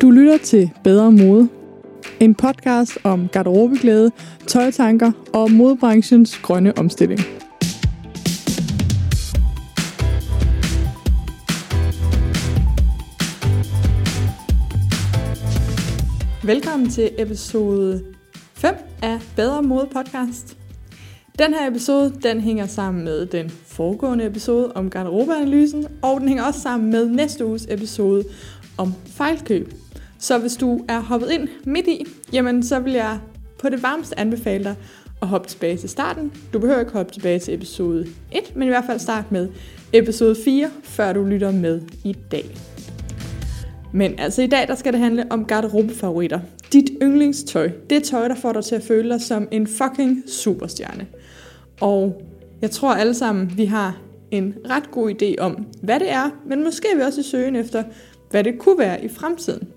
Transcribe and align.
Du 0.00 0.10
lytter 0.10 0.38
til 0.38 0.70
Bedre 0.84 1.12
Mode. 1.12 1.48
En 2.20 2.34
podcast 2.34 2.98
om 3.04 3.28
garderobeglæde, 3.28 4.10
tøjtanker 4.46 5.12
og 5.32 5.50
modebranchens 5.50 6.38
grønne 6.38 6.78
omstilling. 6.78 7.20
Velkommen 16.42 16.90
til 16.90 17.10
episode 17.18 18.04
5 18.54 18.74
af 19.02 19.18
Bedre 19.36 19.62
Mode 19.62 19.88
podcast. 19.92 20.56
Den 21.38 21.54
her 21.54 21.70
episode, 21.70 22.14
den 22.22 22.40
hænger 22.40 22.66
sammen 22.66 23.04
med 23.04 23.26
den 23.26 23.50
foregående 23.50 24.26
episode 24.26 24.72
om 24.72 24.90
garderobeanalysen, 24.90 25.86
og 26.02 26.20
den 26.20 26.28
hænger 26.28 26.44
også 26.44 26.60
sammen 26.60 26.90
med 26.90 27.08
næste 27.08 27.46
uges 27.46 27.66
episode 27.70 28.24
om 28.78 28.94
fejlkøb. 29.06 29.79
Så 30.20 30.38
hvis 30.38 30.56
du 30.56 30.80
er 30.88 31.00
hoppet 31.00 31.30
ind 31.30 31.48
midt 31.64 31.86
i, 31.86 32.06
jamen 32.32 32.62
så 32.62 32.78
vil 32.78 32.92
jeg 32.92 33.18
på 33.58 33.68
det 33.68 33.82
varmeste 33.82 34.18
anbefale 34.18 34.64
dig 34.64 34.74
at 35.22 35.28
hoppe 35.28 35.48
tilbage 35.48 35.76
til 35.76 35.88
starten. 35.88 36.32
Du 36.52 36.58
behøver 36.58 36.80
ikke 36.80 36.92
hoppe 36.92 37.12
tilbage 37.12 37.38
til 37.38 37.54
episode 37.54 38.06
1, 38.32 38.56
men 38.56 38.68
i 38.68 38.70
hvert 38.70 38.84
fald 38.84 38.98
start 38.98 39.32
med 39.32 39.48
episode 39.92 40.36
4, 40.44 40.70
før 40.82 41.12
du 41.12 41.24
lytter 41.24 41.50
med 41.50 41.80
i 42.04 42.16
dag. 42.30 42.44
Men 43.92 44.18
altså 44.18 44.42
i 44.42 44.46
dag, 44.46 44.68
der 44.68 44.74
skal 44.74 44.92
det 44.92 45.00
handle 45.00 45.26
om 45.30 45.44
garderobefavoritter. 45.44 46.40
Dit 46.72 46.90
yndlingstøj. 47.02 47.70
Det 47.90 48.02
tøj, 48.02 48.28
der 48.28 48.34
får 48.34 48.52
dig 48.52 48.64
til 48.64 48.74
at 48.74 48.82
føle 48.82 49.10
dig 49.10 49.20
som 49.20 49.48
en 49.50 49.66
fucking 49.66 50.22
superstjerne. 50.26 51.06
Og 51.80 52.22
jeg 52.62 52.70
tror 52.70 52.94
alle 52.94 53.14
sammen, 53.14 53.52
vi 53.56 53.64
har 53.64 54.00
en 54.30 54.54
ret 54.70 54.90
god 54.90 55.10
idé 55.10 55.34
om, 55.38 55.66
hvad 55.82 56.00
det 56.00 56.10
er, 56.10 56.30
men 56.46 56.64
måske 56.64 56.88
er 56.92 56.96
vi 56.96 57.02
også 57.02 57.20
i 57.20 57.24
søgen 57.24 57.56
efter, 57.56 57.84
hvad 58.30 58.44
det 58.44 58.58
kunne 58.58 58.78
være 58.78 59.04
i 59.04 59.08
fremtiden. 59.08 59.68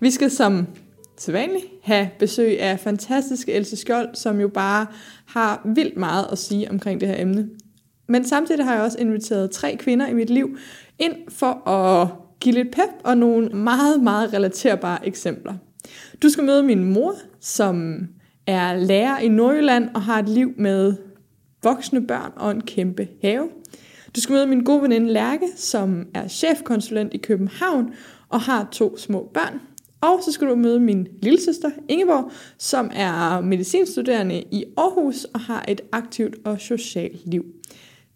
Vi 0.00 0.10
skal 0.10 0.30
som 0.30 0.66
sædvanligt 1.16 1.64
have 1.82 2.08
besøg 2.18 2.60
af 2.60 2.80
fantastiske 2.80 3.52
Else 3.52 3.76
Skjold, 3.76 4.08
som 4.14 4.40
jo 4.40 4.48
bare 4.48 4.86
har 5.26 5.60
vildt 5.74 5.96
meget 5.96 6.26
at 6.32 6.38
sige 6.38 6.70
omkring 6.70 7.00
det 7.00 7.08
her 7.08 7.22
emne. 7.22 7.48
Men 8.08 8.24
samtidig 8.24 8.64
har 8.64 8.74
jeg 8.74 8.82
også 8.82 8.98
inviteret 8.98 9.50
tre 9.50 9.76
kvinder 9.76 10.06
i 10.06 10.14
mit 10.14 10.30
liv 10.30 10.58
ind 10.98 11.14
for 11.28 11.68
at 11.68 12.08
give 12.40 12.54
lidt 12.54 12.72
pep 12.72 12.90
og 13.04 13.18
nogle 13.18 13.48
meget, 13.48 14.02
meget 14.02 14.32
relaterbare 14.32 15.06
eksempler. 15.06 15.54
Du 16.22 16.28
skal 16.28 16.44
møde 16.44 16.62
min 16.62 16.84
mor, 16.84 17.14
som 17.40 18.06
er 18.46 18.76
lærer 18.76 19.18
i 19.18 19.28
Nordjylland 19.28 19.88
og 19.94 20.02
har 20.02 20.18
et 20.18 20.28
liv 20.28 20.52
med 20.56 20.94
voksne 21.62 22.06
børn 22.06 22.32
og 22.36 22.50
en 22.50 22.60
kæmpe 22.60 23.08
have. 23.22 23.48
Du 24.16 24.20
skal 24.20 24.32
møde 24.32 24.46
min 24.46 24.64
gode 24.64 24.82
veninde 24.82 25.12
Lærke, 25.12 25.46
som 25.56 26.06
er 26.14 26.28
chefkonsulent 26.28 27.14
i 27.14 27.16
København 27.16 27.94
og 28.28 28.40
har 28.40 28.68
to 28.72 28.98
små 28.98 29.30
børn. 29.34 29.60
Og 30.00 30.22
så 30.24 30.32
skal 30.32 30.48
du 30.48 30.54
møde 30.54 30.80
min 30.80 31.08
lille 31.22 31.40
søster 31.40 31.70
Ingeborg, 31.88 32.30
som 32.58 32.90
er 32.94 33.40
medicinstuderende 33.40 34.42
i 34.50 34.64
Aarhus 34.76 35.24
og 35.24 35.40
har 35.40 35.64
et 35.68 35.80
aktivt 35.92 36.36
og 36.44 36.60
socialt 36.60 37.26
liv. 37.26 37.44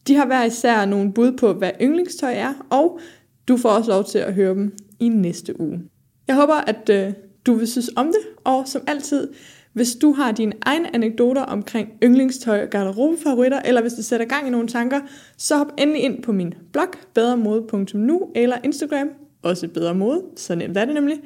De 0.07 0.15
har 0.15 0.27
hver 0.27 0.45
især 0.45 0.85
nogle 0.85 1.13
bud 1.13 1.33
på, 1.33 1.53
hvad 1.53 1.71
yndlingstøj 1.83 2.33
er, 2.33 2.55
og 2.71 3.01
du 3.49 3.57
får 3.57 3.69
også 3.69 3.91
lov 3.91 4.05
til 4.05 4.19
at 4.19 4.35
høre 4.35 4.55
dem 4.55 4.77
i 5.01 5.09
næste 5.09 5.61
uge. 5.61 5.81
Jeg 6.29 6.37
håber, 6.37 6.55
at 6.55 6.91
øh, 6.91 7.13
du 7.47 7.55
vil 7.55 7.69
synes 7.69 7.91
om 7.97 8.07
det, 8.07 8.45
og 8.45 8.69
som 8.69 8.83
altid, 8.87 9.29
hvis 9.73 9.95
du 9.95 10.13
har 10.13 10.33
dine 10.33 10.53
egne 10.63 10.95
anekdoter 10.95 11.43
omkring 11.43 11.89
yndlingstøj 12.05 12.63
og 12.63 12.71
garderobefavoritter, 12.71 13.61
eller 13.61 13.81
hvis 13.81 13.93
det 13.93 14.05
sætter 14.05 14.27
gang 14.27 14.47
i 14.47 14.51
nogle 14.51 14.69
tanker, 14.69 15.01
så 15.37 15.57
hop 15.57 15.73
endelig 15.79 16.03
ind 16.03 16.23
på 16.23 16.33
min 16.33 16.55
blog, 16.73 16.89
bedremode.nu 17.15 18.31
eller 18.35 18.57
Instagram, 18.65 19.09
også 19.43 19.69
bedre 19.69 19.95
mode, 19.95 20.23
så 20.37 20.55
nemt 20.55 20.77
er 20.77 20.85
det 20.85 20.95
nemlig, 20.95 21.21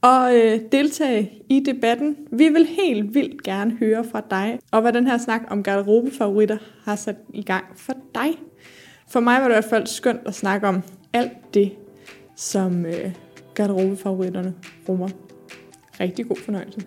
og 0.00 0.36
øh, 0.36 0.60
deltage 0.72 1.32
i 1.48 1.60
debatten. 1.60 2.16
Vi 2.32 2.48
vil 2.48 2.66
helt 2.66 3.14
vildt 3.14 3.42
gerne 3.42 3.76
høre 3.76 4.04
fra 4.04 4.22
dig, 4.30 4.58
og 4.72 4.80
hvad 4.80 4.92
den 4.92 5.06
her 5.06 5.18
snak 5.18 5.42
om 5.50 5.62
garderobefavoritter 5.62 6.56
har 6.84 6.96
sat 6.96 7.16
i 7.34 7.42
gang 7.42 7.64
for 7.76 7.94
dig. 8.14 8.38
For 9.08 9.20
mig 9.20 9.40
var 9.40 9.48
det 9.48 9.54
i 9.54 9.54
hvert 9.54 9.64
fald 9.64 9.86
skønt 9.86 10.20
at 10.26 10.34
snakke 10.34 10.68
om 10.68 10.82
alt 11.12 11.54
det, 11.54 11.72
som 12.36 12.86
øh, 12.86 13.14
garderobefavoritterne 13.54 14.54
rummer. 14.88 15.08
Rigtig 16.00 16.28
god 16.28 16.36
fornøjelse. 16.36 16.80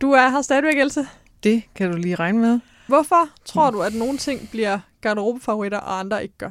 Du 0.00 0.10
er 0.10 0.28
her 0.28 0.42
stadigvæk, 0.42 0.78
Else. 0.78 1.06
Det 1.42 1.62
kan 1.74 1.90
du 1.90 1.96
lige 1.96 2.14
regne 2.14 2.38
med. 2.38 2.60
Hvorfor 2.86 3.28
tror 3.44 3.70
du, 3.70 3.80
at 3.80 3.94
nogle 3.94 4.18
ting 4.18 4.48
bliver 4.50 4.78
garderobefavoritter, 5.00 5.78
og 5.78 5.98
andre 5.98 6.22
ikke 6.22 6.34
gør? 6.38 6.50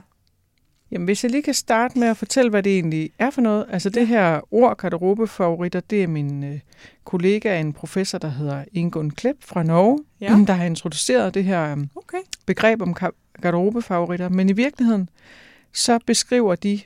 Jamen, 0.93 1.05
hvis 1.05 1.23
jeg 1.23 1.31
lige 1.31 1.43
kan 1.43 1.53
starte 1.53 1.99
med 1.99 2.07
at 2.07 2.17
fortælle, 2.17 2.49
hvad 2.49 2.63
det 2.63 2.73
egentlig 2.73 3.11
er 3.19 3.29
for 3.29 3.41
noget. 3.41 3.65
Altså 3.69 3.89
det 3.89 4.07
her 4.07 4.41
ord 4.53 4.77
garderobefavoritter, 4.77 5.79
det 5.79 6.03
er 6.03 6.07
min 6.07 6.43
øh, 6.43 6.59
kollega, 7.03 7.59
en 7.59 7.73
professor, 7.73 8.17
der 8.17 8.29
hedder 8.29 8.63
Ingun 8.73 9.11
Klepp 9.11 9.43
fra 9.43 9.63
Norge, 9.63 9.99
Ja. 10.21 10.37
der 10.47 10.53
har 10.53 10.65
introduceret 10.65 11.33
det 11.33 11.43
her 11.43 11.71
øh, 11.71 11.77
Okay. 11.95 12.17
begreb 12.45 12.81
om 12.81 12.95
garderobefavoritter. 13.41 14.29
Men 14.29 14.49
i 14.49 14.53
virkeligheden, 14.53 15.09
så 15.73 15.99
beskriver 16.05 16.55
de 16.55 16.79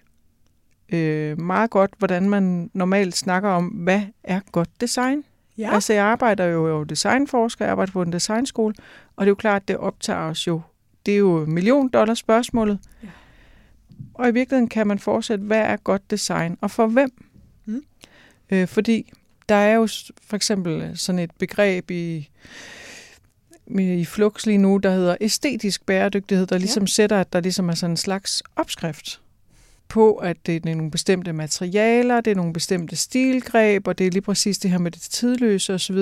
øh, 0.89 1.39
meget 1.41 1.69
godt, 1.69 1.91
hvordan 1.97 2.29
man 2.29 2.69
normalt 2.73 3.17
snakker 3.17 3.49
om, 3.49 3.65
hvad 3.65 4.01
er 4.23 4.39
godt 4.51 4.69
design. 4.81 5.23
Ja. 5.57 5.73
Altså, 5.73 5.93
jeg 5.93 6.05
arbejder 6.05 6.45
jo 6.45 6.67
jo 6.67 6.83
designforsker, 6.83 7.65
jeg 7.65 7.71
arbejder 7.71 7.91
på 7.91 8.01
en 8.01 8.13
designskole, 8.13 8.73
og 9.15 9.25
det 9.25 9.27
er 9.27 9.31
jo 9.31 9.35
klart, 9.35 9.67
det 9.67 9.77
optager 9.77 10.19
os 10.19 10.47
jo. 10.47 10.61
Det 11.05 11.13
er 11.13 11.17
jo 11.17 11.45
million 11.47 11.89
dollar 11.89 12.13
spørgsmålet. 12.13 12.79
Ja. 13.03 13.07
Og 14.17 14.29
i 14.29 14.31
virkeligheden 14.31 14.69
kan 14.69 14.87
man 14.87 14.99
fortsætte, 14.99 15.43
hvad 15.43 15.61
er 15.61 15.75
godt 15.75 16.11
design, 16.11 16.57
og 16.61 16.71
for 16.71 16.87
hvem? 16.87 17.11
Mm. 17.65 17.83
Øh, 18.49 18.67
fordi 18.67 19.11
der 19.49 19.55
er 19.55 19.73
jo 19.73 19.87
for 20.21 20.35
eksempel 20.35 20.91
sådan 20.95 21.19
et 21.19 21.31
begreb 21.39 21.91
i, 21.91 22.29
i 23.79 24.05
Flux 24.05 24.45
lige 24.45 24.57
nu, 24.57 24.77
der 24.77 24.91
hedder 24.91 25.15
æstetisk 25.21 25.85
bæredygtighed, 25.85 26.47
der 26.47 26.57
ligesom 26.57 26.83
ja. 26.83 26.87
sætter, 26.87 27.19
at 27.19 27.33
der 27.33 27.39
ligesom 27.39 27.69
er 27.69 27.73
sådan 27.73 27.91
en 27.91 27.97
slags 27.97 28.43
opskrift 28.55 29.21
på, 29.87 30.15
at 30.15 30.37
det 30.45 30.55
er 30.55 30.75
nogle 30.75 30.91
bestemte 30.91 31.33
materialer, 31.33 32.21
det 32.21 32.31
er 32.31 32.35
nogle 32.35 32.53
bestemte 32.53 32.95
stilgreb, 32.95 33.87
og 33.87 33.97
det 33.97 34.07
er 34.07 34.11
lige 34.11 34.21
præcis 34.21 34.57
det 34.57 34.71
her 34.71 34.77
med 34.77 34.91
det 34.91 35.01
tidløse 35.01 35.73
osv. 35.73 35.97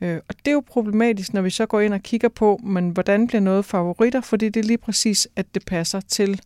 Øh, 0.00 0.20
og 0.28 0.34
det 0.38 0.48
er 0.48 0.52
jo 0.52 0.62
problematisk, 0.66 1.34
når 1.34 1.42
vi 1.42 1.50
så 1.50 1.66
går 1.66 1.80
ind 1.80 1.94
og 1.94 2.02
kigger 2.02 2.28
på, 2.28 2.60
men 2.62 2.90
hvordan 2.90 3.26
bliver 3.26 3.40
noget 3.40 3.64
favoritter, 3.64 4.20
fordi 4.20 4.48
det 4.48 4.60
er 4.60 4.64
lige 4.64 4.78
præcis, 4.78 5.28
at 5.36 5.54
det 5.54 5.64
passer 5.64 6.00
til 6.00 6.40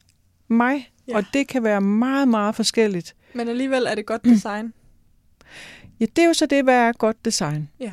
mig. 0.52 0.92
Ja. 1.08 1.16
Og 1.16 1.24
det 1.34 1.48
kan 1.48 1.62
være 1.62 1.80
meget, 1.80 2.28
meget 2.28 2.54
forskelligt. 2.54 3.14
Men 3.34 3.48
alligevel 3.48 3.86
er 3.86 3.94
det 3.94 4.06
godt 4.06 4.24
design. 4.24 4.72
Ja, 6.00 6.06
det 6.16 6.22
er 6.22 6.26
jo 6.26 6.34
så 6.34 6.46
det, 6.46 6.64
hvad 6.64 6.74
er 6.74 6.92
godt 6.92 7.24
design. 7.24 7.68
Ja. 7.80 7.92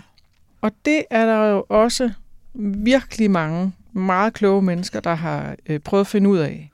Og 0.61 0.71
det 0.85 1.03
er 1.09 1.25
der 1.25 1.45
jo 1.45 1.65
også 1.69 2.11
virkelig 2.53 3.31
mange 3.31 3.73
meget 3.93 4.33
kloge 4.33 4.61
mennesker, 4.61 4.99
der 4.99 5.13
har 5.13 5.55
øh, 5.65 5.79
prøvet 5.79 6.01
at 6.01 6.07
finde 6.07 6.29
ud 6.29 6.37
af. 6.37 6.71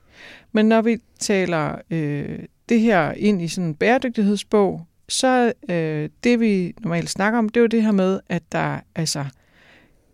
Men 0.52 0.66
når 0.66 0.82
vi 0.82 0.98
taler 1.18 1.76
øh, 1.90 2.38
det 2.68 2.80
her 2.80 3.12
ind 3.12 3.42
i 3.42 3.48
sådan 3.48 3.68
en 3.68 3.74
bæredygtighedsbog, 3.74 4.86
så 5.08 5.52
øh, 5.68 6.08
det 6.24 6.40
vi 6.40 6.74
normalt 6.80 7.10
snakker 7.10 7.38
om, 7.38 7.48
det 7.48 7.60
er 7.60 7.62
jo 7.62 7.66
det 7.66 7.82
her 7.82 7.92
med, 7.92 8.20
at 8.28 8.42
der 8.52 8.80
altså 8.94 9.24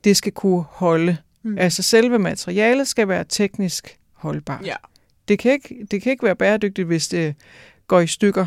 det 0.04 0.16
skal 0.16 0.32
kunne 0.32 0.64
holde. 0.68 1.16
Mm. 1.42 1.58
Altså 1.58 1.82
selve 1.82 2.18
materialet 2.18 2.88
skal 2.88 3.08
være 3.08 3.24
teknisk 3.28 3.98
holdbart. 4.12 4.66
Ja. 4.66 4.76
Det 5.28 5.38
kan, 5.38 5.52
ikke, 5.52 5.86
det 5.90 6.02
kan 6.02 6.12
ikke 6.12 6.24
være 6.24 6.36
bæredygtigt, 6.36 6.86
hvis 6.86 7.08
det 7.08 7.34
går 7.86 8.00
i 8.00 8.06
stykker, 8.06 8.46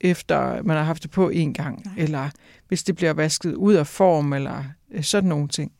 efter 0.00 0.62
man 0.62 0.76
har 0.76 0.84
haft 0.84 1.02
det 1.02 1.10
på 1.10 1.28
en 1.28 1.54
gang, 1.54 1.82
Nej. 1.84 1.94
Eller 1.96 2.30
hvis 2.68 2.82
det 2.82 2.96
bliver 2.96 3.12
vasket 3.12 3.54
ud 3.54 3.74
af 3.74 3.86
form, 3.86 4.32
eller 4.32 4.64
øh, 4.90 5.02
sådan 5.02 5.28
nogle 5.28 5.48
ting. 5.48 5.72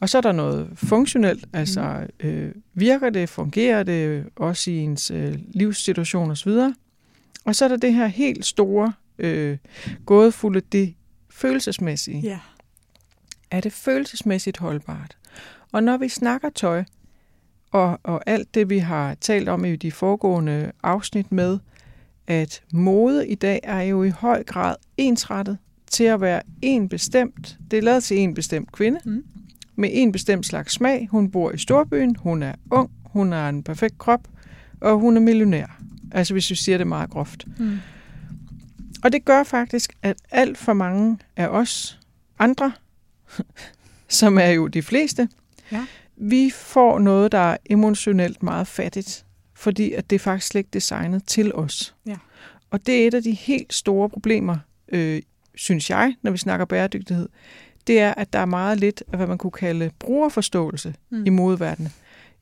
Og 0.00 0.08
så 0.08 0.18
er 0.18 0.22
der 0.22 0.32
noget 0.32 0.68
funktionelt, 0.74 1.44
altså 1.52 2.06
øh, 2.20 2.52
virker 2.74 3.10
det, 3.10 3.28
fungerer 3.28 3.82
det 3.82 4.24
også 4.36 4.70
i 4.70 4.76
ens 4.76 5.10
øh, 5.10 5.38
livssituation 5.54 6.30
osv. 6.30 6.52
Og 7.44 7.56
så 7.56 7.64
er 7.64 7.68
der 7.68 7.76
det 7.76 7.94
her 7.94 8.06
helt 8.06 8.46
store, 8.46 8.92
øh, 9.18 9.58
gådefulde, 10.06 10.60
det 10.60 10.94
følelsesmæssige. 11.30 12.20
Ja. 12.20 12.38
Er 13.50 13.60
det 13.60 13.72
følelsesmæssigt 13.72 14.58
holdbart? 14.58 15.16
Og 15.72 15.82
når 15.82 15.96
vi 15.96 16.08
snakker 16.08 16.50
tøj, 16.50 16.84
og, 17.70 17.98
og 18.02 18.22
alt 18.26 18.54
det, 18.54 18.70
vi 18.70 18.78
har 18.78 19.14
talt 19.14 19.48
om 19.48 19.64
i 19.64 19.76
de 19.76 19.92
foregående 19.92 20.72
afsnit 20.82 21.32
med, 21.32 21.58
at 22.26 22.62
mode 22.72 23.28
i 23.28 23.34
dag 23.34 23.60
er 23.62 23.80
jo 23.82 24.02
i 24.02 24.08
høj 24.10 24.42
grad 24.42 24.74
ensrettet 24.96 25.58
til 25.90 26.04
at 26.04 26.20
være 26.20 26.42
en 26.62 26.88
bestemt, 26.88 27.58
det 27.70 27.76
er 27.76 27.82
lavet 27.82 28.04
til 28.04 28.18
en 28.18 28.34
bestemt 28.34 28.72
kvinde, 28.72 29.00
Mm. 29.04 29.24
med 29.76 29.88
en 29.92 30.12
bestemt 30.12 30.46
slags 30.46 30.72
smag. 30.74 31.08
Hun 31.10 31.30
bor 31.30 31.52
i 31.52 31.58
storbyen, 31.58 32.16
hun 32.16 32.42
er 32.42 32.54
ung, 32.70 32.90
hun 33.04 33.32
har 33.32 33.48
en 33.48 33.62
perfekt 33.62 33.98
krop, 33.98 34.28
og 34.80 34.98
hun 34.98 35.16
er 35.16 35.20
millionær. 35.20 35.80
Altså 36.12 36.34
hvis 36.34 36.50
vi 36.50 36.54
siger 36.54 36.78
det 36.78 36.86
meget 36.86 37.10
groft. 37.10 37.46
Mm. 37.58 37.78
Og 39.04 39.12
det 39.12 39.24
gør 39.24 39.42
faktisk, 39.42 39.92
at 40.02 40.16
alt 40.30 40.58
for 40.58 40.72
mange 40.72 41.18
af 41.36 41.48
os 41.48 42.00
andre, 42.38 42.72
som 44.08 44.38
er 44.38 44.48
jo 44.50 44.66
de 44.66 44.82
fleste, 44.82 45.28
Ja. 45.72 45.86
Vi 46.20 46.50
får 46.54 46.98
noget, 46.98 47.32
der 47.32 47.38
er 47.38 47.56
emotionelt 47.70 48.42
meget 48.42 48.66
fattigt 48.66 49.24
fordi 49.60 49.92
at 49.92 50.10
det 50.10 50.16
er 50.16 50.20
faktisk 50.20 50.46
slet 50.46 50.58
ikke 50.58 50.70
designet 50.72 51.24
til 51.24 51.54
os. 51.54 51.94
Ja. 52.06 52.16
Og 52.70 52.86
det 52.86 53.02
er 53.02 53.06
et 53.06 53.14
af 53.14 53.22
de 53.22 53.32
helt 53.32 53.74
store 53.74 54.08
problemer, 54.08 54.56
øh, 54.92 55.22
synes 55.54 55.90
jeg, 55.90 56.14
når 56.22 56.30
vi 56.30 56.38
snakker 56.38 56.66
bæredygtighed. 56.66 57.28
Det 57.86 58.00
er, 58.00 58.14
at 58.14 58.32
der 58.32 58.38
er 58.38 58.44
meget 58.44 58.80
lidt 58.80 59.02
af, 59.12 59.18
hvad 59.18 59.26
man 59.26 59.38
kunne 59.38 59.50
kalde 59.50 59.90
brugerforståelse 59.98 60.94
mm. 61.10 61.26
i 61.26 61.30
modeverdenen. 61.30 61.92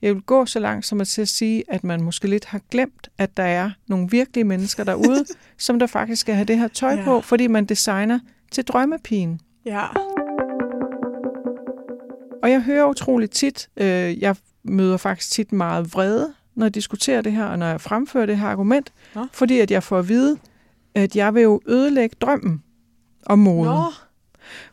Jeg 0.03 0.15
vil 0.15 0.23
gå 0.23 0.47
så 0.47 0.59
langt 0.59 0.87
som 0.87 1.01
at 1.01 1.09
til 1.09 1.23
at 1.23 1.29
sige, 1.29 1.65
at 1.69 1.85
man 1.85 2.03
måske 2.03 2.29
lidt 2.29 2.45
har 2.45 2.61
glemt, 2.71 3.09
at 3.19 3.37
der 3.37 3.43
er 3.43 3.71
nogle 3.87 4.11
virkelige 4.11 4.45
mennesker 4.45 4.85
derude, 4.85 5.25
som 5.59 5.79
der 5.79 5.87
faktisk 5.87 6.21
skal 6.21 6.35
have 6.35 6.45
det 6.45 6.59
her 6.59 6.69
tøj 6.69 6.91
Ja. 6.91 6.99
ja. 6.99 7.05
på, 7.05 7.21
fordi 7.21 7.47
man 7.47 7.65
designer 7.65 8.19
til 8.51 8.65
drømmepigen. 8.65 9.41
Ja. 9.67 9.87
Og 12.43 12.51
jeg 12.51 12.63
hører 12.63 12.87
utroligt 12.87 13.33
tit, 13.33 13.69
øh, 13.77 14.19
jeg 14.19 14.37
møder 14.63 14.97
faktisk 14.97 15.31
tit 15.31 15.53
meget 15.53 15.95
vrede, 15.95 16.33
når 16.55 16.67
jeg 16.67 16.75
diskuterer 16.75 17.21
det 17.21 17.33
her, 17.33 17.45
og 17.45 17.59
når 17.59 17.67
jeg 17.67 17.81
fremfører 17.81 18.27
det 18.27 18.39
her 18.39 18.49
argument, 18.49 18.93
Nå. 19.15 19.27
fordi 19.33 19.59
at 19.59 19.71
jeg 19.71 19.83
får 19.83 19.99
at 19.99 20.09
vide, 20.09 20.39
at 20.95 21.17
jeg 21.17 21.35
vil 21.35 21.43
jo 21.43 21.61
ødelægge 21.67 22.17
drømmen 22.21 22.63
om 23.27 23.39
moden. 23.39 23.75
Nå, 23.75 23.85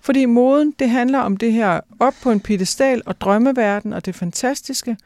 Fordi 0.01 0.25
moden, 0.25 0.73
det 0.79 0.89
handler 0.89 1.19
om 1.19 1.37
det 1.37 1.51
her 1.53 1.79
op 1.99 2.13
på 2.23 2.31
en 2.31 2.39
pedestal 2.39 3.01
og 3.05 3.21
drømmeverden 3.21 3.93
og 3.93 4.05
det 4.05 4.15
fantastiske. 4.15 4.97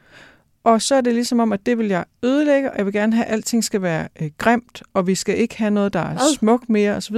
Og 0.64 0.82
så 0.82 0.94
er 0.94 1.00
det 1.00 1.14
ligesom 1.14 1.40
om, 1.40 1.52
at 1.52 1.66
det 1.66 1.78
vil 1.78 1.86
jeg 1.86 2.04
ødelægge, 2.22 2.70
og 2.70 2.78
jeg 2.78 2.86
vil 2.86 2.92
gerne 2.94 3.16
have, 3.16 3.26
at 3.26 3.32
alting 3.32 3.64
skal 3.64 3.82
være 3.82 4.08
øh, 4.20 4.30
grimt, 4.38 4.82
og 4.94 5.06
vi 5.06 5.14
skal 5.14 5.38
ikke 5.38 5.58
have 5.58 5.70
noget, 5.70 5.92
der 5.92 6.00
er 6.00 6.18
smukt 6.38 6.68
mere 6.68 6.94
osv. 6.96 7.16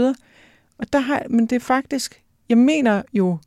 Og 0.78 0.92
der 0.92 0.98
har, 0.98 1.22
men 1.30 1.46
det 1.46 1.56
er 1.56 1.60
faktisk, 1.60 2.22
jeg 2.48 2.58
mener 2.58 3.02
jo, 3.12 3.38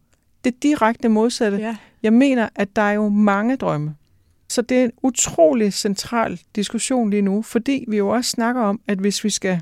det 0.45 0.63
direkte 0.63 1.09
modsatte. 1.09 1.57
ja. 1.57 1.75
Jeg 2.03 2.13
mener, 2.13 2.49
at 2.55 2.75
der 2.75 2.81
er 2.81 2.91
jo 2.91 3.09
mange 3.09 3.55
drømme. 3.55 3.95
Så 4.49 4.61
det 4.61 4.79
er 4.79 4.83
en 4.83 4.91
utrolig 5.03 5.73
central 5.73 6.39
diskussion 6.55 7.09
lige 7.09 7.21
nu, 7.21 7.41
fordi 7.41 7.85
vi 7.87 7.97
jo 7.97 8.09
også 8.09 8.29
snakker 8.31 8.61
om, 8.61 8.79
at 8.87 8.97
hvis 8.97 9.23
vi 9.23 9.29
skal, 9.29 9.61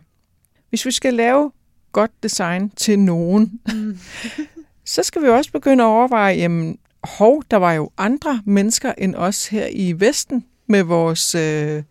hvis 0.69 0.85
vi 0.85 0.91
skal 0.91 1.13
lave 1.13 1.51
godt 1.91 2.11
design 2.23 2.69
til 2.69 2.99
nogen, 2.99 3.59
Mm. 3.73 3.97
så 4.85 5.03
skal 5.03 5.21
vi 5.21 5.27
jo 5.27 5.35
også 5.35 5.51
begynde 5.51 5.83
at 5.83 5.87
overveje, 5.87 6.35
jamen, 6.35 6.77
hov, 7.03 7.43
der 7.51 7.57
var 7.57 7.73
jo 7.73 7.89
andre 7.97 8.41
mennesker 8.45 8.93
end 8.97 9.15
os 9.15 9.47
her 9.47 9.67
i 9.71 9.93
Vesten, 9.99 10.45
med 10.67 10.83
vores 10.83 11.35
øh, 11.35 11.83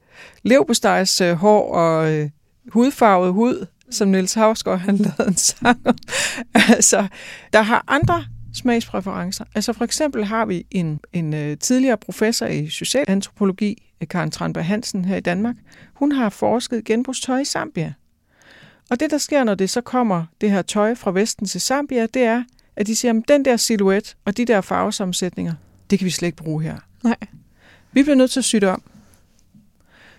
levbestejs 0.43 1.21
øh, 1.21 1.33
hår 1.33 1.75
og 1.75 2.13
øh, 2.13 2.31
hudfarvet 2.69 3.33
hud, 3.33 3.67
som 3.91 4.09
Niels 4.09 4.35
Havsgaard 4.35 4.79
han 4.79 4.97
lavede 4.97 5.29
en 5.29 5.37
sang 5.37 5.81
om. 5.87 5.97
altså, 6.75 7.07
der 7.53 7.63
har 7.63 7.85
andre 7.89 8.25
smagspræferencer. 8.55 9.45
Altså 9.55 9.73
for 9.73 9.85
eksempel 9.85 10.25
har 10.25 10.45
vi 10.45 10.67
en, 10.71 11.01
en 11.13 11.35
øh, 11.35 11.59
tidligere 11.59 11.97
professor 11.97 12.47
i 12.47 12.69
socialantropologi, 12.69 13.83
øh, 14.01 14.09
Karen 14.09 14.31
Tranberg 14.31 14.65
Hansen 14.65 15.05
her 15.05 15.17
i 15.17 15.21
Danmark. 15.21 15.57
Hun 15.95 16.13
har 16.13 16.29
forsket 16.29 16.85
genbrugstøj 16.85 17.39
i 17.39 17.45
Zambia. 17.45 17.93
Og 18.91 19.01
det, 19.01 19.11
der 19.11 19.19
sker, 19.19 19.45
når 19.45 19.55
det 19.55 19.71
så 19.71 19.81
kommer 19.81 20.25
det 20.41 20.51
her 20.51 20.63
tøj 20.63 20.95
fra 20.95 21.13
Vesten 21.13 21.47
til 21.47 21.61
Zambia, 21.61 22.07
det 22.07 22.23
er, 22.23 22.45
at 22.77 22.87
de 22.87 22.97
siger, 22.97 23.15
at 23.15 23.29
den 23.29 23.45
der 23.45 23.57
silhuet 23.57 24.17
og 24.25 24.37
de 24.37 24.45
der 24.45 24.61
farvesammensætninger, 24.61 25.55
det 25.91 25.99
kan 25.99 26.07
vi 26.07 26.11
slet 26.11 26.27
ikke 26.27 26.43
bruge 26.43 26.63
her. 26.63 26.77
Nej. 27.05 27.17
Vi 27.93 28.03
bliver 28.03 28.17
nødt 28.17 28.31
til 28.31 28.41
at 28.41 28.45
sy 28.45 28.57
det 28.57 28.69
om. 28.69 28.83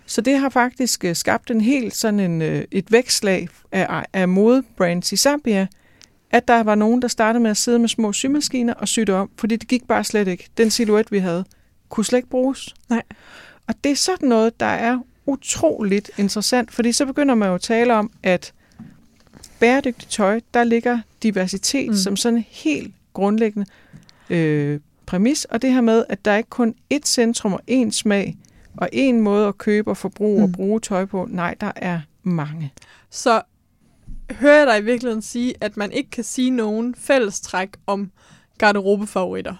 Så 0.06 0.20
det 0.20 0.38
har 0.38 0.48
faktisk 0.48 1.04
øh, 1.04 1.16
skabt 1.16 1.50
en 1.50 1.60
helt 1.60 1.96
sådan 1.96 2.20
en, 2.20 2.42
et 2.70 2.92
vækslag 2.92 3.48
af, 3.72 4.04
af 4.12 4.28
modebrands 4.28 5.12
i 5.12 5.16
Zambia, 5.16 5.66
at 6.34 6.48
der 6.48 6.62
var 6.62 6.74
nogen, 6.74 7.02
der 7.02 7.08
startede 7.08 7.42
med 7.42 7.50
at 7.50 7.56
sidde 7.56 7.78
med 7.78 7.88
små 7.88 8.12
symaskiner 8.12 8.74
og 8.74 8.88
sy 8.88 9.00
det 9.00 9.14
om, 9.14 9.30
fordi 9.38 9.56
det 9.56 9.68
gik 9.68 9.84
bare 9.88 10.04
slet 10.04 10.28
ikke. 10.28 10.48
Den 10.56 10.70
silhuet, 10.70 11.12
vi 11.12 11.18
havde, 11.18 11.44
kunne 11.88 12.04
slet 12.04 12.18
ikke 12.18 12.28
bruges. 12.28 12.74
Nej. 12.88 13.02
Og 13.66 13.74
det 13.84 13.92
er 13.92 13.96
sådan 13.96 14.28
noget, 14.28 14.60
der 14.60 14.66
er 14.66 14.98
utroligt 15.26 16.10
interessant, 16.18 16.72
fordi 16.72 16.92
så 16.92 17.06
begynder 17.06 17.34
man 17.34 17.48
jo 17.48 17.54
at 17.54 17.60
tale 17.60 17.94
om, 17.94 18.10
at 18.22 18.52
bæredygtigt 19.60 20.10
tøj, 20.12 20.40
der 20.54 20.64
ligger 20.64 20.98
diversitet 21.22 21.88
Mm. 21.90 21.96
som 21.96 22.16
sådan 22.16 22.36
en 22.36 22.44
helt 22.48 22.94
grundlæggende 23.12 23.66
øh, 24.30 24.80
præmis, 25.06 25.44
og 25.44 25.62
det 25.62 25.72
her 25.72 25.80
med, 25.80 26.04
at 26.08 26.24
der 26.24 26.30
er 26.30 26.36
ikke 26.36 26.50
kun 26.50 26.74
ét 26.94 27.04
centrum 27.04 27.52
og 27.52 27.60
én 27.70 27.90
smag, 27.90 28.36
og 28.76 28.88
én 28.94 29.12
måde 29.12 29.48
at 29.48 29.58
købe 29.58 29.90
og 29.90 29.96
forbruge 29.96 30.38
mm. 30.38 30.44
og 30.44 30.52
bruge 30.52 30.80
tøj 30.80 31.04
på. 31.04 31.28
Nej, 31.30 31.54
der 31.60 31.72
er 31.76 32.00
mange. 32.22 32.72
Så 33.10 33.42
hører 34.32 34.58
jeg 34.58 34.66
dig 34.66 34.78
i 34.78 34.82
virkeligheden 34.84 35.22
sige, 35.22 35.54
at 35.60 35.76
man 35.76 35.92
ikke 35.92 36.10
kan 36.10 36.24
sige 36.24 36.50
nogen 36.50 36.94
fællestræk 36.94 37.68
om 37.86 38.10
garderobefavoritter. 38.58 39.54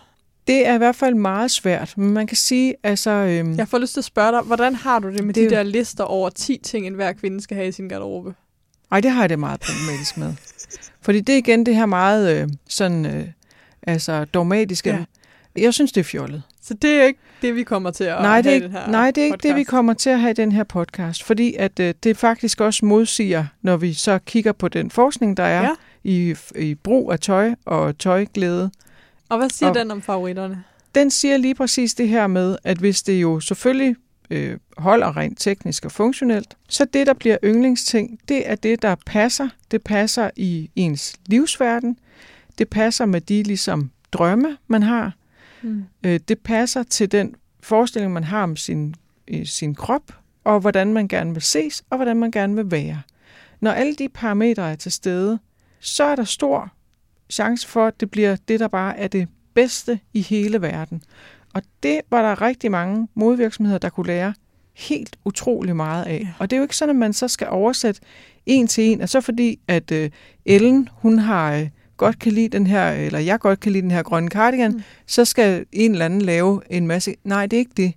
Det 0.47 0.67
er 0.67 0.75
i 0.75 0.79
hvert 0.79 0.97
fald 0.97 1.15
meget 1.15 1.51
svært, 1.51 1.95
men 1.97 2.11
man 2.11 2.27
kan 2.27 2.37
sige, 2.37 2.75
altså... 2.83 3.11
Øhm, 3.11 3.57
Jeg 3.59 3.69
får 3.69 3.79
lyst 3.79 3.93
til 3.93 4.01
at 4.01 4.05
spørge 4.05 4.33
dig, 4.33 4.41
hvordan 4.41 4.75
har 4.75 4.99
du 4.99 5.09
det 5.11 5.25
med 5.25 5.35
Det 5.35 5.51
de 5.51 5.57
der 5.57 5.63
lister 5.63 6.05
over 6.05 6.31
10 6.31 6.59
ting, 6.63 6.87
en 6.87 6.95
hver 6.95 7.13
kvinde 7.13 7.41
skal 7.41 7.57
have 7.57 7.69
i 7.69 7.73
sin 7.73 7.89
garderobe? 7.89 8.35
Ej, 8.93 9.01
det 9.01 9.11
har 9.11 9.23
jeg 9.23 9.29
det 9.29 9.39
meget 9.39 9.61
problematisk 9.61 10.17
med. 10.17 10.33
Fordi 11.01 11.21
det 11.21 11.33
er 11.33 11.37
igen 11.37 11.67
det 11.67 11.77
her 11.77 11.87
meget 11.87 12.43
øh, 12.43 12.49
sådan, 12.69 13.07
øh, 13.07 13.29
altså 13.83 14.25
dogmatiske. 14.25 14.91
Ja. 14.91 15.05
Jeg 15.57 15.75
synes, 15.75 15.93
det 15.93 16.01
er 16.01 16.05
fjollet. 16.05 16.43
Så 16.67 16.75
det 16.75 16.91
er 16.91 17.05
ikke 17.05 17.21
det, 17.43 17.55
vi 17.55 17.63
kommer 17.63 17.91
til 17.91 18.05
at 18.05 18.23
nej, 18.23 18.41
det 18.43 18.47
er 18.47 18.51
have 18.51 18.53
i 18.53 18.55
ikke, 18.55 18.67
den 18.67 18.73
her 18.77 18.87
nej, 18.91 19.11
det 19.11 19.21
er 19.21 19.25
ikke 19.25 19.37
det, 19.37 19.49
vi 19.55 19.61
podcast. 19.61 19.71
kommer 19.71 19.95
til 19.95 20.11
at 20.11 20.21
have 20.21 20.31
i 20.31 20.35
den 20.35 20.53
her 20.53 20.65
podcast. 20.65 21.23
Fordi 21.23 21.55
at 21.55 21.81
øh, 21.81 21.95
det 22.03 22.17
faktisk 22.17 22.61
også 22.61 22.85
modsiger, 22.87 23.47
når 23.63 23.77
vi 23.77 23.93
så 23.93 24.19
kigger 24.19 24.53
på 24.53 24.69
den 24.69 24.91
forskning, 24.91 25.37
der 25.37 25.43
er 25.43 25.63
ja. 25.63 25.71
i, 26.05 26.35
i 26.59 26.75
brug 26.75 27.13
af 27.13 27.21
tøj 27.21 27.55
og 27.65 27.99
tøjglæde. 27.99 28.71
Og 29.29 29.39
hvad 29.39 29.51
siger 29.51 29.69
Og- 29.71 29.75
den 29.75 29.91
om 29.91 30.03
favoritterne? 30.03 30.65
Den 30.95 31.11
siger 31.11 31.37
lige 31.37 31.55
præcis 31.55 31.95
det 31.95 32.09
her 32.09 32.27
med, 32.27 32.57
at 32.65 32.79
hvis 32.79 33.03
det 33.03 33.23
jo 33.23 33.41
selvfølgelig 33.41 33.97
øh, 34.31 34.59
holder 34.79 35.17
rent 35.17 35.39
teknisk 35.41 35.85
og 35.85 35.93
funktionelt, 35.93 36.57
så 36.69 36.85
det, 36.85 37.07
der 37.07 37.15
bliver 37.15 37.37
yndlingsting, 37.45 38.19
det 38.29 38.51
er 38.51 38.55
det, 38.55 38.83
der 38.83 38.95
passer. 39.07 39.49
Det 39.71 39.83
passer 39.83 40.31
i 40.37 40.71
ens 40.77 41.15
livsverden. 41.27 41.97
Det 42.59 42.69
passer 42.69 43.07
med 43.07 43.21
de 43.21 43.43
ligesom 43.43 43.91
drømme, 44.13 44.57
man 44.69 44.83
har. 44.83 45.13
Mm. 45.65 45.85
Øh, 46.07 46.21
det 46.29 46.39
passer 46.39 46.83
til 46.83 47.13
den 47.13 47.35
forestilling, 47.61 48.13
man 48.13 48.25
har 48.25 48.43
om 48.43 48.57
sin, 48.57 48.95
øh, 49.29 49.47
sin 49.47 49.75
krop, 49.75 50.13
og 50.45 50.61
hvordan 50.61 50.93
man 50.93 51.09
gerne 51.09 51.33
vil 51.33 51.43
ses, 51.43 51.85
og 51.91 51.97
hvordan 51.97 52.17
man 52.17 52.31
gerne 52.31 52.55
vil 52.55 52.71
være. 52.71 53.03
Når 53.61 53.71
alle 53.71 53.95
de 53.95 54.09
parametre 54.09 54.71
er 54.71 54.75
til 54.75 54.93
stede, 54.93 55.39
så 55.81 56.05
er 56.05 56.17
der 56.17 56.25
stor 56.25 56.73
chance 57.31 57.69
for, 57.69 57.87
at 57.87 58.01
det 58.01 58.11
bliver 58.11 58.37
det, 58.49 58.61
der 58.61 58.69
bare 58.69 58.99
er 58.99 59.09
det 59.09 59.29
bedste 59.55 60.01
i 60.13 60.21
hele 60.21 60.63
verden. 60.63 61.03
Og 61.55 61.63
det 61.83 62.01
var 62.11 62.23
der 62.23 62.43
rigtig 62.43 62.71
mange 62.71 63.09
modvirksomheder, 63.15 63.79
der 63.79 63.89
kunne 63.89 64.07
lære 64.07 64.35
helt 64.75 65.17
utrolig 65.25 65.77
meget 65.77 66.05
af. 66.05 66.21
Ja. 66.21 66.29
Og 66.39 66.51
det 66.51 66.57
er 66.57 66.59
jo 66.59 66.65
ikke 66.65 66.77
sådan, 66.77 66.97
at 66.97 66.99
man 66.99 67.13
så 67.13 67.29
skal 67.29 67.49
oversætte 67.49 68.01
en 68.47 68.67
til 68.67 68.85
en, 68.85 69.01
og 69.01 69.09
så 69.09 69.21
fordi, 69.21 69.61
at 69.69 69.91
øh, 69.91 70.11
Ellen, 70.45 70.89
hun 70.93 71.19
har 71.19 71.55
øh, 71.55 71.69
godt 71.97 72.19
kan 72.19 72.33
lide 72.33 72.49
den 72.49 72.67
her, 72.67 72.91
eller 72.91 73.19
jeg 73.19 73.41
godt 73.41 73.61
kan 73.61 73.73
lide 73.73 73.83
den 73.83 73.91
her 73.91 74.03
grønne 74.03 74.29
cardigan, 74.29 74.71
Mm. 74.71 74.77
mm. 74.77 74.83
så 75.07 75.25
skal 75.25 75.65
en 75.73 75.93
eller 75.93 76.05
anden 76.05 76.23
lave 76.23 76.61
en 76.71 76.87
masse. 76.87 77.15
Nej, 77.25 77.47
det 77.47 77.57
er 77.57 77.59
ikke 77.59 77.73
det. 77.77 77.93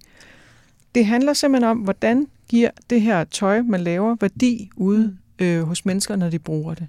Det 0.95 1.05
handler 1.05 1.33
simpelthen 1.33 1.69
om, 1.71 1.77
hvordan 1.77 2.27
giver 2.49 2.69
det 2.89 3.01
her 3.01 3.23
tøj, 3.23 3.61
man 3.61 3.81
laver, 3.81 4.15
værdi 4.21 4.69
ude 4.75 5.17
øh, 5.39 5.61
hos 5.63 5.85
mennesker, 5.85 6.15
når 6.15 6.29
de 6.29 6.39
bruger 6.39 6.73
det. 6.73 6.87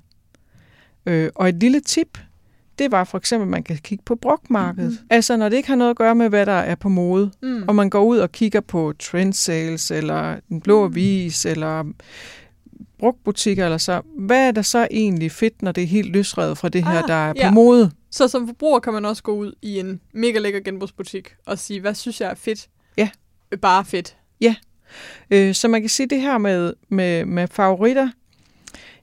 Øh, 1.07 1.31
og 1.35 1.49
et 1.49 1.55
lille 1.55 1.81
tip, 1.81 2.19
det 2.79 2.93
var 2.93 3.05
for 3.05 3.19
eksempel, 3.19 3.45
at 3.47 3.51
man 3.51 3.63
kan 3.63 3.77
kigge 3.83 4.05
på 4.07 4.15
brugtmarkedet. 4.15 4.91
Mm. 4.91 5.07
Altså, 5.11 5.37
når 5.37 5.49
det 5.49 5.57
ikke 5.57 5.69
har 5.69 5.77
noget 5.77 5.91
at 5.91 5.97
gøre 5.97 6.15
med, 6.15 6.29
hvad 6.29 6.47
der 6.47 6.53
er 6.53 6.75
på 6.75 6.89
mode, 6.89 7.31
Mm. 7.43 7.63
og 7.69 7.75
man 7.75 7.91
går 7.91 8.05
ud 8.05 8.19
og 8.19 8.33
kigger 8.33 8.61
på 8.61 8.93
trend 8.99 9.33
sales, 9.33 9.91
eller 9.91 10.37
en 10.51 10.61
blå 10.61 10.87
Mm. 10.89 10.93
avis, 10.93 11.47
eller 11.47 11.85
brugtbutikker, 12.99 13.65
eller 13.65 13.79
så. 13.79 14.01
Hvad 14.19 14.49
er 14.49 14.51
der 14.51 14.63
så 14.63 14.89
egentlig 14.91 15.33
fedt, 15.33 15.63
når 15.63 15.73
det 15.73 15.83
er 15.83 15.87
helt 15.87 16.13
løsrevet 16.13 16.59
fra 16.59 16.69
det 16.69 16.85
her, 16.85 17.03
Ah, 17.03 17.09
der 17.09 17.15
er 17.15 17.33
på 17.33 17.39
ja. 17.39 17.51
mode? 17.51 17.91
Så 18.11 18.29
som 18.29 18.47
forbruger 18.47 18.79
kan 18.81 18.93
man 18.93 19.05
også 19.05 19.23
gå 19.23 19.33
ud 19.35 19.53
i 19.63 19.79
en 19.79 20.01
mega 20.15 20.39
lækker 20.39 20.61
genbrugsbutik 20.61 21.35
og 21.47 21.59
sige, 21.59 21.81
hvad 21.81 21.95
synes 21.95 22.21
jeg 22.21 22.31
er 22.31 22.35
fedt? 22.35 22.69
Ja. 22.97 23.09
Øh, 23.53 23.59
Bare 23.59 23.85
fedt. 23.85 24.17
Øh, 25.31 25.55
så 25.55 25.69
man 25.69 25.81
kan 25.81 25.89
sige 25.91 26.07
det 26.07 26.21
her 26.21 26.39
med, 26.39 26.73
med, 26.89 27.25
med 27.25 27.49
favoritter. 27.49 28.09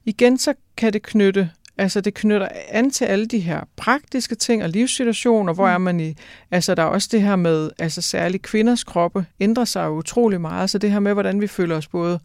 Igen 0.04 0.38
så 0.38 0.54
kan 0.76 0.92
det 0.92 1.02
knytte, 1.02 1.50
altså 1.78 2.00
det 2.00 2.14
knytter 2.14 2.48
an 2.68 2.90
til 2.90 3.04
alle 3.04 3.26
de 3.26 3.38
her 3.38 3.60
praktiske 3.76 4.34
ting 4.34 4.62
og 4.62 4.68
livssituationer. 4.68 5.52
Hvor 5.52 5.66
Mm. 5.66 5.72
er 5.74 5.78
man 5.78 6.00
i, 6.00 6.14
altså 6.50 6.74
der 6.74 6.82
er 6.82 6.86
også 6.86 7.08
det 7.12 7.22
her 7.22 7.36
med, 7.36 7.70
altså 7.78 8.02
særligt 8.02 8.42
kvinders 8.42 8.84
kroppe 8.84 9.26
ændrer 9.40 9.64
sig 9.64 9.84
jo 9.86 9.90
utrolig 9.96 10.40
meget. 10.40 10.70
Så 10.70 10.78
det 10.78 10.90
her 10.90 11.00
med, 11.00 11.12
hvordan 11.12 11.40
vi 11.40 11.46
føler 11.46 11.76
os 11.76 11.88
både 11.88 12.20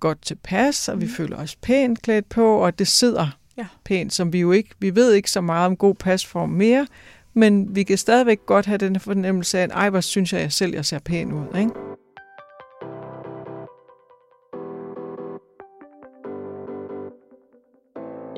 godt 0.00 0.22
tilpas, 0.22 0.88
og 0.88 1.00
vi 1.00 1.04
Mm. 1.04 1.10
føler 1.10 1.36
os 1.36 1.56
pænt 1.56 2.02
klædt 2.02 2.28
på, 2.28 2.56
og 2.56 2.78
det 2.78 2.88
sidder 2.88 3.38
Ja. 3.58 3.66
pænt, 3.84 4.12
som 4.14 4.32
vi 4.32 4.40
jo 4.40 4.52
ikke, 4.52 4.70
vi 4.78 4.94
ved 4.94 5.12
ikke 5.12 5.30
så 5.30 5.40
meget 5.40 5.66
om 5.66 5.76
god 5.76 5.94
pasform 5.94 6.48
mere, 6.48 6.86
men 7.34 7.76
vi 7.76 7.82
kan 7.82 7.98
stadigvæk 7.98 8.38
godt 8.46 8.66
have 8.66 8.78
den 8.78 9.00
fornemmelse 9.00 9.58
af, 9.58 9.62
at 9.62 9.70
ej, 9.72 9.90
hvor 9.90 10.00
synes 10.00 10.32
jeg, 10.32 10.40
jeg 10.40 10.52
selv, 10.52 10.74
jeg 10.74 10.84
ser 10.84 10.98
pæn 10.98 11.32
ud, 11.32 11.46
ikke? 11.58 11.70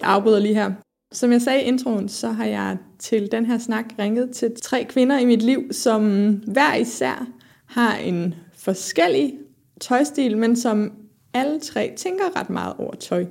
Jeg 0.01 0.09
afbryder 0.09 0.39
lige 0.39 0.55
her. 0.55 0.71
Som 1.13 1.33
jeg 1.33 1.43
sagde 1.43 1.63
i 1.63 1.65
introen, 1.65 2.09
så 2.09 2.29
har 2.29 2.45
jeg 2.45 2.77
til 2.99 3.29
den 3.33 3.47
her 3.47 3.59
snak 3.59 3.85
ringet 3.99 4.31
til 4.31 4.53
tre 4.63 4.87
kvinder 4.89 5.19
i 5.19 5.25
mit 5.25 5.43
liv, 5.43 5.73
som 5.73 6.31
hver 6.33 6.75
især 6.75 7.27
har 7.67 7.97
en 7.97 8.35
forskellig 8.59 9.35
tøjstil, 9.81 10.39
men 10.39 10.57
som 10.57 10.93
alle 11.41 11.61
tre 11.61 11.95
tænker 11.97 12.41
ret 12.41 12.51
meget 12.51 12.75
over 12.79 12.95
tøj. 12.95 13.27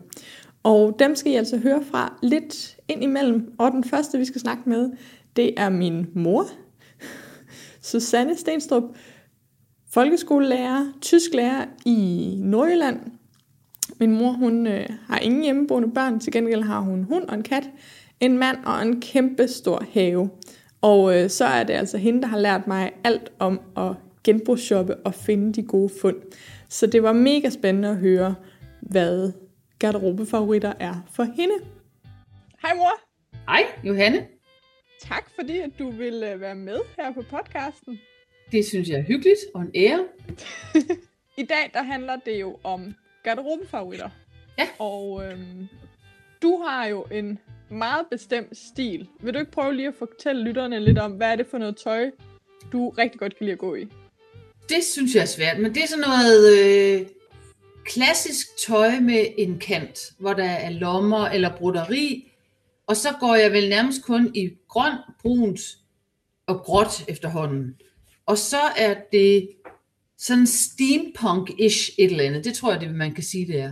Og 0.63 0.95
dem 0.99 1.15
skal 1.15 1.31
I 1.31 1.35
altså 1.35 1.57
høre 1.57 1.83
fra 1.91 2.19
lidt 2.23 2.77
ind 2.87 3.03
imellem. 3.03 3.53
Og 3.57 3.71
den 3.71 3.83
første, 3.83 4.17
vi 4.17 4.25
skal 4.25 4.41
snakke 4.41 4.69
med, 4.69 4.89
det 5.35 5.53
er 5.57 5.69
min 5.69 6.07
mor, 6.13 6.45
Susanne 7.81 8.37
Stenstrup, 8.37 8.83
folkeskolelærer, 9.89 10.85
tysklærer 11.01 11.65
i 11.85 12.33
Nordjylland. 12.39 12.99
Min 13.99 14.17
mor, 14.17 14.31
hun 14.31 14.67
øh, 14.67 14.89
har 15.07 15.19
ingen 15.19 15.43
hjemmeboende 15.43 15.91
børn, 15.91 16.19
til 16.19 16.33
gengæld 16.33 16.63
har 16.63 16.79
hun 16.79 17.03
hund 17.03 17.23
og 17.23 17.35
en 17.35 17.43
kat, 17.43 17.69
en 18.19 18.37
mand 18.37 18.57
og 18.65 18.81
en 18.81 19.01
kæmpe 19.01 19.47
stor 19.47 19.83
have. 19.93 20.29
Og 20.81 21.17
øh, 21.17 21.29
så 21.29 21.45
er 21.45 21.63
det 21.63 21.73
altså 21.73 21.97
hende, 21.97 22.21
der 22.21 22.27
har 22.27 22.39
lært 22.39 22.67
mig 22.67 22.91
alt 23.03 23.31
om 23.39 23.59
at 23.77 23.93
genbrugsshoppe 24.23 24.95
og 24.95 25.13
finde 25.13 25.53
de 25.53 25.63
gode 25.63 25.89
fund. 26.01 26.15
Så 26.69 26.87
det 26.87 27.03
var 27.03 27.13
mega 27.13 27.49
spændende 27.49 27.89
at 27.89 27.97
høre, 27.97 28.35
hvad 28.81 29.31
garderobefavoritter 29.79 30.73
er 30.79 31.07
for 31.11 31.23
hende. 31.23 31.53
Hej 32.61 32.73
mor! 32.75 33.01
Hej 33.49 33.63
Johanne. 33.83 34.27
Tak 35.01 35.29
fordi, 35.35 35.57
at 35.57 35.71
du 35.79 35.91
vil 35.91 36.23
øh, 36.23 36.41
være 36.41 36.55
med 36.55 36.79
her 36.97 37.13
på 37.13 37.21
podcasten. 37.21 37.99
Det 38.51 38.65
synes 38.65 38.89
jeg 38.89 38.99
er 38.99 39.03
hyggeligt 39.03 39.39
og 39.53 39.61
en 39.61 39.71
ære. 39.75 40.05
I 41.41 41.43
dag 41.43 41.71
der 41.73 41.83
handler 41.83 42.15
det 42.25 42.41
jo 42.41 42.57
om 42.63 42.95
garderobefavoritter. 43.23 44.09
Ja. 44.57 44.67
Og 44.79 45.23
øhm, 45.25 45.67
du 46.41 46.63
har 46.67 46.85
jo 46.85 47.05
en 47.11 47.39
meget 47.69 48.05
bestemt 48.11 48.57
stil. 48.57 49.07
Vil 49.19 49.33
du 49.33 49.39
ikke 49.39 49.51
prøve 49.51 49.75
lige 49.75 49.87
at 49.87 49.95
fortælle 49.95 50.43
lytterne 50.43 50.79
lidt 50.79 50.97
om, 50.97 51.11
hvad 51.11 51.31
er 51.31 51.35
det 51.35 51.47
for 51.47 51.57
noget 51.57 51.77
tøj, 51.77 52.11
du 52.71 52.89
rigtig 52.89 53.19
godt 53.19 53.37
kan 53.37 53.45
lide 53.45 53.53
at 53.53 53.59
gå 53.59 53.75
i? 53.75 53.87
Det 54.69 54.83
synes 54.83 55.15
jeg 55.15 55.21
er 55.21 55.25
svært, 55.25 55.59
men 55.59 55.75
det 55.75 55.83
er 55.83 55.87
sådan 55.87 56.05
noget 56.07 56.57
øh, 56.57 57.07
klassisk 57.85 58.47
tøj 58.67 58.99
med 58.99 59.25
en 59.37 59.59
kant, 59.59 59.99
hvor 60.19 60.33
der 60.33 60.49
er 60.49 60.69
lommer 60.69 61.27
eller 61.27 61.57
broderi, 61.57 62.31
og 62.87 62.97
så 62.97 63.09
går 63.19 63.35
jeg 63.35 63.51
vel 63.51 63.69
nærmest 63.69 64.03
kun 64.03 64.31
i 64.35 64.49
grøn, 64.67 64.93
brunt 65.21 65.59
og 66.47 66.59
gråt 66.59 67.03
efterhånden. 67.07 67.75
Og 68.25 68.37
så 68.37 68.61
er 68.77 68.95
det 69.11 69.49
sådan 70.17 70.47
steampunk-ish 70.47 71.95
et 71.99 72.11
eller 72.11 72.23
andet. 72.23 72.45
Det 72.45 72.53
tror 72.53 72.71
jeg, 72.71 72.81
det 72.81 72.95
man 72.95 73.13
kan 73.13 73.23
sige, 73.23 73.47
det 73.47 73.59
er. 73.59 73.71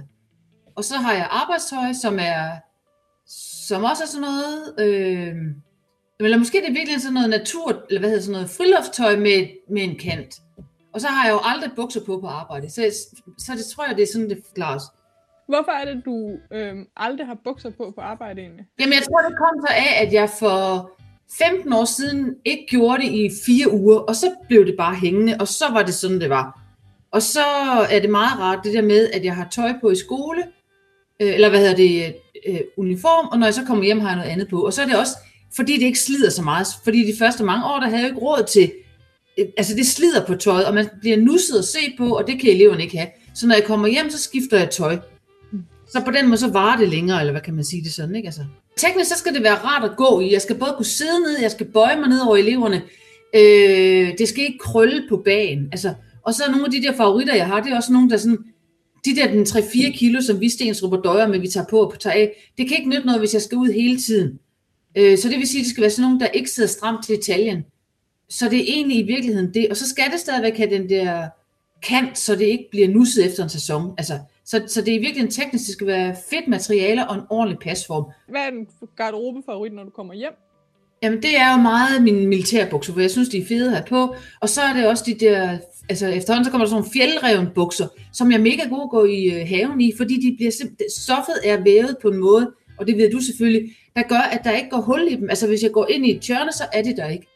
Og 0.76 0.84
så 0.84 0.96
har 0.96 1.14
jeg 1.14 1.28
arbejdstøj, 1.32 1.94
som 2.02 2.20
er 2.20 2.60
som 3.68 3.84
også 3.84 4.04
er 4.04 4.08
sådan 4.08 4.22
noget, 4.22 4.76
øh, 4.80 5.36
eller 6.20 6.38
måske 6.38 6.62
det 6.62 6.70
er 6.70 6.74
virkelig 6.74 7.02
sådan 7.02 7.14
noget 7.14 7.30
natur, 7.30 7.86
eller 7.90 8.00
hvad 8.00 8.10
hedder 8.10 8.24
sådan 8.24 8.34
noget, 8.34 8.50
friluftstøj 8.50 9.16
med, 9.16 9.48
med 9.70 9.84
en 9.84 10.00
kant. 10.00 10.42
Og 10.96 11.02
så 11.02 11.08
har 11.08 11.26
jeg 11.26 11.34
jo 11.34 11.40
aldrig 11.44 11.72
bukser 11.76 12.02
på 12.06 12.20
på 12.20 12.28
arbejde, 12.28 12.70
så, 12.70 12.82
så 13.38 13.52
det 13.52 13.66
tror 13.66 13.86
jeg, 13.88 13.96
det 13.96 14.04
er 14.04 14.08
sådan, 14.14 14.30
det 14.30 14.42
forklares. 14.48 14.84
Hvorfor 15.48 15.72
er 15.72 15.86
det, 15.86 16.06
du 16.06 16.38
øh, 16.52 16.76
aldrig 16.98 17.28
har 17.28 17.38
bukser 17.44 17.70
på 17.70 17.92
på 17.96 18.02
arbejde 18.02 18.42
egentlig? 18.42 18.66
Jamen 18.80 18.94
jeg 18.94 19.04
tror, 19.04 19.20
det 19.30 19.38
kom 19.38 19.56
så 19.68 19.74
af, 19.74 20.06
at 20.06 20.14
jeg 20.14 20.30
for 20.40 20.92
15 21.40 21.74
år 21.74 21.86
siden 21.86 22.36
ikke 22.46 22.66
gjorde 22.70 23.02
det 23.04 23.12
i 23.12 23.30
fire 23.46 23.72
uger, 23.72 23.98
og 23.98 24.16
så 24.16 24.32
blev 24.48 24.66
det 24.66 24.76
bare 24.78 24.96
hængende, 24.96 25.38
og 25.40 25.48
så 25.48 25.66
var 25.72 25.84
det 25.84 25.94
sådan, 25.94 26.22
det 26.22 26.30
var. 26.30 26.60
Og 27.12 27.22
så 27.22 27.46
er 27.90 28.00
det 28.00 28.10
meget 28.10 28.40
rart 28.40 28.60
det 28.64 28.74
der 28.74 28.82
med, 28.82 29.10
at 29.14 29.26
jeg 29.26 29.36
har 29.36 29.48
tøj 29.52 29.74
på 29.82 29.90
i 29.90 29.96
skole, 29.96 30.44
øh, 31.20 31.34
eller 31.34 31.50
hvad 31.50 31.60
hedder 31.60 31.76
det, 31.76 32.16
øh, 32.48 32.60
uniform, 32.78 33.28
og 33.28 33.40
når 33.40 33.48
jeg 33.48 33.54
så 33.54 33.66
kommer 33.66 33.84
hjem, 33.84 34.00
har 34.00 34.10
jeg 34.10 34.18
noget 34.18 34.32
andet 34.32 34.50
på. 34.50 34.66
Og 34.66 34.74
så 34.74 34.82
er 34.82 34.86
det 34.86 35.00
også, 35.00 35.18
fordi 35.56 35.74
det 35.74 35.86
ikke 35.86 36.00
slider 36.00 36.30
så 36.30 36.42
meget. 36.42 36.68
Fordi 36.84 37.12
de 37.12 37.18
første 37.20 37.44
mange 37.44 37.66
år, 37.66 37.80
der 37.80 37.88
havde 37.88 38.02
jeg 38.02 38.10
ikke 38.10 38.22
råd 38.22 38.44
til, 38.48 38.72
Øh, 39.40 39.46
altså 39.58 39.76
det 39.76 39.88
slider 39.88 40.26
på 40.26 40.36
tøjet, 40.36 40.66
og 40.66 40.74
man 40.74 40.90
bliver 41.02 41.18
nusset 41.18 41.60
at 41.60 41.66
se 41.66 41.80
på, 41.98 42.18
og 42.18 42.28
det 42.28 42.40
kan 42.40 42.50
eleverne 42.50 42.84
ikke 42.84 42.98
have. 42.98 43.10
Så 43.36 43.48
når 43.48 43.56
jeg 43.56 43.64
kommer 43.64 43.88
hjem, 43.88 44.10
så 44.10 44.20
skifter 44.20 44.58
jeg 44.58 44.70
tøj. 44.70 44.98
Så 45.88 46.02
på 46.06 46.12
den 46.12 46.28
måde, 46.28 46.38
så 46.38 46.52
varer 46.52 46.78
det 46.78 46.90
længere, 46.90 47.20
eller 47.20 47.32
hvad 47.32 47.42
kan 47.42 47.54
man 47.54 47.64
sige 47.64 47.84
det 47.84 47.94
sådan, 47.94 48.16
ikke? 48.16 48.28
Altså, 48.28 48.42
teknisk, 48.78 49.10
så 49.10 49.18
skal 49.18 49.34
det 49.34 49.44
være 49.44 49.56
rart 49.56 49.92
at 49.92 49.98
gå 49.98 50.20
i. 50.20 50.34
Jeg 50.34 50.42
skal 50.42 50.56
både 50.56 50.74
kunne 50.78 50.86
sidde 50.86 51.20
ned, 51.20 51.42
jeg 51.42 51.52
skal 51.52 51.66
bøje 51.66 52.00
mig 52.00 52.10
ned 52.10 52.20
over 52.20 52.36
eleverne. 52.38 52.82
Øh, 53.36 54.18
det 54.18 54.28
skal 54.28 54.44
ikke 54.44 54.60
krølle 54.60 55.06
på 55.10 55.18
bagen. 55.18 55.68
Altså, 55.72 55.94
og 56.24 56.34
så 56.34 56.44
er 56.44 56.52
nogle 56.52 56.66
af 56.66 56.72
de 56.72 56.82
der 56.82 56.98
favoritter, 56.98 57.36
jeg 57.36 57.48
har, 57.48 57.64
det 57.64 57.72
er 57.72 57.76
også 57.76 57.94
nogle, 57.94 58.10
der 58.10 58.18
sådan, 58.18 58.38
de 59.06 59.16
der 59.16 59.28
den 59.32 59.44
3-4 59.44 59.98
kilo, 59.98 60.22
som 60.22 60.40
vi 60.40 60.50
stensrupper 60.50 61.02
døjer 61.02 61.28
med, 61.28 61.40
vi 61.40 61.48
tager 61.48 61.66
på 61.70 61.80
og 61.80 62.00
tager 62.00 62.14
af, 62.14 62.52
det 62.58 62.68
kan 62.68 62.78
ikke 62.78 62.90
nytte 62.90 63.06
noget, 63.06 63.22
hvis 63.22 63.34
jeg 63.34 63.42
skal 63.42 63.58
ud 63.58 63.72
hele 63.74 64.00
tiden. 64.00 64.40
Øh, 64.98 65.18
så 65.18 65.30
det 65.30 65.38
vil 65.38 65.48
sige, 65.48 65.60
at 65.60 65.64
det 65.64 65.72
skal 65.72 65.82
være 65.82 65.92
sådan 65.92 66.10
nogle, 66.10 66.20
der 66.20 66.28
ikke 66.28 66.50
sidder 66.50 66.70
stramt 66.70 67.06
til 67.06 67.16
detaljen. 67.16 67.64
Så 68.40 68.50
det 68.50 68.60
er 68.60 68.64
egentlig 68.68 68.98
i 68.98 69.04
virkeligheden 69.04 69.54
det. 69.54 69.68
Og 69.70 69.78
så 69.78 69.90
skal 69.90 70.12
det 70.12 70.20
stadigvæk 70.20 70.58
have 70.58 70.70
den 70.70 70.90
der 70.90 71.28
kant, 71.84 72.18
så 72.18 72.36
det 72.36 72.46
ikke 72.46 72.68
bliver 72.72 72.88
nusset 72.88 73.26
efter 73.26 73.44
en 73.44 73.50
sæson. 73.50 73.94
Altså, 73.98 74.20
så, 74.46 74.64
så 74.68 74.82
det 74.82 74.94
er 74.94 74.98
i 74.98 75.02
virkeligheden 75.02 75.32
teknisk, 75.32 75.66
det 75.66 75.74
skal 75.74 75.88
være 75.88 76.16
fedt 76.30 76.48
materialer 76.48 77.06
og 77.06 77.16
en 77.16 77.22
ordentlig 77.30 77.60
pasform. 77.60 78.06
Hvad 78.30 78.42
er 78.42 78.50
den 78.50 78.68
garderobefavorit, 78.96 79.74
når 79.74 79.84
du 79.84 79.90
kommer 79.90 80.14
hjem? 80.14 80.32
Jamen, 81.04 81.22
det 81.22 81.38
er 81.38 81.56
jo 81.56 81.62
meget 81.62 82.04
mine 82.04 82.28
militærbukser, 82.28 82.94
for 82.94 83.02
jeg 83.02 83.12
synes, 83.12 83.30
de 83.30 83.38
er 83.38 83.46
fede 83.46 83.70
have 83.70 83.86
på. 83.88 84.16
Og 84.42 84.50
så 84.50 84.62
er 84.62 84.74
det 84.74 84.88
også 84.88 85.04
de 85.08 85.14
der, 85.14 85.58
altså 85.90 86.08
efterhånden 86.08 86.46
så 86.46 86.52
kommer 86.52 86.66
der 86.66 86.70
sådan 86.70 86.82
nogle 86.82 86.92
fjeldreven 86.94 87.48
bukser, 87.56 87.88
som 88.14 88.32
jeg 88.32 88.38
er 88.38 88.44
mega 88.44 88.64
god 88.70 88.82
at 88.84 88.90
gå 88.90 89.06
i 89.06 89.24
øh, 89.26 89.48
haven 89.48 89.82
i, 89.82 89.94
fordi 89.98 90.16
de 90.16 90.36
bliver 90.38 90.52
stoffet 90.98 91.36
er 91.44 91.64
vævet 91.64 91.98
på 92.02 92.08
en 92.08 92.18
måde, 92.18 92.52
og 92.80 92.88
det 92.88 92.98
ved 92.98 93.12
du 93.12 93.20
selvfølgelig, 93.20 93.76
der 93.96 94.04
gør, 94.04 94.26
at 94.32 94.42
der 94.44 94.52
ikke 94.52 94.70
går 94.70 94.82
hul 94.82 95.08
i 95.10 95.16
dem. 95.16 95.30
Altså 95.30 95.48
hvis 95.48 95.64
jeg 95.64 95.72
går 95.72 95.88
ind 95.90 96.06
i 96.06 96.16
et 96.16 96.22
tjørne, 96.22 96.52
så 96.52 96.64
er 96.74 96.82
det 96.82 96.98
der 96.98 97.10
ikke. 97.10 97.28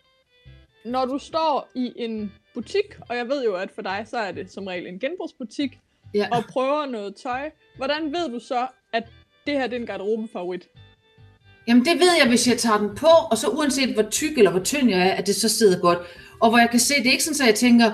Når 0.85 1.05
du 1.05 1.17
står 1.17 1.69
i 1.75 1.93
en 1.95 2.31
butik, 2.53 2.85
og 3.09 3.17
jeg 3.17 3.27
ved 3.27 3.43
jo, 3.43 3.55
at 3.55 3.71
for 3.75 3.81
dig, 3.81 4.05
så 4.09 4.17
er 4.17 4.31
det 4.31 4.51
som 4.51 4.67
regel 4.67 4.87
en 4.87 4.99
genbrugsbutik, 4.99 5.79
ja. 6.13 6.27
og 6.31 6.43
prøver 6.43 6.85
noget 6.85 7.15
tøj, 7.15 7.51
hvordan 7.77 8.13
ved 8.13 8.29
du 8.29 8.39
så, 8.39 8.67
at 8.93 9.03
det 9.47 9.53
her 9.53 9.67
det 9.67 9.75
er 9.75 9.79
en 9.79 9.85
garderobefavorit? 9.85 10.67
Jamen 11.67 11.85
det 11.85 11.99
ved 11.99 12.09
jeg, 12.19 12.27
hvis 12.27 12.47
jeg 12.47 12.57
tager 12.57 12.77
den 12.77 12.95
på, 12.95 13.07
og 13.31 13.37
så 13.37 13.47
uanset 13.47 13.93
hvor 13.93 14.03
tyk 14.03 14.37
eller 14.37 14.51
hvor 14.51 14.59
tynd 14.59 14.89
jeg 14.89 15.07
er, 15.07 15.11
at 15.11 15.27
det 15.27 15.35
så 15.35 15.49
sidder 15.49 15.79
godt. 15.79 15.99
Og 16.39 16.49
hvor 16.49 16.57
jeg 16.57 16.69
kan 16.69 16.79
se, 16.79 16.93
det 16.97 17.07
er 17.07 17.11
ikke 17.11 17.23
sådan, 17.23 17.41
at 17.41 17.47
jeg 17.47 17.55
tænker, 17.55 17.85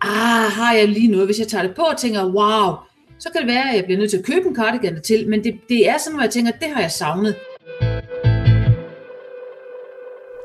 ah, 0.00 0.52
har 0.52 0.74
jeg 0.74 0.88
lige 0.88 1.08
noget? 1.08 1.26
Hvis 1.26 1.38
jeg 1.38 1.48
tager 1.48 1.66
det 1.66 1.76
på 1.76 1.82
og 1.82 1.96
tænker, 1.96 2.24
wow, 2.24 2.74
så 3.18 3.30
kan 3.32 3.40
det 3.40 3.54
være, 3.54 3.70
at 3.70 3.76
jeg 3.76 3.84
bliver 3.84 3.98
nødt 3.98 4.10
til 4.10 4.18
at 4.18 4.24
købe 4.24 4.48
en 4.48 4.56
cardigan 4.56 5.02
til, 5.02 5.28
men 5.28 5.44
det, 5.44 5.60
det 5.68 5.88
er 5.88 5.98
sådan, 5.98 6.16
hvor 6.16 6.22
jeg 6.22 6.30
tænker, 6.30 6.52
det 6.52 6.68
har 6.68 6.80
jeg 6.80 6.90
savnet. 6.90 7.36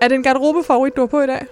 Er 0.01 0.07
det 0.07 0.15
en 0.15 0.23
garderobefavorit, 0.23 0.95
du 0.95 1.01
har 1.01 1.07
på 1.07 1.21
i 1.21 1.27
dag? 1.27 1.45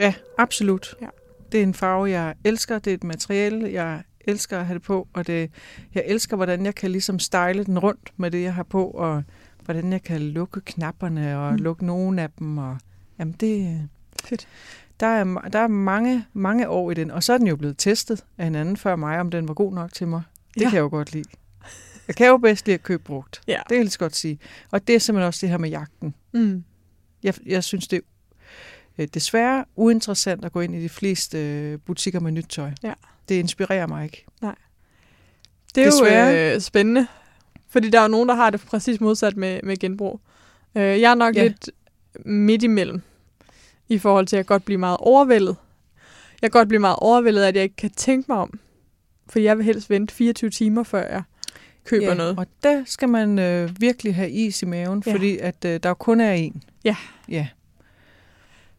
Ja, 0.00 0.14
absolut. 0.38 0.94
Ja. 1.02 1.06
Det 1.52 1.58
er 1.58 1.62
en 1.62 1.74
farve, 1.74 2.10
jeg 2.10 2.34
elsker. 2.44 2.78
Det 2.78 2.90
er 2.90 2.94
et 2.94 3.04
materiale, 3.04 3.72
jeg 3.72 4.02
elsker 4.20 4.58
at 4.58 4.66
have 4.66 4.74
det 4.74 4.82
på. 4.82 5.08
Og 5.12 5.26
det, 5.26 5.50
jeg 5.94 6.04
elsker, 6.06 6.36
hvordan 6.36 6.64
jeg 6.64 6.74
kan 6.74 6.90
ligesom 6.90 7.18
style 7.18 7.64
den 7.64 7.78
rundt 7.78 8.12
med 8.16 8.30
det, 8.30 8.42
jeg 8.42 8.54
har 8.54 8.62
på. 8.62 8.90
Og 8.90 9.22
hvordan 9.64 9.92
jeg 9.92 10.02
kan 10.02 10.20
lukke 10.20 10.60
knapperne 10.60 11.38
og 11.38 11.52
mm. 11.52 11.58
lukke 11.58 11.86
nogle 11.86 12.22
af 12.22 12.30
dem. 12.38 12.58
Og, 12.58 12.78
jamen 13.18 13.34
det, 13.40 13.88
Fedt. 14.24 14.48
Der 15.00 15.06
er, 15.06 15.24
der 15.24 15.58
er 15.58 15.68
mange, 15.68 16.24
mange 16.32 16.68
år 16.68 16.90
i 16.90 16.94
den. 16.94 17.10
Og 17.10 17.22
så 17.22 17.32
er 17.32 17.38
den 17.38 17.46
jo 17.46 17.56
blevet 17.56 17.78
testet 17.78 18.24
af 18.38 18.46
en 18.46 18.54
anden 18.54 18.76
før 18.76 18.96
mig, 18.96 19.20
om 19.20 19.30
den 19.30 19.48
var 19.48 19.54
god 19.54 19.74
nok 19.74 19.92
til 19.92 20.08
mig. 20.08 20.22
Det 20.54 20.60
ja. 20.60 20.68
kan 20.68 20.76
jeg 20.76 20.82
jo 20.82 20.88
godt 20.88 21.12
lide. 21.12 21.28
Jeg 22.08 22.16
kan 22.16 22.26
jo 22.26 22.36
bedst 22.36 22.66
lide 22.66 22.74
at 22.74 22.82
købe 22.82 23.02
brugt. 23.02 23.40
Ja. 23.46 23.52
Det 23.52 23.68
kan 23.68 23.76
jeg 23.76 23.84
lige 23.84 23.98
godt 23.98 24.16
sige. 24.16 24.38
Og 24.70 24.86
det 24.86 24.94
er 24.94 24.98
simpelthen 24.98 25.26
også 25.26 25.40
det 25.40 25.48
her 25.48 25.58
med 25.58 25.68
jagten. 25.68 26.14
Mm. 26.32 26.64
Jeg, 27.22 27.34
jeg 27.46 27.64
synes, 27.64 27.88
det 27.88 27.96
er 27.96 28.00
øh, 29.00 29.08
desværre 29.14 29.64
uinteressant 29.76 30.44
at 30.44 30.52
gå 30.52 30.60
ind 30.60 30.74
i 30.74 30.82
de 30.82 30.88
fleste 30.88 31.38
øh, 31.38 31.78
butikker 31.86 32.20
med 32.20 32.32
nyt 32.32 32.46
tøj. 32.48 32.70
Ja. 32.82 32.92
Det 33.28 33.34
inspirerer 33.34 33.86
mig 33.86 34.04
ikke. 34.04 34.24
Nej. 34.42 34.54
Det 35.74 35.82
er 35.82 35.90
desværre. 35.90 36.48
jo 36.50 36.54
øh, 36.54 36.60
spændende, 36.60 37.06
fordi 37.68 37.90
der 37.90 37.98
er 37.98 38.02
jo 38.02 38.08
nogen, 38.08 38.28
der 38.28 38.34
har 38.34 38.50
det 38.50 38.60
præcis 38.60 39.00
modsat 39.00 39.36
med, 39.36 39.60
med 39.62 39.76
genbrug. 39.76 40.20
Øh, 40.74 41.00
jeg 41.00 41.10
er 41.10 41.14
nok 41.14 41.36
ja. 41.36 41.42
lidt 41.42 41.70
midt 42.26 42.62
imellem, 42.62 43.02
i 43.88 43.98
forhold 43.98 44.26
til, 44.26 44.36
at 44.36 44.38
jeg 44.38 44.46
godt 44.46 44.64
blive 44.64 44.78
meget 44.78 44.96
overvældet. 45.00 45.56
Jeg 46.42 46.52
kan 46.52 46.58
godt 46.58 46.68
blive 46.68 46.80
meget 46.80 46.96
overvældet, 46.96 47.42
at 47.42 47.56
jeg 47.56 47.62
ikke 47.62 47.76
kan 47.76 47.90
tænke 47.90 48.24
mig 48.28 48.38
om. 48.38 48.60
For 49.28 49.38
jeg 49.38 49.58
vil 49.58 49.64
helst 49.64 49.90
vente 49.90 50.14
24 50.14 50.50
timer, 50.50 50.82
før 50.82 51.08
jeg 51.08 51.22
køber 51.84 52.06
ja, 52.06 52.14
noget. 52.14 52.38
og 52.38 52.46
der 52.62 52.82
skal 52.86 53.08
man 53.08 53.38
øh, 53.38 53.80
virkelig 53.80 54.14
have 54.14 54.30
is 54.30 54.62
i 54.62 54.66
maven, 54.66 55.02
ja. 55.06 55.12
fordi 55.12 55.38
at 55.38 55.64
øh, 55.64 55.80
der 55.82 55.94
kun 55.94 56.20
er 56.20 56.32
en. 56.32 56.62
Ja. 56.84 56.96
Ja. 57.28 57.48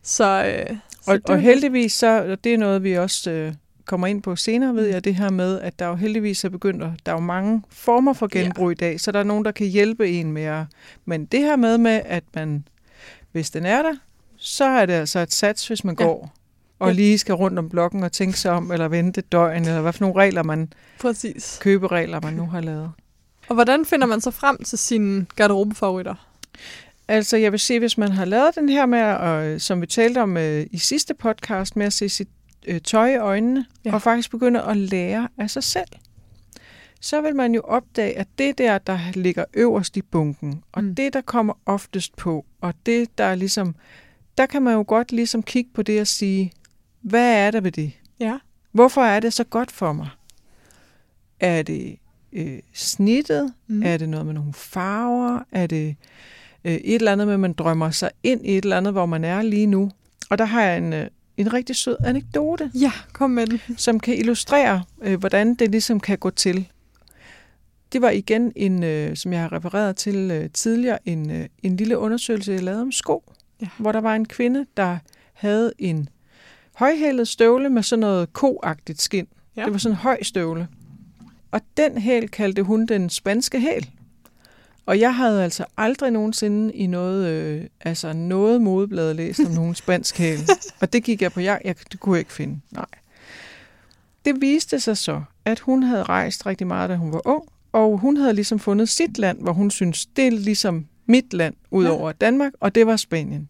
Så, 0.04 0.46
øh, 0.46 0.78
så 1.02 1.12
og, 1.12 1.20
og 1.26 1.40
heldigvis, 1.40 1.94
så, 1.94 2.32
og 2.32 2.44
det 2.44 2.54
er 2.54 2.58
noget, 2.58 2.84
vi 2.84 2.98
også 2.98 3.32
øh, 3.32 3.54
kommer 3.86 4.08
ind 4.08 4.22
på 4.22 4.36
senere, 4.36 4.76
ved 4.76 4.86
jeg, 4.86 5.04
det 5.04 5.16
her 5.16 5.30
med, 5.30 5.60
at 5.60 5.80
der 5.80 5.88
jo 5.88 5.96
heldigvis 5.96 6.44
er 6.44 6.50
begyndt, 6.50 6.84
at, 6.84 6.90
der 7.06 7.12
er 7.12 7.16
jo 7.16 7.22
mange 7.22 7.64
former 7.70 8.14
for 8.14 8.28
genbrug 8.28 8.70
ja. 8.70 8.72
i 8.72 8.76
dag, 8.76 9.00
så 9.00 9.12
der 9.12 9.20
er 9.20 9.24
nogen, 9.24 9.46
der 9.46 9.52
kan 9.52 9.68
hjælpe 9.68 10.10
en 10.10 10.32
med 10.32 10.44
at, 10.44 10.64
men 11.06 11.26
det 11.26 11.40
her 11.40 11.56
med, 11.56 11.78
med, 11.78 12.02
at 12.06 12.24
man, 12.36 12.68
hvis 13.32 13.50
den 13.50 13.66
er 13.66 13.82
der, 13.82 13.94
så 14.38 14.66
er 14.66 14.86
det 14.86 14.94
altså 14.94 15.20
et 15.20 15.34
sats, 15.34 15.68
hvis 15.68 15.84
man 15.84 15.96
ja. 16.00 16.06
går 16.06 16.34
og 16.80 16.88
ja. 16.88 16.94
lige 16.94 17.18
skal 17.18 17.36
rundt 17.36 17.60
om 17.60 17.70
blokken 17.70 18.04
og 18.04 18.12
tænke 18.12 18.40
sig 18.40 18.52
om, 18.52 18.72
eller 18.72 18.88
vente 18.88 19.22
døgn, 19.22 19.62
eller 19.62 19.82
hvad 19.82 19.94
for 19.94 20.04
nogle 20.04 20.22
regler 20.22 20.44
man, 20.44 20.74
Præcis. 21.00 21.58
køberegler 21.62 22.22
man 22.22 22.34
nu 22.34 22.46
har 22.46 22.62
lavet. 22.62 22.92
Og 23.48 23.56
hvordan 23.56 23.86
finder 23.86 24.08
man 24.08 24.22
så 24.22 24.32
frem 24.32 24.64
til 24.64 24.78
sine 24.78 25.26
garderobefavoritter? 25.36 26.16
Altså, 27.12 27.38
jeg 27.38 27.52
vil 27.52 27.60
sige, 27.60 27.80
hvis 27.80 27.98
man 27.98 28.12
har 28.12 28.26
lavet 28.26 28.56
den 28.56 28.70
her 28.70 28.86
med, 28.86 29.02
og, 29.04 29.62
som 29.62 29.82
vi 29.82 29.86
talte 29.88 30.22
om 30.22 30.36
uh, 30.36 30.62
i 30.72 30.78
sidste 30.78 31.14
podcast, 31.14 31.76
med 31.76 31.86
at 31.86 31.94
se 31.94 32.10
sit 32.10 32.28
øh, 32.68 32.82
tøj 32.82 33.14
i 33.14 33.18
øjnene, 33.18 33.66
Ja. 33.86 33.94
og 33.94 34.02
faktisk 34.02 34.32
begynder 34.32 34.62
at 34.62 34.78
lære 34.78 35.28
af 35.38 35.50
sig 35.50 35.64
selv, 35.64 35.88
så 37.02 37.22
vil 37.22 37.36
man 37.36 37.56
jo 37.56 37.62
opdage, 37.62 38.18
at 38.18 38.28
det 38.38 38.58
der, 38.58 38.78
der 38.78 39.00
ligger 39.14 39.46
øverst 39.54 39.98
i 39.98 40.02
bunken, 40.02 40.64
og 40.72 40.84
Mm. 40.84 40.96
det, 40.96 41.14
der 41.14 41.22
kommer 41.22 41.54
oftest 41.66 42.16
på, 42.16 42.46
og 42.62 42.74
det, 42.86 43.18
der 43.18 43.24
er 43.24 43.36
ligesom, 43.36 43.76
der 44.38 44.46
kan 44.46 44.62
man 44.62 44.74
jo 44.74 44.84
godt 44.88 45.12
ligesom 45.12 45.44
kigge 45.44 45.70
på 45.74 45.82
det 45.84 46.02
og 46.02 46.08
sige, 46.08 46.52
hvad 47.02 47.34
er 47.48 47.52
der 47.52 47.62
ved 47.62 47.72
det? 47.72 47.92
Ja. 48.20 48.38
Hvorfor 48.72 49.02
er 49.02 49.20
det 49.20 49.34
så 49.34 49.44
godt 49.44 49.72
for 49.72 49.94
mig? 49.94 50.10
Er 51.40 51.62
det 51.62 51.96
øh, 52.34 52.60
snittet? 52.74 53.54
Mm. 53.68 53.84
Er 53.84 53.98
det 53.98 54.10
noget 54.10 54.26
med 54.26 54.34
nogle 54.34 54.54
farver? 54.54 55.40
Er 55.52 55.68
det 55.68 55.96
øh, 56.66 56.74
et 56.74 56.96
eller 56.96 57.12
andet 57.12 57.28
med, 57.28 57.34
at 57.34 57.40
man 57.40 57.54
drømmer 57.54 57.92
sig 57.92 58.10
ind 58.24 58.46
i 58.46 58.58
et 58.58 58.64
eller 58.64 58.78
andet, 58.78 58.94
hvor 58.94 59.06
man 59.06 59.24
er 59.24 59.42
lige 59.42 59.66
nu? 59.68 59.92
Og 60.30 60.38
der 60.38 60.46
har 60.46 60.62
jeg 60.64 60.78
en, 60.78 60.94
øh, 60.94 61.08
en 61.38 61.54
rigtig 61.54 61.76
sød 61.76 61.96
anekdote, 62.06 62.72
Ja, 62.74 62.92
kom 63.14 63.30
med 63.30 63.48
den. 63.48 63.60
som 63.78 64.00
kan 64.00 64.18
illustrere, 64.18 64.84
øh, 65.02 65.20
hvordan 65.20 65.56
det 65.56 65.72
ligesom 65.72 66.00
kan 66.00 66.18
gå 66.18 66.30
til. 66.30 66.68
Det 67.94 68.02
var 68.02 68.10
igen, 68.10 68.52
en, 68.56 68.84
øh, 68.84 69.16
som 69.18 69.34
jeg 69.34 69.42
har 69.42 69.54
refereret 69.54 69.96
til 69.96 70.16
øh, 70.32 70.50
tidligere, 70.54 71.08
en, 71.10 71.32
øh, 71.32 71.46
en 71.64 71.76
lille 71.78 71.98
undersøgelse, 71.98 72.52
jeg 72.52 72.64
lavede 72.64 72.82
om 72.82 72.92
sko, 72.92 73.24
Ja. 73.62 73.68
hvor 73.78 73.92
der 73.92 74.02
var 74.02 74.16
en 74.16 74.26
kvinde, 74.28 74.66
der 74.78 74.98
havde 75.34 75.74
en 75.80 76.10
højhælet 76.76 77.28
støvle 77.28 77.70
med 77.70 77.84
sådan 77.84 78.00
noget 78.00 78.34
koagtigt 78.34 79.02
skin. 79.02 79.28
Ja. 79.56 79.62
Ja. 79.62 79.66
Det 79.66 79.74
var 79.74 79.80
sådan 79.80 79.94
en 79.94 79.98
høj 79.98 80.24
støvle. 80.24 80.68
Og 81.52 81.62
den 81.78 81.98
hæl 81.98 82.30
kaldte 82.30 82.64
hun 82.64 82.86
den 82.86 83.10
spanske 83.10 83.60
hæl. 83.60 83.90
Og 84.86 85.00
jeg 85.00 85.16
havde 85.16 85.44
altså 85.44 85.66
aldrig 85.78 86.12
nogensinde 86.12 86.74
i 86.74 86.88
noget, 86.88 87.28
øh, 87.30 87.64
altså 87.82 88.14
noget 88.14 88.62
modeblad 88.62 89.14
læst 89.14 89.40
om 89.40 89.52
nogen 89.52 89.76
spansk 89.76 90.18
hæl. 90.18 90.40
Og 90.82 90.94
det 90.94 91.04
gik 91.04 91.22
jeg 91.22 91.32
på 91.32 91.40
jagt. 91.40 91.66
Jeg, 91.66 91.76
det 91.92 92.00
kunne 92.00 92.14
jeg 92.16 92.20
ikke 92.20 92.34
finde. 92.34 92.60
Nej. 92.72 92.86
Det 94.26 94.42
viste 94.42 94.80
sig 94.80 94.98
så, 94.98 95.22
at 95.46 95.60
hun 95.60 95.84
havde 95.84 96.04
rejst 96.04 96.46
rigtig 96.46 96.68
meget, 96.68 96.90
da 96.90 96.96
hun 96.96 97.14
var 97.14 97.22
ung. 97.28 97.44
Og 97.72 97.98
hun 97.98 98.18
havde 98.18 98.34
ligesom 98.34 98.60
fundet 98.60 98.90
sit 98.90 99.18
land, 99.18 99.42
hvor 99.42 99.54
hun 99.54 99.72
synes, 99.72 100.06
det 100.06 100.28
er 100.28 100.32
ligesom 100.32 100.86
mit 101.06 101.34
land, 101.34 101.54
ud 101.72 101.86
Ja. 101.86 101.92
over 101.92 102.12
Danmark, 102.12 102.52
og 102.60 102.76
det 102.76 102.88
var 102.88 102.96
Spanien. 102.96 103.50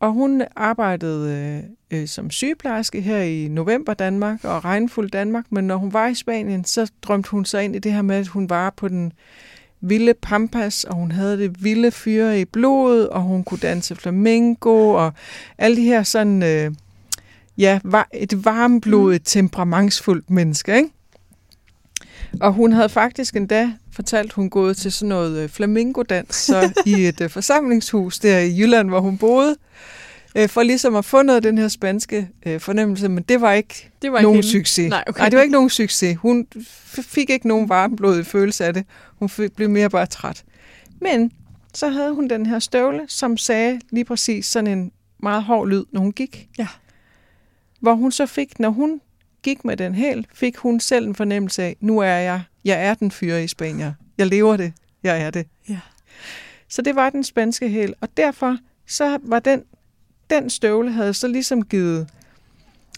Og 0.00 0.12
hun 0.12 0.42
arbejdede 0.56 1.62
øh, 1.92 2.00
øh, 2.00 2.08
som 2.08 2.30
sygeplejerske 2.30 3.00
her 3.00 3.18
i 3.18 3.48
november 3.48 3.94
Danmark 3.94 4.44
og 4.44 4.64
regnfuld 4.64 5.10
Danmark, 5.10 5.44
men 5.50 5.66
når 5.66 5.76
hun 5.76 5.92
var 5.92 6.06
i 6.06 6.14
Spanien, 6.14 6.64
så 6.64 6.90
drømte 7.02 7.30
hun 7.30 7.44
sig 7.44 7.64
ind 7.64 7.76
i 7.76 7.78
det 7.78 7.92
her 7.92 8.02
med, 8.02 8.16
at 8.16 8.26
hun 8.28 8.50
var 8.50 8.70
på 8.70 8.88
den 8.88 9.12
vilde 9.88 10.14
pampas, 10.14 10.84
og 10.84 10.94
hun 10.94 11.12
havde 11.12 11.38
det 11.38 11.64
vilde 11.64 11.90
fyre 11.90 12.40
i 12.40 12.44
blodet, 12.44 13.08
og 13.08 13.22
hun 13.22 13.44
kunne 13.44 13.60
danse 13.62 13.96
flamenco, 13.96 14.90
og 14.90 15.12
alle 15.58 15.76
de 15.76 15.82
her 15.82 16.02
sådan, 16.02 16.42
øh, 16.42 16.70
ja, 17.58 17.80
var 17.84 18.08
et 18.14 18.44
varmblodet, 18.44 19.22
temperamentsfuldt 19.24 20.30
menneske, 20.30 20.76
ikke? 20.76 20.90
Og 22.40 22.52
hun 22.52 22.72
havde 22.72 22.88
faktisk 22.88 23.36
endda 23.36 23.72
fortalt, 23.92 24.32
hun 24.32 24.50
gået 24.50 24.76
til 24.76 24.92
sådan 24.92 25.08
noget 25.08 25.38
øh, 25.38 25.48
flamingodans 25.48 26.34
så 26.34 26.72
i 26.86 27.06
et 27.06 27.20
øh, 27.20 27.30
forsamlingshus 27.30 28.18
der 28.18 28.38
i 28.38 28.60
Jylland, 28.60 28.88
hvor 28.88 29.00
hun 29.00 29.18
boede, 29.18 29.56
øh, 30.36 30.48
for 30.48 30.62
ligesom 30.62 30.96
at 30.96 31.04
få 31.04 31.22
noget 31.22 31.36
af 31.36 31.42
den 31.42 31.58
her 31.58 31.68
spanske 31.68 32.28
øh, 32.46 32.60
fornemmelse, 32.60 33.08
men 33.08 33.22
det 33.22 33.40
var 33.40 33.52
ikke 33.52 33.90
Det 34.02 34.12
var 34.12 34.22
nogen 34.22 34.36
ikke 34.38 34.46
hende. 34.46 34.58
succes. 34.66 34.90
Nej, 34.90 35.04
okay. 35.06 35.20
Nej, 35.20 35.28
det 35.28 35.36
var 35.36 35.42
ikke 35.42 35.52
nogen 35.52 35.70
succes. 35.70 36.16
Hun 36.18 36.46
fik 37.02 37.30
ikke 37.30 37.48
nogen 37.48 37.68
varmblodig 37.68 38.26
følelse 38.26 38.64
af 38.64 38.74
det. 38.74 38.84
Hun 39.18 39.28
fik, 39.28 39.52
blev 39.52 39.70
mere 39.70 39.90
bare 39.90 40.06
træt. 40.06 40.44
Men 41.00 41.32
så 41.74 41.88
havde 41.88 42.14
hun 42.14 42.28
den 42.30 42.46
her 42.46 42.58
støvle, 42.58 43.00
som 43.08 43.36
sagde 43.36 43.80
lige 43.90 44.04
præcis 44.04 44.46
sådan 44.46 44.78
en 44.78 44.92
meget 45.22 45.42
hård 45.42 45.68
lyd, 45.68 45.84
når 45.92 46.00
hun 46.00 46.12
gik. 46.12 46.48
Ja. 46.58 46.66
Hvor 47.80 47.94
hun 47.94 48.12
så 48.12 48.26
fik, 48.26 48.60
når 48.60 48.70
hun 48.70 49.00
gik 49.42 49.64
med 49.64 49.76
den 49.76 49.94
hæl, 49.94 50.26
fik 50.34 50.56
hun 50.56 50.80
selv 50.80 51.06
en 51.06 51.14
fornemmelse 51.14 51.62
af, 51.62 51.76
nu 51.80 51.98
er 51.98 52.06
jeg, 52.06 52.42
jeg 52.64 52.84
er 52.86 52.94
den 52.94 53.10
fyre 53.10 53.44
i 53.44 53.48
Spanien. 53.48 53.90
Jeg 54.18 54.26
lever 54.26 54.56
det. 54.56 54.72
Jeg 55.02 55.22
er 55.22 55.30
det. 55.30 55.46
Ja. 55.68 55.78
Så 56.68 56.82
det 56.82 56.96
var 56.96 57.10
den 57.10 57.24
spanske 57.24 57.68
hæl. 57.68 57.94
Og 58.00 58.08
derfor 58.16 58.58
så 58.86 59.18
var 59.22 59.38
den, 59.38 59.62
den 60.30 60.50
støvle 60.50 60.92
havde 60.92 61.14
så 61.14 61.28
ligesom 61.28 61.64
givet, 61.64 62.08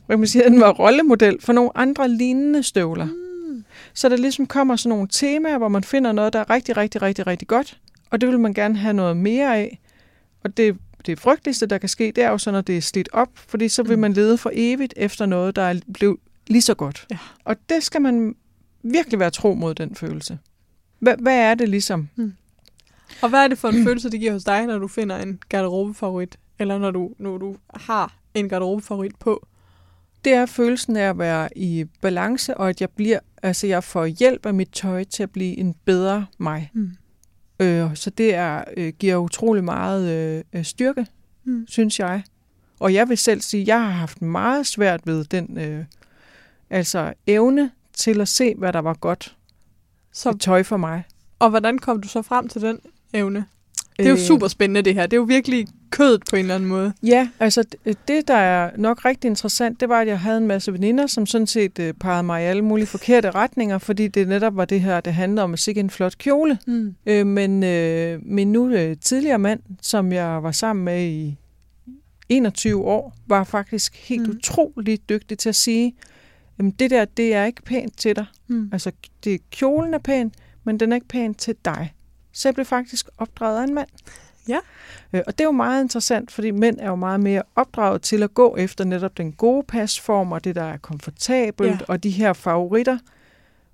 hvad 0.06 0.16
kan 0.16 0.20
man 0.20 0.28
sige, 0.28 0.44
den 0.44 0.60
var 0.60 0.72
rollemodel 0.72 1.40
for 1.40 1.52
nogle 1.52 1.70
andre 1.74 2.08
lignende 2.08 2.62
støvler. 2.62 3.04
Mm. 3.06 3.64
Så 3.94 4.08
der 4.08 4.16
ligesom 4.16 4.46
kommer 4.46 4.76
sådan 4.76 4.88
nogle 4.88 5.08
temaer, 5.10 5.58
hvor 5.58 5.68
man 5.68 5.84
finder 5.84 6.12
noget, 6.12 6.32
der 6.32 6.38
er 6.40 6.50
rigtig, 6.50 6.76
rigtig, 6.76 7.02
rigtig, 7.02 7.26
rigtig 7.26 7.48
godt, 7.48 7.78
og 8.10 8.20
det 8.20 8.28
vil 8.28 8.40
man 8.40 8.54
gerne 8.54 8.76
have 8.76 8.94
noget 8.94 9.16
mere 9.16 9.56
af. 9.56 9.80
Og 10.44 10.56
det, 10.56 10.76
det 11.06 11.20
frygteligste, 11.20 11.66
der 11.66 11.78
kan 11.78 11.88
ske, 11.88 12.12
det 12.16 12.24
er 12.24 12.30
jo 12.30 12.38
så, 12.38 12.50
når 12.50 12.60
det 12.60 12.76
er 12.76 12.80
slidt 12.80 13.08
op, 13.12 13.28
fordi 13.34 13.68
så 13.68 13.82
vil 13.82 13.96
Mm. 13.96 14.00
man 14.00 14.12
lede 14.12 14.38
for 14.38 14.50
evigt 14.54 14.94
efter 14.96 15.26
noget, 15.26 15.56
der 15.56 15.62
er 15.62 15.74
blevet 15.94 16.16
lige 16.46 16.62
så 16.62 16.74
godt. 16.74 17.06
Ja. 17.10 17.18
Og 17.44 17.56
det 17.68 17.82
skal 17.82 18.02
man 18.02 18.34
virkelig 18.82 19.18
være 19.20 19.30
tro 19.30 19.54
mod, 19.54 19.74
den 19.74 19.94
følelse. 19.94 20.38
Hvad, 20.98 21.14
hvad 21.18 21.36
er 21.38 21.54
det 21.54 21.68
ligesom? 21.68 22.08
Og 23.22 23.28
hvad 23.28 23.44
er 23.44 23.48
det 23.48 23.58
for 23.58 23.68
en 23.68 23.84
følelse, 23.84 24.10
det 24.10 24.20
giver 24.20 24.32
hos 24.32 24.44
dig, 24.44 24.66
når 24.66 24.78
du 24.78 24.88
finder 24.88 25.16
en 25.16 25.38
garderobefavorit? 25.48 26.36
Eller 26.58 26.78
når 26.78 26.90
du, 26.90 27.10
når 27.18 27.38
du 27.38 27.56
har 27.74 28.14
en 28.34 28.48
garderobefavorit 28.48 29.16
på? 29.16 29.46
Det 30.24 30.32
er 30.32 30.46
følelsen 30.46 30.96
af 30.96 31.08
at 31.08 31.18
være 31.18 31.48
i 31.58 31.84
balance, 32.00 32.56
og 32.56 32.68
at 32.68 32.80
jeg 32.80 32.90
bliver, 32.90 33.18
altså 33.42 33.66
jeg 33.66 33.84
får 33.84 34.06
hjælp 34.06 34.46
af 34.46 34.54
mit 34.54 34.68
tøj 34.72 35.04
til 35.04 35.22
at 35.22 35.30
blive 35.30 35.56
en 35.58 35.74
bedre 35.84 36.26
mig. 36.38 36.70
Mm. 36.74 36.90
Øh, 37.60 37.96
så 37.96 38.10
det 38.10 38.34
er, 38.34 38.64
øh, 38.76 38.92
giver 38.98 39.16
utrolig 39.16 39.64
meget 39.64 40.08
øh, 40.12 40.44
øh, 40.52 40.64
styrke, 40.64 41.06
Mm. 41.44 41.64
synes 41.68 41.98
jeg. 42.00 42.22
Og 42.80 42.94
jeg 42.94 43.08
vil 43.08 43.18
selv 43.18 43.40
sige, 43.40 43.60
at 43.60 43.66
jeg 43.68 43.80
har 43.80 43.90
haft 43.90 44.22
meget 44.22 44.66
svært 44.66 45.06
ved 45.06 45.24
den 45.24 45.58
øh, 45.58 45.84
altså 46.70 47.12
evne 47.26 47.70
til 47.92 48.20
at 48.20 48.28
se, 48.28 48.54
hvad 48.54 48.72
der 48.72 48.78
var 48.78 48.94
godt 48.94 49.36
Så, 50.12 50.32
så... 50.32 50.38
tøj 50.38 50.62
for 50.62 50.76
mig. 50.76 51.02
og 51.38 51.50
hvordan 51.50 51.78
kom 51.78 52.00
du 52.02 52.08
så 52.08 52.22
frem 52.22 52.48
til 52.48 52.62
den 52.62 52.80
evne? 53.12 53.46
Det 53.98 54.04
er 54.06 54.11
jo 54.11 54.14
Øh, 54.16 54.20
super 54.20 54.48
spændende 54.48 54.82
det 54.82 54.94
her. 54.94 55.02
Det 55.02 55.12
er 55.12 55.16
jo 55.16 55.22
virkelig 55.22 55.66
kødet 55.90 56.22
på 56.30 56.37
en 56.37 56.40
eller 56.40 56.54
anden 56.54 56.68
måde. 56.68 56.92
Ja, 57.02 57.28
altså 57.40 57.64
d- 57.87 57.92
det, 58.08 58.28
der 58.28 58.34
er 58.34 58.70
nok 58.76 59.04
rigtig 59.04 59.28
interessant, 59.28 59.80
det 59.80 59.88
var, 59.88 60.00
at 60.00 60.08
jeg 60.08 60.20
havde 60.20 60.38
en 60.38 60.46
masse 60.46 60.72
veninder, 60.72 61.06
som 61.06 61.26
sådan 61.26 61.46
set 61.46 61.78
øh, 61.78 61.94
pegede 61.94 62.22
mig 62.22 62.42
i 62.42 62.46
alle 62.46 62.62
mulige 62.62 62.87
forkerte 62.87 63.30
retninger, 63.30 63.78
fordi 63.78 64.08
det 64.08 64.28
netop 64.28 64.56
var 64.56 64.64
det 64.64 64.80
her, 64.80 65.00
det 65.00 65.14
handlede 65.14 65.44
om 65.44 65.52
at 65.52 65.58
sikke 65.58 65.80
en 65.80 65.90
flot 65.90 66.18
kjole. 66.18 66.58
Mm. 66.66 66.94
Øh, 67.06 67.26
men 67.26 67.62
øh, 67.64 68.18
min 68.22 68.52
nu 68.52 68.68
øh, 68.70 68.96
tidligere 69.00 69.38
mand, 69.38 69.61
som 69.82 70.12
jeg 70.12 70.42
var 70.42 70.52
sammen 70.52 70.84
med 70.84 71.06
i 71.08 71.37
21 72.28 72.84
år, 72.84 73.14
var 73.26 73.44
faktisk 73.44 73.96
helt 74.08 74.22
Mm. 74.28 74.30
utroligt 74.37 75.08
dygtig 75.08 75.38
til 75.38 75.48
at 75.48 75.54
sige, 75.56 75.94
jamen 76.58 76.70
det 76.70 76.90
der, 76.90 77.04
det 77.04 77.34
er 77.34 77.44
ikke 77.44 77.62
pænt 77.62 77.98
til 77.98 78.16
dig. 78.16 78.26
Mm. 78.48 78.68
Altså, 78.72 78.92
det, 79.24 79.50
kjolen 79.50 79.94
er 79.94 79.98
pæn, 79.98 80.32
men 80.64 80.80
den 80.80 80.92
er 80.92 80.96
ikke 80.96 81.08
pæn 81.08 81.34
til 81.34 81.54
dig. 81.64 81.92
Så 82.32 82.48
jeg 82.48 82.54
blev 82.54 82.66
faktisk 82.66 83.08
opdraget 83.18 83.60
af 83.60 83.64
en 83.64 83.74
mand. 83.74 83.88
Ja. 84.48 84.58
Øh, 85.12 85.20
og 85.26 85.32
det 85.38 85.40
er 85.40 85.44
jo 85.48 85.52
meget 85.52 85.82
interessant, 85.82 86.30
fordi 86.30 86.50
mænd 86.50 86.76
er 86.80 86.88
jo 86.88 86.94
meget 86.96 87.20
mere 87.20 87.42
opdraget 87.56 88.02
til 88.02 88.22
at 88.22 88.34
gå 88.34 88.56
efter 88.56 88.84
netop 88.84 89.18
den 89.18 89.32
gode 89.32 89.62
pasform, 89.68 90.32
og 90.32 90.44
det, 90.44 90.54
der 90.54 90.62
er 90.62 90.76
komfortabelt, 90.76 91.68
Ja. 91.70 91.72
ja. 91.80 91.84
og 91.88 92.02
de 92.02 92.10
her 92.10 92.32
favoritter, 92.32 92.98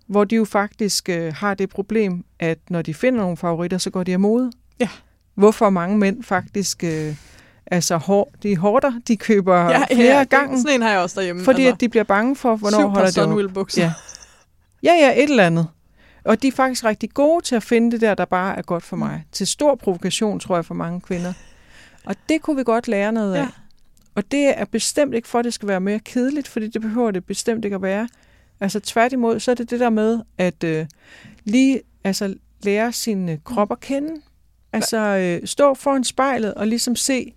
hvor 0.06 0.24
de 0.24 0.36
jo 0.36 0.44
faktisk 0.44 1.08
øh, 1.08 1.34
har 1.34 1.54
det 1.54 1.68
problem, 1.70 2.24
at 2.40 2.58
når 2.70 2.82
de 2.82 2.94
finder 2.94 3.20
nogle 3.20 3.36
favoritter, 3.36 3.78
så 3.78 3.90
går 3.90 4.02
de 4.02 4.12
af 4.12 4.20
mode. 4.20 4.52
Ja. 4.80 4.88
Hvorfor 5.34 5.70
mange 5.70 5.98
mænd 5.98 6.22
faktisk, 6.22 6.84
øh, 6.84 7.16
altså 7.66 7.96
hår, 7.96 8.32
de 8.42 8.56
hårder, 8.56 8.92
de 9.08 9.16
køber 9.16 9.56
ja, 9.56 9.84
flere 9.94 10.16
ja, 10.18 10.24
gange, 10.24 10.58
Sådan 10.60 10.74
en 10.74 10.82
har 10.82 10.90
jeg 10.90 10.98
også 11.00 11.20
derhjemme. 11.20 11.44
fordi 11.44 11.66
at 11.66 11.80
de 11.80 11.88
bliver 11.88 12.04
bange 12.04 12.36
for, 12.36 12.56
hvornår 12.56 12.86
holder 12.88 13.10
det 13.10 13.46
op. 13.48 13.54
Bukser. 13.54 13.82
Ja. 13.82 13.92
Ja, 14.82 14.92
ja, 14.92 15.22
et 15.22 15.30
eller 15.30 15.46
andet. 15.46 15.68
Og 16.24 16.42
de 16.42 16.48
er 16.48 16.52
faktisk 16.52 16.84
rigtig 16.84 17.10
gode 17.10 17.44
til 17.44 17.56
at 17.56 17.62
finde 17.62 17.90
det 17.90 18.00
der, 18.00 18.14
der 18.14 18.24
bare 18.24 18.56
er 18.56 18.62
godt 18.62 18.82
for 18.82 18.96
mig. 18.96 19.14
Mm. 19.14 19.28
Til 19.32 19.46
stor 19.46 19.74
provokation, 19.74 20.40
tror 20.40 20.54
jeg, 20.54 20.64
for 20.64 20.74
mange 20.74 21.00
kvinder. 21.00 21.32
Og 22.04 22.16
det 22.28 22.42
kunne 22.42 22.56
vi 22.56 22.64
godt 22.64 22.88
lære 22.88 23.12
noget 23.12 23.34
af. 23.34 23.38
Ja. 23.38 23.48
Og 24.14 24.30
det 24.30 24.58
er 24.58 24.64
bestemt 24.64 25.14
ikke 25.14 25.28
for, 25.28 25.38
at 25.38 25.44
det 25.44 25.54
skal 25.54 25.68
være 25.68 25.80
mere 25.80 25.98
kedeligt, 25.98 26.48
fordi 26.48 26.68
det 26.68 26.82
behøver 26.82 27.10
det 27.10 27.24
bestemt 27.24 27.64
ikke 27.64 27.74
at 27.74 27.82
være. 27.82 28.08
Altså 28.60 28.80
tværtimod, 28.80 29.40
så 29.40 29.50
er 29.50 29.54
det 29.54 29.70
det 29.70 29.80
der 29.80 29.90
med, 29.90 30.20
at 30.38 30.64
øh, 30.64 30.86
lige 31.44 31.80
altså, 32.04 32.34
lære 32.62 32.92
sin 32.92 33.28
øh, 33.28 33.38
krop 33.44 33.72
at 33.72 33.80
kende. 33.80 34.20
Altså 34.72 34.98
øh, 34.98 35.46
stå 35.48 35.74
foran 35.74 36.04
spejlet 36.04 36.54
og 36.54 36.66
ligesom 36.66 36.96
se, 36.96 37.34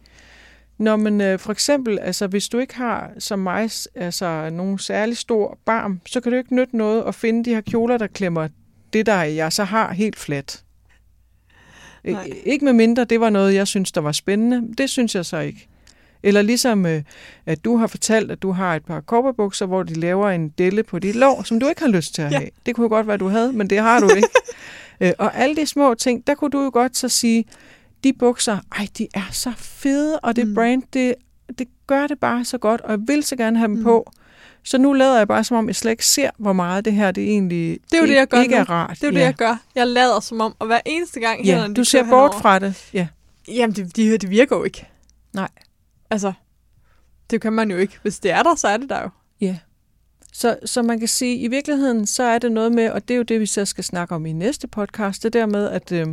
når 0.77 0.95
man 0.95 1.21
øh, 1.21 1.39
for 1.39 1.51
eksempel, 1.51 1.99
altså 1.99 2.27
hvis 2.27 2.49
du 2.49 2.57
ikke 2.57 2.75
har 2.75 3.11
som 3.19 3.39
mig, 3.39 3.69
altså 3.95 4.49
nogen 4.49 4.79
særlig 4.79 5.17
stor 5.17 5.57
barm, 5.65 6.01
så 6.05 6.21
kan 6.21 6.31
du 6.31 6.37
ikke 6.37 6.55
nytte 6.55 6.77
noget 6.77 7.03
at 7.07 7.15
finde 7.15 7.45
de 7.45 7.53
her 7.53 7.61
kjoler, 7.61 7.97
der 7.97 8.07
klemmer 8.07 8.47
det, 8.93 9.05
der 9.05 9.21
jeg 9.23 9.53
så 9.53 9.63
har 9.63 9.93
helt 9.93 10.15
fladt. 10.19 10.63
Nej. 12.03 12.29
Ikke 12.45 12.65
med 12.65 12.73
mindre, 12.73 13.03
det 13.05 13.19
var 13.19 13.29
noget, 13.29 13.53
jeg 13.53 13.67
synes, 13.67 13.91
der 13.91 14.01
var 14.01 14.11
spændende. 14.11 14.75
Det 14.77 14.89
synes 14.89 15.15
jeg 15.15 15.25
så 15.25 15.37
ikke. 15.39 15.67
Eller 16.23 16.41
ligesom, 16.41 16.85
øh, 16.85 17.03
at 17.45 17.65
du 17.65 17.77
har 17.77 17.87
fortalt, 17.87 18.31
at 18.31 18.41
du 18.41 18.51
har 18.51 18.75
et 18.75 18.85
par 18.85 19.01
kopperbukser, 19.01 19.65
hvor 19.65 19.83
de 19.83 19.93
laver 19.93 20.29
en 20.29 20.49
delle 20.49 20.83
på 20.83 20.99
dit 20.99 21.15
lår, 21.15 21.43
som 21.43 21.59
du 21.59 21.67
ikke 21.67 21.81
har 21.81 21.87
lyst 21.87 22.15
til 22.15 22.21
at 22.21 22.31
Ja. 22.31 22.37
have. 22.37 22.49
Det 22.65 22.75
kunne 22.75 22.83
jo 22.83 22.89
godt 22.89 23.07
være, 23.07 23.17
du 23.17 23.27
havde, 23.27 23.53
men 23.53 23.69
det 23.69 23.79
har 23.79 23.99
du 23.99 24.09
ikke. 24.15 24.29
øh, 25.01 25.11
og 25.19 25.35
alle 25.37 25.55
de 25.55 25.65
små 25.65 25.93
ting, 25.93 26.27
der 26.27 26.35
kunne 26.35 26.51
du 26.51 26.63
jo 26.63 26.69
godt 26.73 26.97
så 26.97 27.09
sige, 27.09 27.45
de 28.03 28.13
bukser, 28.13 28.57
ej, 28.77 28.87
de 28.97 29.07
er 29.13 29.29
så 29.31 29.51
fede, 29.57 30.19
og 30.19 30.35
det 30.35 30.47
Mm. 30.47 30.55
brand, 30.55 30.83
det, 30.93 31.15
det 31.59 31.67
gør 31.87 32.07
det 32.07 32.19
bare 32.19 32.45
så 32.45 32.57
godt, 32.57 32.81
og 32.81 32.91
jeg 32.91 32.99
vil 33.07 33.23
så 33.23 33.35
gerne 33.35 33.57
have 33.57 33.67
dem 33.67 33.77
mm. 33.77 33.83
på. 33.83 34.11
Så 34.67 34.77
nu 34.77 34.93
lader 34.93 35.17
jeg 35.17 35.27
bare, 35.27 35.43
som 35.43 35.57
om 35.57 35.67
jeg 35.67 35.75
slet 35.75 35.91
ikke 35.91 36.05
ser, 36.05 36.29
hvor 36.37 36.53
meget 36.53 36.85
det 36.85 36.93
her 36.93 37.11
det 37.11 37.23
egentlig 37.23 37.79
Det 37.91 37.93
er 37.93 37.97
jo 37.97 38.03
det, 38.03 38.09
ikke, 38.09 38.19
jeg 38.19 38.27
gør 38.27 38.41
ikke 38.41 38.55
nu. 38.55 38.59
er 38.61 38.69
rart. 38.69 38.97
Det 39.01 39.03
er 39.03 39.07
jo 39.07 39.13
ja. 39.13 39.19
det, 39.19 39.25
jeg 39.25 39.33
gør. 39.35 39.61
Jeg 39.75 39.87
lader 39.87 40.19
som 40.19 40.41
om, 40.41 40.55
og 40.59 40.67
hver 40.67 40.79
eneste 40.85 41.19
gang 41.19 41.45
Ja, 41.45 41.51
hænderne, 41.53 41.73
du 41.73 41.83
ser 41.83 42.03
bort 42.03 42.09
henover- 42.11 42.41
fra 42.41 42.59
det. 42.59 42.89
Ja. 42.93 43.07
Jamen, 43.47 43.75
det, 43.75 43.95
det, 43.95 44.21
det 44.21 44.29
virker 44.29 44.55
jo 44.57 44.63
ikke. 44.63 44.87
Nej. 45.33 45.49
Altså, 46.09 46.33
det 47.29 47.41
kan 47.41 47.53
man 47.53 47.71
jo 47.71 47.77
ikke. 47.77 47.99
Hvis 48.01 48.19
det 48.19 48.31
er 48.31 48.43
der, 48.43 48.55
så 48.55 48.67
er 48.67 48.77
det 48.77 48.89
der 48.89 49.01
jo. 49.01 49.09
Ja. 49.41 49.57
Så, 50.33 50.57
så 50.65 50.81
man 50.81 50.99
kan 50.99 51.07
sige, 51.07 51.37
i 51.37 51.47
virkeligheden, 51.47 52.07
så 52.07 52.23
er 52.23 52.39
det 52.39 52.51
noget 52.51 52.71
med, 52.71 52.89
og 52.89 53.07
det 53.07 53.13
er 53.13 53.17
jo 53.17 53.23
det, 53.23 53.39
vi 53.39 53.45
så 53.45 53.65
skal 53.65 53.83
snakke 53.83 54.15
om 54.15 54.25
i 54.25 54.31
næste 54.33 54.67
podcast, 54.67 55.23
det 55.23 55.33
der 55.33 55.45
med, 55.45 55.69
at 55.69 55.91
øh, 55.91 56.07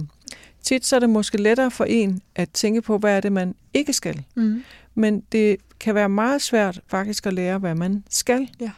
tit 0.63 0.87
så 0.87 0.97
er 0.97 1.01
det 1.01 1.11
måske 1.11 1.43
lettere 1.43 1.71
for 1.71 1.85
en 1.85 2.21
at 2.35 2.51
tænke 2.51 2.83
på, 2.83 2.99
hvad 2.99 3.17
er 3.17 3.21
det, 3.21 3.33
man 3.33 3.55
ikke 3.75 3.93
skal. 3.93 4.23
Mm. 4.35 4.65
Men 4.95 5.21
det 5.33 5.57
kan 5.85 5.95
være 5.95 6.09
meget 6.09 6.43
svært 6.43 6.81
faktisk 6.87 7.27
at 7.27 7.33
lære, 7.33 7.59
hvad 7.59 7.75
man 7.75 8.05
skal. 8.11 8.49
Ja. 8.61 8.71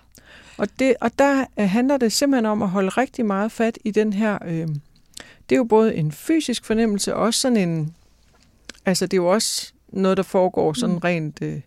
Og, 0.58 0.68
det, 0.78 0.94
og 1.00 1.10
der 1.18 1.44
øh, 1.60 1.68
handler 1.68 1.96
det 1.96 2.12
simpelthen 2.12 2.46
om 2.46 2.62
at 2.62 2.68
holde 2.68 2.88
rigtig 2.88 3.26
meget 3.26 3.52
fat 3.52 3.78
i 3.84 3.90
den 3.90 4.12
her... 4.12 4.38
Øh, 4.46 4.68
det 5.48 5.54
er 5.54 5.56
jo 5.56 5.64
både 5.64 5.94
en 5.94 6.12
fysisk 6.12 6.64
fornemmelse, 6.64 7.14
og 7.14 7.22
også 7.22 7.40
sådan 7.40 7.56
en... 7.68 7.94
Altså, 8.86 9.06
det 9.06 9.12
er 9.12 9.22
jo 9.22 9.26
også 9.26 9.72
noget, 9.88 10.16
der 10.16 10.22
foregår 10.22 10.72
sådan 10.72 10.94
Mm. 10.94 10.98
rent... 10.98 11.42
Øh, 11.42 11.50
hvad 11.50 11.60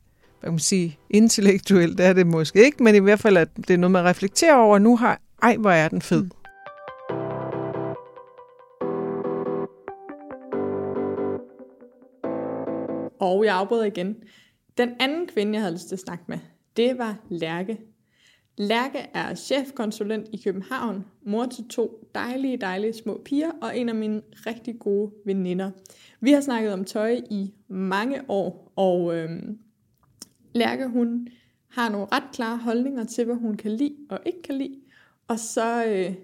kan 0.44 0.52
man 0.52 0.60
sige, 0.60 0.98
intellektuelt 1.10 2.00
er 2.00 2.14
det 2.14 2.28
måske 2.28 2.66
ikke, 2.66 2.84
men 2.84 2.96
i 2.96 3.00
hvert 3.00 3.20
fald, 3.20 3.38
at 3.38 3.50
det 3.58 3.70
er 3.70 3.78
noget, 3.78 3.92
man 3.92 4.06
reflekterer 4.06 4.56
over. 4.56 4.80
Nu 4.80 4.98
har, 4.98 5.20
ej, 5.42 5.56
hvor 5.58 5.72
er 5.72 5.88
den 5.88 6.02
fed. 6.02 6.24
Mm. 6.24 6.30
Og 13.20 13.46
jeg 13.46 13.56
afbryder 13.56 13.86
igen. 13.86 14.16
Den 14.80 14.96
anden 15.00 15.28
kvinde, 15.28 15.54
jeg 15.54 15.62
havde 15.62 15.74
lyst 15.74 15.88
til 15.88 15.96
at 15.96 16.00
snakke 16.00 16.24
med, 16.28 16.38
det 16.78 16.98
var 16.98 17.18
Lærke. 17.30 17.80
Lærke 18.58 18.98
er 19.14 19.36
chefkonsulent 19.36 20.28
i 20.34 20.42
København, 20.44 21.06
mor 21.26 21.46
til 21.46 21.68
to 21.68 22.10
dejlige, 22.16 22.58
dejlige 22.58 22.94
små 22.94 23.22
piger 23.26 23.52
og 23.62 23.78
en 23.78 23.90
af 23.90 23.96
mine 23.96 24.22
rigtig 24.46 24.80
gode 24.80 25.12
veninder. 25.26 25.72
Vi 26.20 26.32
har 26.32 26.42
snakket 26.42 26.74
om 26.74 26.86
tøj 26.86 27.22
i 27.30 27.54
mange 27.68 28.22
år, 28.28 28.74
og 28.76 29.16
øhm, 29.16 29.60
Lærke 30.56 30.88
hun 30.88 31.28
har 31.70 31.90
nogle 31.90 32.08
ret 32.12 32.32
klare 32.34 32.58
holdninger 32.58 33.04
til, 33.04 33.26
hvad 33.26 33.36
hun 33.36 33.58
kan 33.58 33.72
lide 33.72 33.96
og 34.10 34.20
ikke 34.26 34.42
kan 34.42 34.56
lide. 34.56 34.80
Og 35.28 35.40
så 35.40 35.86
øh, 35.86 36.16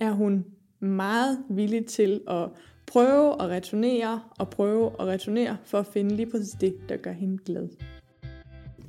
er 0.00 0.10
hun 0.10 0.44
meget 0.80 1.44
villig 1.50 1.86
til 1.86 2.20
at 2.28 2.48
prøve 2.86 3.42
at 3.42 3.48
returnere 3.48 4.20
og 4.38 4.50
prøve 4.50 4.86
at 5.00 5.06
returnere 5.06 5.56
for 5.64 5.78
at 5.78 5.86
finde 5.86 6.16
lige 6.16 6.30
præcis 6.30 6.50
det, 6.60 6.76
der 6.88 6.96
gør 6.96 7.12
hende 7.12 7.38
glad. 7.38 7.68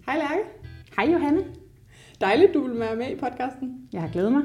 Hej 0.09 0.17
Lærke. 0.17 0.49
Hej 0.97 1.13
Johanne. 1.13 1.39
Dejligt, 2.21 2.53
du 2.53 2.67
vil 2.67 2.79
være 2.79 2.95
med 2.95 3.05
i 3.11 3.15
podcasten. 3.15 3.71
Jeg 3.93 4.01
har 4.01 4.07
glædet 4.09 4.31
mig. 4.31 4.41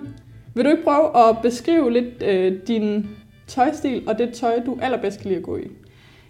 Vil 0.54 0.64
du 0.64 0.70
ikke 0.70 0.82
prøve 0.84 1.28
at 1.28 1.36
beskrive 1.42 1.92
lidt 1.92 2.22
øh, 2.26 2.52
din 2.68 3.06
tøjstil 3.46 4.02
og 4.08 4.18
det 4.18 4.32
tøj, 4.32 4.60
du 4.66 4.78
allerbedst 4.82 5.18
kan 5.20 5.28
lide 5.28 5.38
at 5.38 5.42
gå 5.44 5.56
i? 5.56 5.62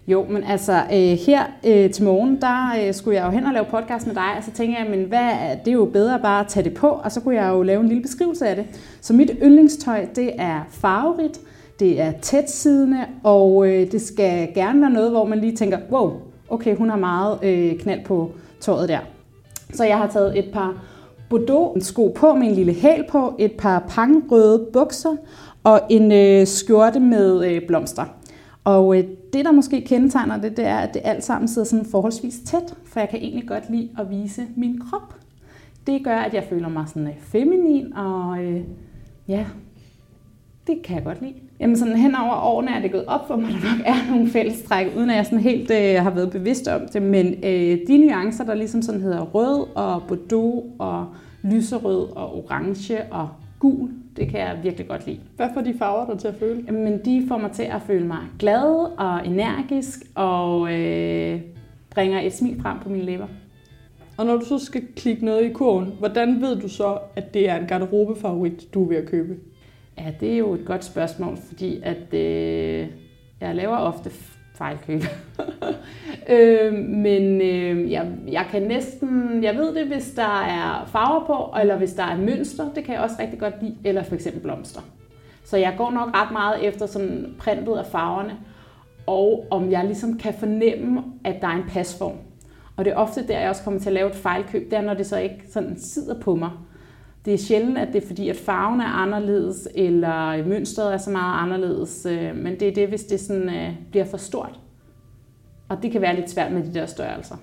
Jo, 0.07 0.25
men 0.29 0.43
altså 0.43 0.73
øh, 0.73 1.17
her 1.27 1.43
øh, 1.67 1.89
til 1.91 2.03
morgen, 2.03 2.41
der 2.41 2.87
øh, 2.87 2.93
skulle 2.93 3.17
jeg 3.17 3.25
jo 3.25 3.31
hen 3.31 3.45
og 3.45 3.53
lave 3.53 3.65
podcast 3.65 4.07
med 4.07 4.15
dig, 4.15 4.33
og 4.37 4.43
så 4.43 4.51
tænker 4.51 4.77
jeg, 4.83 4.87
men 4.89 5.03
hvad, 5.05 5.19
er- 5.41 5.55
det 5.55 5.67
er 5.67 5.71
jo 5.75 5.85
bedre 5.85 6.19
bare 6.19 6.39
at 6.41 6.47
tage 6.47 6.63
det 6.63 6.73
på, 6.73 6.87
og 6.87 7.11
så 7.11 7.21
kunne 7.21 7.35
jeg 7.35 7.49
jo 7.49 7.61
lave 7.61 7.81
en 7.81 7.87
lille 7.87 8.01
beskrivelse 8.01 8.47
af 8.47 8.55
det. 8.55 8.65
Så 9.01 9.13
mit 9.13 9.31
yndlingstøj, 9.43 10.05
det 10.15 10.31
er 10.37 10.61
farverigt, 10.69 11.39
det 11.79 12.01
er 12.01 12.11
tætsiddende, 12.21 13.05
og 13.23 13.67
øh, 13.67 13.91
det 13.91 14.01
skal 14.01 14.53
gerne 14.53 14.81
være 14.81 14.89
noget, 14.91 15.11
hvor 15.11 15.25
man 15.25 15.39
lige 15.39 15.55
tænker, 15.55 15.79
wow, 15.91 16.13
okay, 16.49 16.75
hun 16.75 16.89
har 16.89 16.97
meget 16.97 17.39
øh, 17.43 17.79
knald 17.79 18.05
på 18.05 18.31
tøjet 18.59 18.89
der. 18.89 18.99
Så 19.73 19.83
jeg 19.83 19.97
har 19.97 20.07
taget 20.07 20.39
et 20.39 20.51
par 20.53 20.83
Bordeaux 21.29 21.83
sko 21.83 22.07
på 22.07 22.33
med 22.33 22.47
en 22.47 22.53
lille 22.53 22.73
hæl 22.73 23.03
på, 23.09 23.35
et 23.39 23.51
par 23.51 23.85
pangrøde 23.89 24.67
bukser 24.73 25.15
og 25.63 25.81
en 25.89 26.11
øh, 26.11 26.47
skjorte 26.47 26.99
med 26.99 27.45
øh, 27.45 27.67
blomster. 27.67 28.05
Og 28.63 28.97
øh, 28.97 29.03
det, 29.33 29.45
der 29.45 29.51
måske 29.51 29.81
kendetegner 29.81 30.41
det, 30.41 30.57
det 30.57 30.65
er, 30.65 30.77
at 30.77 30.93
det 30.93 31.01
alt 31.05 31.23
sammen 31.23 31.47
sidder 31.47 31.67
sådan 31.67 31.85
forholdsvis 31.85 32.39
tæt, 32.45 32.75
for 32.85 32.99
jeg 32.99 33.09
kan 33.09 33.19
egentlig 33.19 33.47
godt 33.47 33.69
lide 33.69 33.89
at 33.99 34.09
vise 34.09 34.47
min 34.55 34.81
krop. 34.89 35.15
Det 35.87 36.03
gør, 36.03 36.17
at 36.17 36.33
jeg 36.33 36.43
føler 36.49 36.69
mig 36.69 36.85
sådan 36.87 37.07
øh, 37.07 37.13
feminin, 37.19 37.93
og 37.93 38.43
øh, 38.43 38.61
ja, 39.27 39.45
det 40.67 40.81
kan 40.83 40.95
jeg 40.95 41.03
godt 41.03 41.21
lide. 41.21 41.33
Jamen 41.59 41.77
sådan 41.77 41.95
hen 41.95 42.15
over 42.15 42.35
årene 42.35 42.71
er 42.71 42.81
det 42.81 42.91
gået 42.91 43.05
op 43.05 43.27
for 43.27 43.35
mig, 43.35 43.49
der 43.49 43.75
nok 43.75 43.85
er 43.85 44.11
nogle 44.11 44.29
fællestræk, 44.29 44.87
uden 44.97 45.09
at 45.09 45.15
jeg 45.15 45.25
sådan 45.25 45.39
helt 45.39 45.71
øh, 45.71 46.03
har 46.03 46.09
været 46.09 46.31
bevidst 46.31 46.67
om 46.67 46.81
det. 46.93 47.01
Men 47.01 47.33
øh, 47.43 47.79
de 47.87 47.97
nuancer, 47.97 48.43
der 48.45 48.53
ligesom 48.53 48.81
sådan 48.81 49.01
hedder 49.01 49.21
rød 49.21 49.67
og 49.75 50.03
bordeaux 50.07 50.65
og 50.79 51.07
lyserød 51.43 52.07
og 52.15 52.37
orange 52.37 53.03
og 53.11 53.29
gul, 53.59 53.89
det 54.17 54.29
kan 54.29 54.39
jeg 54.39 54.59
virkelig 54.63 54.87
godt 54.87 55.07
lide. 55.07 55.19
Hvad 55.35 55.47
får 55.53 55.61
de 55.61 55.75
farver 55.79 56.11
dig 56.11 56.19
til 56.19 56.27
at 56.27 56.35
føle? 56.35 56.61
Men 56.61 57.05
de 57.05 57.25
får 57.27 57.37
mig 57.37 57.51
til 57.51 57.63
at 57.63 57.81
føle 57.87 58.07
mig 58.07 58.19
glad 58.39 58.93
og 58.97 59.27
energisk 59.27 59.99
og 60.15 60.73
øh, 60.73 61.41
bringer 61.89 62.21
et 62.21 62.33
smil 62.33 62.61
frem 62.61 62.79
på 62.79 62.89
mine 62.89 63.03
læber. 63.03 63.27
Og 64.17 64.25
når 64.25 64.37
du 64.37 64.45
så 64.45 64.57
skal 64.57 64.81
klikke 64.95 65.25
noget 65.25 65.45
i 65.49 65.53
kurven, 65.53 65.93
hvordan 65.99 66.41
ved 66.41 66.55
du 66.55 66.69
så, 66.69 66.97
at 67.15 67.33
det 67.33 67.49
er 67.49 67.55
en 67.55 67.67
garderobefavorit, 67.67 68.73
du 68.73 68.83
er 68.83 68.87
ved 68.87 68.97
at 68.97 69.05
købe? 69.05 69.35
Ja, 69.97 70.13
det 70.19 70.33
er 70.33 70.37
jo 70.37 70.53
et 70.53 70.65
godt 70.65 70.85
spørgsmål, 70.85 71.37
fordi 71.37 71.81
at 71.83 72.13
øh, 72.13 72.87
jeg 73.41 73.55
laver 73.55 73.77
ofte 73.77 74.11
fejlkøb. 74.55 75.01
øh, 76.35 76.73
men 76.73 77.41
øh, 77.41 77.91
jeg, 77.91 78.11
jeg 78.27 78.45
kan 78.51 78.61
næsten, 78.61 79.43
jeg 79.43 79.55
ved 79.55 79.75
det, 79.75 79.87
hvis 79.87 80.11
der 80.11 80.43
er 80.43 80.85
farver 80.85 81.25
på, 81.25 81.59
eller 81.61 81.77
hvis 81.77 81.93
der 81.93 82.03
er 82.03 82.17
mønster, 82.17 82.73
det 82.73 82.83
kan 82.83 82.93
jeg 82.93 83.03
også 83.03 83.15
rigtig 83.19 83.39
godt 83.39 83.63
lide, 83.63 83.77
eller 83.83 84.03
for 84.03 84.15
eksempel 84.15 84.41
blomster. 84.41 84.81
Så 85.43 85.57
jeg 85.57 85.73
går 85.77 85.91
nok 85.91 86.09
ret 86.15 86.31
meget 86.31 86.67
efter 86.67 86.85
sådan 86.85 87.35
printet 87.39 87.77
af 87.77 87.85
farverne, 87.85 88.37
og 89.07 89.47
om 89.51 89.71
jeg 89.71 89.85
ligesom 89.85 90.17
kan 90.17 90.33
fornemme, 90.33 91.03
at 91.23 91.41
der 91.41 91.47
er 91.47 91.55
en 91.55 91.69
pasform. 91.69 92.17
Og 92.75 92.85
det 92.85 92.93
er 92.93 92.97
ofte 92.97 93.27
der, 93.27 93.39
jeg 93.39 93.49
også 93.49 93.63
kommer 93.63 93.79
til 93.79 93.89
at 93.89 93.93
lave 93.93 94.09
et 94.09 94.15
fejlkøb, 94.15 94.71
det 94.71 94.77
er, 94.77 94.81
når 94.81 94.93
det 94.93 95.05
så 95.05 95.17
ikke 95.17 95.43
sådan 95.49 95.79
sidder 95.79 96.19
på 96.19 96.35
mig. 96.35 96.49
Det 97.25 97.33
er 97.33 97.37
sjældent, 97.37 97.77
at 97.77 97.87
det 97.93 98.03
er 98.03 98.07
fordi, 98.07 98.29
at 98.29 98.35
farven 98.35 98.81
er 98.81 99.01
anderledes, 99.01 99.67
eller 99.75 100.47
mønstret 100.47 100.93
er 100.93 100.97
så 100.97 101.09
meget 101.09 101.41
anderledes, 101.43 102.07
øh, 102.09 102.35
men 102.35 102.59
det 102.59 102.67
er 102.67 102.73
det, 102.73 102.87
hvis 102.87 103.03
det 103.03 103.19
sådan, 103.19 103.49
øh, 103.49 103.69
bliver 103.91 104.05
for 104.05 104.17
stort. 104.17 104.59
Og 105.69 105.83
det 105.83 105.91
kan 105.91 106.01
være 106.01 106.15
lidt 106.15 106.29
svært 106.29 106.51
med 106.51 106.63
de 106.63 106.73
der 106.73 106.85
størrelser. 106.85 107.35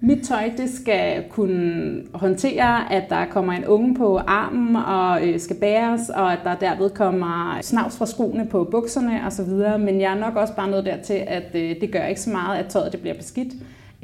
Mit 0.00 0.24
tøj, 0.24 0.50
det 0.56 0.70
skal 0.70 1.24
kunne 1.30 2.02
håndtere, 2.14 2.92
at 2.92 3.10
der 3.10 3.24
kommer 3.24 3.52
en 3.52 3.66
unge 3.66 3.94
på 3.94 4.18
armen 4.18 4.76
og 4.76 5.28
øh, 5.28 5.40
skal 5.40 5.56
bæres, 5.56 6.08
og 6.08 6.32
at 6.32 6.38
der 6.44 6.54
derved 6.54 6.90
kommer 6.90 7.58
snavs 7.62 7.98
fra 7.98 8.06
skoene 8.06 8.46
på 8.50 8.64
bukserne 8.64 9.20
osv. 9.26 9.80
Men 9.84 10.00
jeg 10.00 10.12
er 10.12 10.18
nok 10.18 10.36
også 10.36 10.56
bare 10.56 10.70
nået 10.70 10.84
dertil, 10.84 11.24
at 11.26 11.54
øh, 11.54 11.80
det 11.80 11.92
gør 11.92 12.06
ikke 12.06 12.20
så 12.20 12.30
meget, 12.30 12.58
at 12.58 12.66
tøjet 12.66 12.92
det 12.92 13.00
bliver 13.00 13.16
beskidt. 13.16 13.54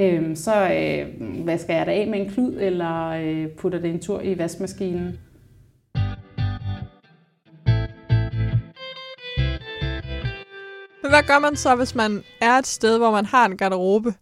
Øhm, 0.01 0.37
så 0.37 0.55
øh, 0.55 1.47
vasker 1.47 1.75
jeg 1.75 1.87
det 1.87 1.93
af 1.93 2.07
med 2.07 2.21
en 2.21 2.31
klud, 2.31 2.57
eller 2.61 3.09
øh, 3.09 3.49
putter 3.49 3.79
det 3.79 3.91
en 3.91 4.01
tur 4.01 4.21
i 4.21 4.39
vaskemaskinen. 4.39 5.19
Hvad 11.09 11.27
gør 11.27 11.39
man 11.39 11.57
så, 11.57 11.75
hvis 11.75 11.95
man 11.95 12.23
er 12.41 12.53
et 12.53 12.67
sted, 12.67 12.99
hvor 12.99 13.11
man 13.11 13.27
har 13.27 13.47
en 13.47 13.57
garderobe? 13.57 14.15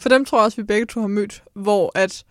For 0.00 0.08
dem 0.08 0.24
tror 0.24 0.38
jeg 0.38 0.44
også, 0.44 0.56
vi 0.56 0.62
begge 0.62 0.86
to 0.86 1.00
har 1.00 1.08
mødt, 1.08 1.42
hvor 1.54 1.92
at 1.94 2.24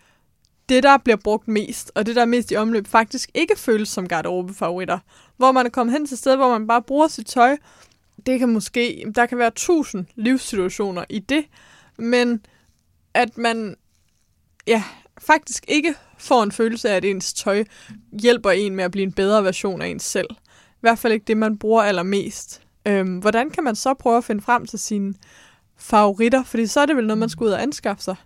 det, 0.68 0.82
der 0.82 0.98
bliver 0.98 1.16
brugt 1.16 1.48
mest, 1.48 1.92
og 1.94 2.06
det, 2.06 2.16
der 2.16 2.22
er 2.22 2.26
mest 2.26 2.52
i 2.52 2.56
omløb, 2.56 2.86
faktisk 2.86 3.30
ikke 3.34 3.58
føles 3.58 3.88
som 3.88 4.08
garderobefavoritter. 4.08 4.98
Hvor 5.36 5.52
man 5.52 5.66
er 5.66 5.70
kommet 5.70 5.92
hen 5.92 6.06
til 6.06 6.14
et 6.14 6.18
sted, 6.18 6.36
hvor 6.36 6.48
man 6.48 6.66
bare 6.66 6.82
bruger 6.82 7.08
sit 7.08 7.26
tøj. 7.26 7.56
Det 8.26 8.38
kan 8.38 8.48
måske, 8.48 9.04
der 9.14 9.26
kan 9.26 9.38
være 9.38 9.50
tusind 9.50 10.04
livssituationer 10.14 11.04
i 11.08 11.18
det, 11.18 11.44
men 11.96 12.40
at 13.14 13.38
man 13.38 13.76
ja, 14.66 14.82
faktisk 15.18 15.64
ikke 15.68 15.94
får 16.18 16.42
en 16.42 16.52
følelse 16.52 16.90
af, 16.90 16.96
at 16.96 17.04
ens 17.04 17.32
tøj 17.32 17.64
hjælper 18.12 18.50
en 18.50 18.76
med 18.76 18.84
at 18.84 18.90
blive 18.90 19.02
en 19.06 19.12
bedre 19.12 19.44
version 19.44 19.82
af 19.82 19.86
ens 19.86 20.04
selv. 20.04 20.28
I 20.70 20.80
hvert 20.80 20.98
fald 20.98 21.12
ikke 21.12 21.24
det, 21.26 21.36
man 21.36 21.58
bruger 21.58 21.82
allermest. 21.82 22.62
Øhm, 22.86 23.18
hvordan 23.18 23.50
kan 23.50 23.64
man 23.64 23.76
så 23.76 23.94
prøve 23.94 24.16
at 24.16 24.24
finde 24.24 24.42
frem 24.42 24.66
til 24.66 24.78
sine 24.78 25.14
favoritter? 25.76 26.44
Fordi 26.44 26.66
så 26.66 26.80
er 26.80 26.86
det 26.86 26.96
vel 26.96 27.06
noget, 27.06 27.18
man 27.18 27.28
skal 27.28 27.44
ud 27.44 27.50
og 27.50 27.62
anskaffe 27.62 28.02
sig. 28.02 28.16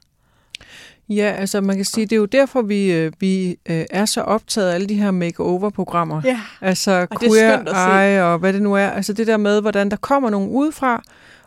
Ja, 1.08 1.34
altså 1.38 1.60
man 1.60 1.76
kan 1.76 1.84
sige, 1.84 2.06
det 2.06 2.12
er 2.12 2.20
jo 2.20 2.24
derfor, 2.24 2.62
vi, 2.62 2.92
øh, 2.92 3.12
vi 3.20 3.48
øh, 3.66 3.84
er 3.90 4.04
så 4.04 4.20
optaget 4.20 4.70
af 4.70 4.74
alle 4.74 4.86
de 4.86 4.94
her 4.94 5.10
makeover-programmer. 5.10 6.22
Ja. 6.24 6.40
Altså 6.60 7.00
det 7.00 7.08
er 7.10 7.28
Queer. 7.28 8.00
Eye 8.00 8.24
og 8.24 8.38
hvad 8.38 8.52
det 8.52 8.62
nu 8.62 8.74
er. 8.74 8.86
Altså 8.86 9.12
det 9.12 9.26
der 9.26 9.36
med, 9.36 9.60
hvordan 9.60 9.90
der 9.90 9.96
kommer 9.96 10.30
nogen 10.30 10.50
udefra 10.50 11.02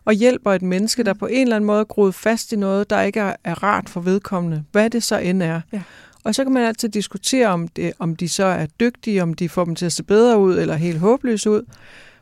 og 0.10 0.16
hjælper 0.16 0.52
et 0.54 0.62
menneske, 0.62 1.04
der 1.04 1.14
på 1.14 1.26
en 1.28 1.42
eller 1.42 1.56
anden 1.56 1.66
måde 1.68 1.80
er 1.80 1.84
groet 1.84 2.16
fast 2.16 2.52
i 2.52 2.56
noget, 2.56 2.90
der 2.90 3.02
ikke 3.02 3.20
er, 3.20 3.36
er 3.44 3.64
rart 3.64 3.90
for 3.90 4.02
vedkommende. 4.02 4.64
Hvad 4.72 4.90
det 4.90 5.04
så 5.04 5.18
end 5.18 5.44
er. 5.44 5.62
Ja. 5.74 5.82
Og 6.24 6.36
så 6.36 6.44
kan 6.44 6.54
man 6.54 6.64
altid 6.64 6.90
diskutere, 6.90 7.48
om, 7.48 7.68
det, 7.68 7.94
om 8.00 8.16
de 8.16 8.30
så 8.30 8.44
er 8.46 8.66
dygtige, 8.66 9.24
om 9.24 9.34
de 9.34 9.50
får 9.50 9.66
dem 9.66 9.76
til 9.76 9.86
at 9.86 9.92
se 9.94 10.04
bedre 10.04 10.40
ud, 10.40 10.58
eller 10.60 10.76
helt 10.76 11.00
håbløse 11.00 11.50
ud. 11.50 11.62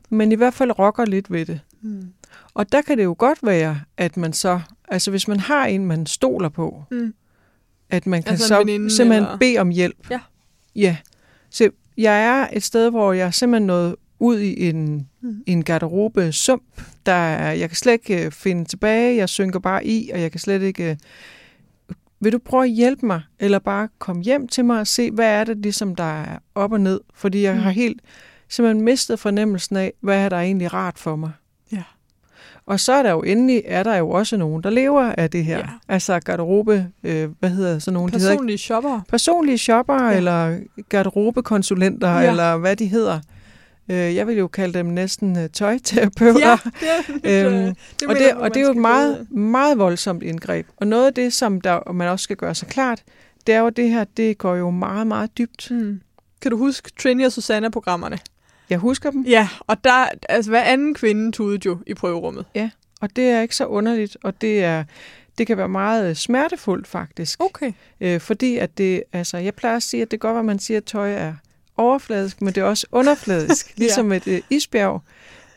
Men 0.10 0.32
i 0.32 0.36
hvert 0.36 0.54
fald 0.54 0.80
rokker 0.80 1.06
lidt 1.06 1.32
ved 1.32 1.46
det. 1.46 1.60
Mm. 1.82 2.08
Og 2.54 2.72
der 2.72 2.82
kan 2.82 2.98
det 2.98 3.04
jo 3.04 3.16
godt 3.18 3.40
være, 3.44 3.80
at 3.98 4.18
man 4.18 4.34
så, 4.34 4.60
altså 4.88 5.12
hvis 5.12 5.28
man 5.28 5.40
har 5.40 5.66
en, 5.66 5.86
man 5.86 6.06
stoler 6.06 6.50
på, 6.50 6.84
Mm. 6.92 7.14
at 7.90 8.06
man 8.08 8.24
kan 8.24 8.32
Altså 8.32 8.48
så 8.48 8.62
en 8.62 8.68
veninde, 8.68 8.96
simpelthen 8.96 9.24
eller- 9.24 9.38
bede 9.38 9.58
om 9.58 9.70
hjælp. 9.70 10.10
Ja. 10.12 10.20
Ja. 10.76 10.98
Så 11.50 11.70
jeg 11.98 12.24
er 12.26 12.48
et 12.54 12.64
sted, 12.64 12.90
hvor 12.90 13.14
jeg 13.14 13.28
er 13.28 13.32
simpelthen 13.32 13.68
nået 13.68 13.96
ud 14.20 14.40
i 14.40 14.70
en, 14.70 15.08
Mhm. 15.22 15.44
en 15.46 15.64
garderobe 15.64 16.32
sump, 16.32 16.64
der 17.06 17.12
er, 17.14 17.52
jeg 17.52 17.70
kan 17.70 17.76
slet 17.76 17.94
ikke 17.94 18.26
øh, 18.26 18.32
finde 18.32 18.66
tilbage, 18.66 19.16
jeg 19.18 19.30
synker 19.30 19.60
bare 19.60 19.86
i, 19.86 20.10
og 20.14 20.22
jeg 20.22 20.32
kan 20.32 20.40
slet 20.40 20.62
ikke... 20.62 20.90
øh, 20.90 20.96
Vil 22.20 22.32
du 22.34 22.38
prøve 22.46 22.64
at 22.64 22.70
hjælpe 22.70 23.06
mig, 23.06 23.22
eller 23.40 23.60
bare 23.60 23.88
komme 24.00 24.22
hjem 24.24 24.48
til 24.48 24.66
mig 24.66 24.80
og 24.80 24.88
se, 24.88 25.12
hvad 25.12 25.26
er 25.40 25.44
det 25.44 25.58
ligesom, 25.58 25.96
der 25.96 26.04
er 26.24 26.38
op 26.56 26.72
og 26.72 26.82
ned? 26.82 27.00
Fordi 27.14 27.42
jeg 27.44 27.54
Mhm. 27.54 27.64
har 27.64 27.72
helt 27.72 28.02
simpelthen 28.50 28.86
mistet 28.86 29.20
fornemmelsen 29.20 29.78
af, 29.78 29.94
hvad 30.02 30.18
er 30.20 30.30
der 30.30 30.38
egentlig 30.38 30.74
rart 30.74 31.00
for 31.00 31.16
mig. 31.16 31.32
Ja. 31.72 31.84
Og 32.66 32.80
så 32.80 32.94
er 32.94 33.04
der 33.04 33.12
jo 33.12 33.22
endelig, 33.22 33.62
er 33.66 33.84
der 33.84 33.96
jo 33.96 34.10
også 34.10 34.38
nogen, 34.38 34.64
der 34.64 34.70
lever 34.70 35.14
af 35.18 35.30
det 35.30 35.46
her. 35.46 35.58
Ja. 35.58 35.66
Altså 35.88 36.20
garderobe, 36.20 36.88
øh, 37.04 37.30
hvad 37.40 37.50
hedder 37.50 37.80
sådan 37.80 37.94
nogen? 37.94 38.12
De 38.14 38.18
hedder 38.18 38.32
ikke 38.32 38.40
Personlige 38.40 38.58
shopper. 38.58 39.02
personlige 39.10 39.58
shopper, 39.58 40.04
Ja. 40.10 40.18
eller 40.18 40.60
garderobekonsulenter, 40.90 42.20
ja. 42.20 42.30
eller 42.30 42.58
hvad 42.58 42.76
de 42.76 42.86
hedder. 42.88 43.20
Øh, 43.90 44.16
Jeg 44.16 44.28
vil 44.28 44.38
jo 44.38 44.48
kalde 44.48 44.78
dem 44.78 44.86
næsten 44.86 45.38
øh, 45.38 45.50
tøjterapeuter. 45.50 46.40
Ja, 46.48 46.58
det 47.24 47.32
er 47.32 47.48
Øhm, 47.58 47.68
øh, 47.68 47.74
og 48.08 48.16
det, 48.16 48.34
og 48.34 48.54
det 48.54 48.58
er 48.62 48.66
jo 48.66 48.72
et 48.72 48.78
meget, 48.78 49.32
meget 49.32 49.78
voldsomt 49.78 50.24
indgreb. 50.24 50.68
Og 50.78 50.88
noget 50.88 51.06
af 51.06 51.14
det, 51.14 51.34
som 51.34 51.62
der, 51.62 51.92
man 51.92 52.08
også 52.08 52.24
skal 52.24 52.36
gøre 52.36 52.56
sig 52.56 52.68
klart, 52.68 53.04
det 53.48 53.56
er 53.56 53.60
jo 53.60 53.70
det 53.70 53.90
her, 53.90 54.04
det 54.04 54.38
går 54.38 54.56
jo 54.56 54.70
meget, 54.70 55.08
meget 55.08 55.38
dybt. 55.38 55.72
Mm. 55.72 56.02
Kan 56.42 56.52
du 56.52 56.58
huske 56.58 56.92
Trini 57.00 57.24
og 57.24 57.32
Susanna-programmerne? 57.32 58.18
Jeg 58.70 58.78
husker 58.78 59.12
dem, 59.12 59.24
Ja, 59.24 59.48
og 59.60 59.84
der, 59.84 60.06
altså 60.30 60.52
hver 60.52 60.62
anden 60.62 60.94
kvinde 60.94 61.32
tudede 61.32 61.60
jo 61.66 61.78
i 61.88 61.94
prøverummet. 61.94 62.46
og 63.02 63.16
det 63.16 63.24
er 63.30 63.42
ikke 63.42 63.56
så 63.56 63.66
underligt, 63.66 64.18
og 64.24 64.42
det 64.42 64.64
er 64.64 64.84
det 65.38 65.48
kan 65.48 65.58
være 65.58 65.70
meget 65.70 66.10
øh, 66.10 66.16
smertefuldt 66.16 66.88
faktisk. 66.88 67.44
Okay. 67.44 67.72
Øh, 68.02 68.20
fordi 68.20 68.58
at 68.58 68.78
det, 68.78 69.04
altså, 69.14 69.38
jeg 69.38 69.54
plejer 69.54 69.76
at 69.76 69.84
sige, 69.84 70.02
at 70.02 70.12
det 70.12 70.20
godt, 70.20 70.38
at 70.38 70.46
man 70.46 70.60
siger, 70.60 70.78
at 70.78 70.84
tøj 70.84 71.14
er 71.14 71.34
overfladisk, 71.78 72.42
men 72.42 72.56
det 72.56 72.62
er 72.62 72.66
også 72.66 72.88
underfladisk, 72.92 73.74
ligesom 73.78 74.12
et 74.12 74.28
øh, 74.28 74.42
isbjerg. 74.50 75.02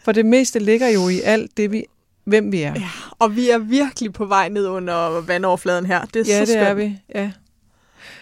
For 0.05 0.13
det 0.13 0.27
meste 0.27 0.59
ligger 0.59 0.89
jo 0.89 1.09
i 1.09 1.21
alt 1.21 1.57
det, 1.57 1.73
vi, 1.73 1.85
hvem 2.25 2.53
vi 2.53 2.63
er. 2.63 2.75
Ja, 2.75 2.89
og 3.19 3.37
vi 3.37 3.51
er 3.51 3.59
virkelig 3.59 4.13
på 4.13 4.25
vej 4.25 4.49
ned 4.49 4.67
under 4.67 5.21
vandoverfladen 5.21 5.87
her. 5.87 6.05
Det 6.05 6.31
er 6.31 6.39
Ja, 6.39 6.45
så 6.45 6.53
det 6.53 6.61
er 6.61 6.75
vi. 6.75 6.99
Ja. 7.15 7.31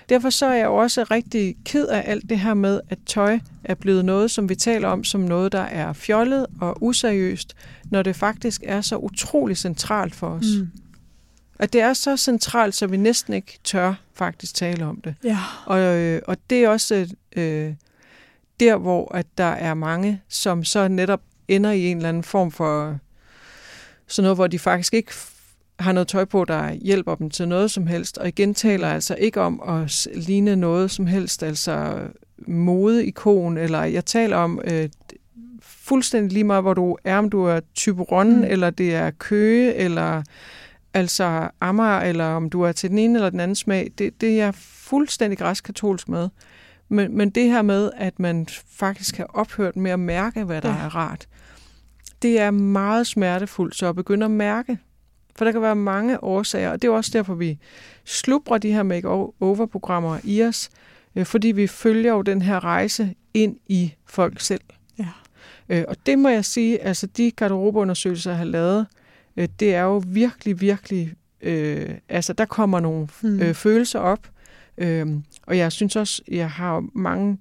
Derfor 0.09 0.31
så 0.31 0.47
er 0.47 0.55
jeg 0.55 0.69
også 0.69 1.03
rigtig 1.03 1.57
ked 1.65 1.87
af 1.87 2.03
alt 2.07 2.31
det 2.31 2.39
her 2.39 2.55
med, 2.55 2.81
at 2.91 2.99
tøj 3.07 3.39
er 3.65 3.75
blevet 3.75 4.05
noget, 4.05 4.31
som 4.31 4.49
vi 4.49 4.55
taler 4.55 4.89
om 4.89 5.05
som 5.05 5.21
noget, 5.21 5.53
der 5.53 5.61
er 5.61 5.93
fjollet 5.93 6.47
og 6.61 6.83
useriøst, 6.83 7.57
når 7.85 8.03
det 8.03 8.17
faktisk 8.17 8.63
er 8.65 8.81
så 8.81 8.97
utrolig 8.97 9.57
centralt 9.57 10.15
for 10.15 10.27
os. 10.27 10.45
Mm. 10.59 10.69
At 11.59 11.73
det 11.73 11.81
er 11.81 11.93
så 11.93 12.17
centralt, 12.17 12.75
så 12.75 12.87
vi 12.87 12.97
næsten 12.97 13.35
ikke 13.35 13.59
tør 13.65 13.95
faktisk 14.15 14.55
tale 14.55 14.85
om 14.85 15.01
det. 15.01 15.15
Ja. 15.25 15.39
Og, 15.67 15.79
øh, 15.79 16.23
og 16.27 16.37
det 16.51 16.65
er 16.65 16.69
også 16.69 17.09
øh, 17.37 17.73
der, 18.61 18.77
hvor 18.77 19.14
at 19.14 19.27
der 19.38 19.44
er 19.44 19.75
mange, 19.75 20.23
som 20.29 20.64
så 20.64 20.88
netop 20.88 21.21
ender 21.49 21.71
i 21.71 21.87
en 21.87 21.97
eller 21.97 22.09
anden 22.09 22.23
form 22.23 22.51
for 22.51 22.99
sådan 24.07 24.23
noget, 24.25 24.37
hvor 24.37 24.47
de 24.47 24.59
faktisk 24.59 24.94
ikke 24.94 25.12
har 25.79 25.92
noget 25.92 26.09
tøj 26.09 26.25
på, 26.25 26.44
der 26.44 26.73
hjælper 26.73 27.14
dem 27.14 27.31
til 27.31 27.49
noget 27.49 27.71
som 27.71 27.87
helst. 27.87 28.18
Og 28.18 28.29
igen 28.29 28.55
taler 28.55 28.88
altså 28.88 29.14
ikke 29.14 29.40
om 29.40 29.62
at 29.68 30.09
ligne 30.14 30.57
noget 30.57 30.90
som 30.90 31.07
helst, 31.07 31.42
altså 31.42 31.99
modeikon, 32.47 33.59
eller 33.59 33.85
jeg 33.85 34.05
taler 34.05 34.37
om 34.37 34.61
øh, 34.64 34.88
fuldstændig 35.62 36.33
lige 36.33 36.44
meget, 36.44 36.62
hvor 36.62 36.75
du 36.75 36.97
er, 37.05 37.18
om 37.18 37.31
du 37.31 37.44
er 37.44 37.61
Typeron, 37.75 38.37
mm. 38.37 38.44
eller 38.44 38.71
det 38.71 38.94
er 38.94 39.11
Køge, 39.11 39.75
eller 39.75 40.23
altså 40.94 41.49
Amager, 41.61 42.01
eller 42.01 42.25
om 42.25 42.51
du 42.51 42.62
er 42.62 42.73
til 42.73 42.90
den 42.90 42.99
ene 42.99 43.18
eller 43.18 43.31
den 43.31 43.40
anden 43.40 43.55
smag, 43.55 43.90
det, 43.99 44.21
det 44.21 44.29
er 44.31 44.37
jeg 44.37 44.55
fuldstændig 44.55 45.38
græskatolsk 45.38 46.09
med. 46.09 46.29
Men, 46.88 47.16
men 47.16 47.31
det 47.31 47.44
her 47.44 47.62
med, 47.62 47.90
at 47.96 48.18
man 48.18 48.46
faktisk 48.70 49.16
har 49.16 49.24
ophørt 49.24 49.77
med 49.77 49.90
at 49.90 50.01
mærke, 50.01 50.44
hvad 50.44 50.62
der 50.62 50.68
Ja. 50.68 50.74
er 50.85 50.94
rart, 50.96 51.29
det 52.22 52.40
er 52.40 52.51
meget 52.51 53.07
smertefuldt 53.07 53.74
så 53.77 53.87
at 53.88 53.94
begynde 53.96 54.24
at 54.24 54.31
mærke. 54.31 54.79
For 55.37 55.44
der 55.44 55.53
kan 55.53 55.62
være 55.62 55.77
mange 55.77 56.24
årsager, 56.24 56.70
og 56.70 56.83
det 56.83 56.88
er 56.88 56.92
også 56.92 57.11
derfor, 57.14 57.35
vi 57.35 57.59
slubrer 58.05 58.59
de 58.59 58.72
her 58.72 58.83
make-over-programmer 58.83 60.18
i 60.24 60.42
os, 60.42 60.70
øh, 61.16 61.27
fordi 61.27 61.48
vi 61.48 61.66
følger 61.66 62.12
jo 62.12 62.22
den 62.22 62.42
her 62.42 62.64
rejse 62.64 63.14
ind 63.35 63.57
i 63.66 63.94
folk 64.07 64.40
selv. 64.40 64.61
Ja. 64.98 65.09
Øh, 65.68 65.85
og 65.88 65.96
det 66.07 66.18
må 66.18 66.29
jeg 66.29 66.44
sige, 66.44 66.83
altså 66.83 67.07
de 67.07 67.31
garderobeundersøgelser, 67.31 68.31
jeg 68.31 68.38
har 68.38 68.44
lavet, 68.44 68.87
øh, 69.37 69.48
det 69.61 69.74
er 69.74 69.83
jo 69.83 70.03
virkelig, 70.07 70.61
virkelig, 70.61 71.14
øh, 71.40 71.90
altså 72.09 72.33
der 72.33 72.44
kommer 72.44 72.81
nogle 72.81 73.09
Mm. 73.22 73.40
øh, 73.42 73.55
følelser 73.55 73.98
op, 73.98 74.29
øh, 74.79 75.07
og 75.47 75.59
jeg 75.59 75.73
synes 75.73 75.97
også, 75.97 76.23
jeg 76.29 76.51
har 76.51 76.85
mange 76.95 77.38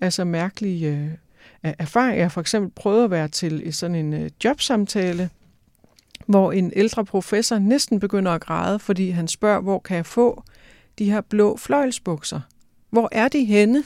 altså 0.00 0.24
mærkelige 0.24 0.88
øh, 0.96 1.08
er- 1.62 1.74
erfaringer. 1.78 2.16
Jeg 2.16 2.24
har 2.24 2.28
for 2.30 2.40
eksempel 2.40 2.70
prøvet 2.76 3.04
at 3.04 3.10
være 3.10 3.28
til 3.28 3.74
sådan 3.74 3.94
en 3.96 4.12
øh, 4.12 4.30
jobsamtale, 4.44 5.30
hvor 6.26 6.52
en 6.52 6.72
ældre 6.76 7.04
professor 7.04 7.58
næsten 7.58 8.00
begynder 8.00 8.32
at 8.32 8.40
græde, 8.40 8.78
fordi 8.78 9.10
han 9.10 9.28
spørger, 9.28 9.60
hvor 9.60 9.78
kan 9.78 9.96
jeg 9.96 10.06
få 10.06 10.42
de 10.98 11.10
her 11.10 11.20
blå 11.20 11.56
fløjlsbukser? 11.56 12.40
Hvor 12.90 13.08
er 13.12 13.28
de 13.28 13.44
henne? 13.44 13.82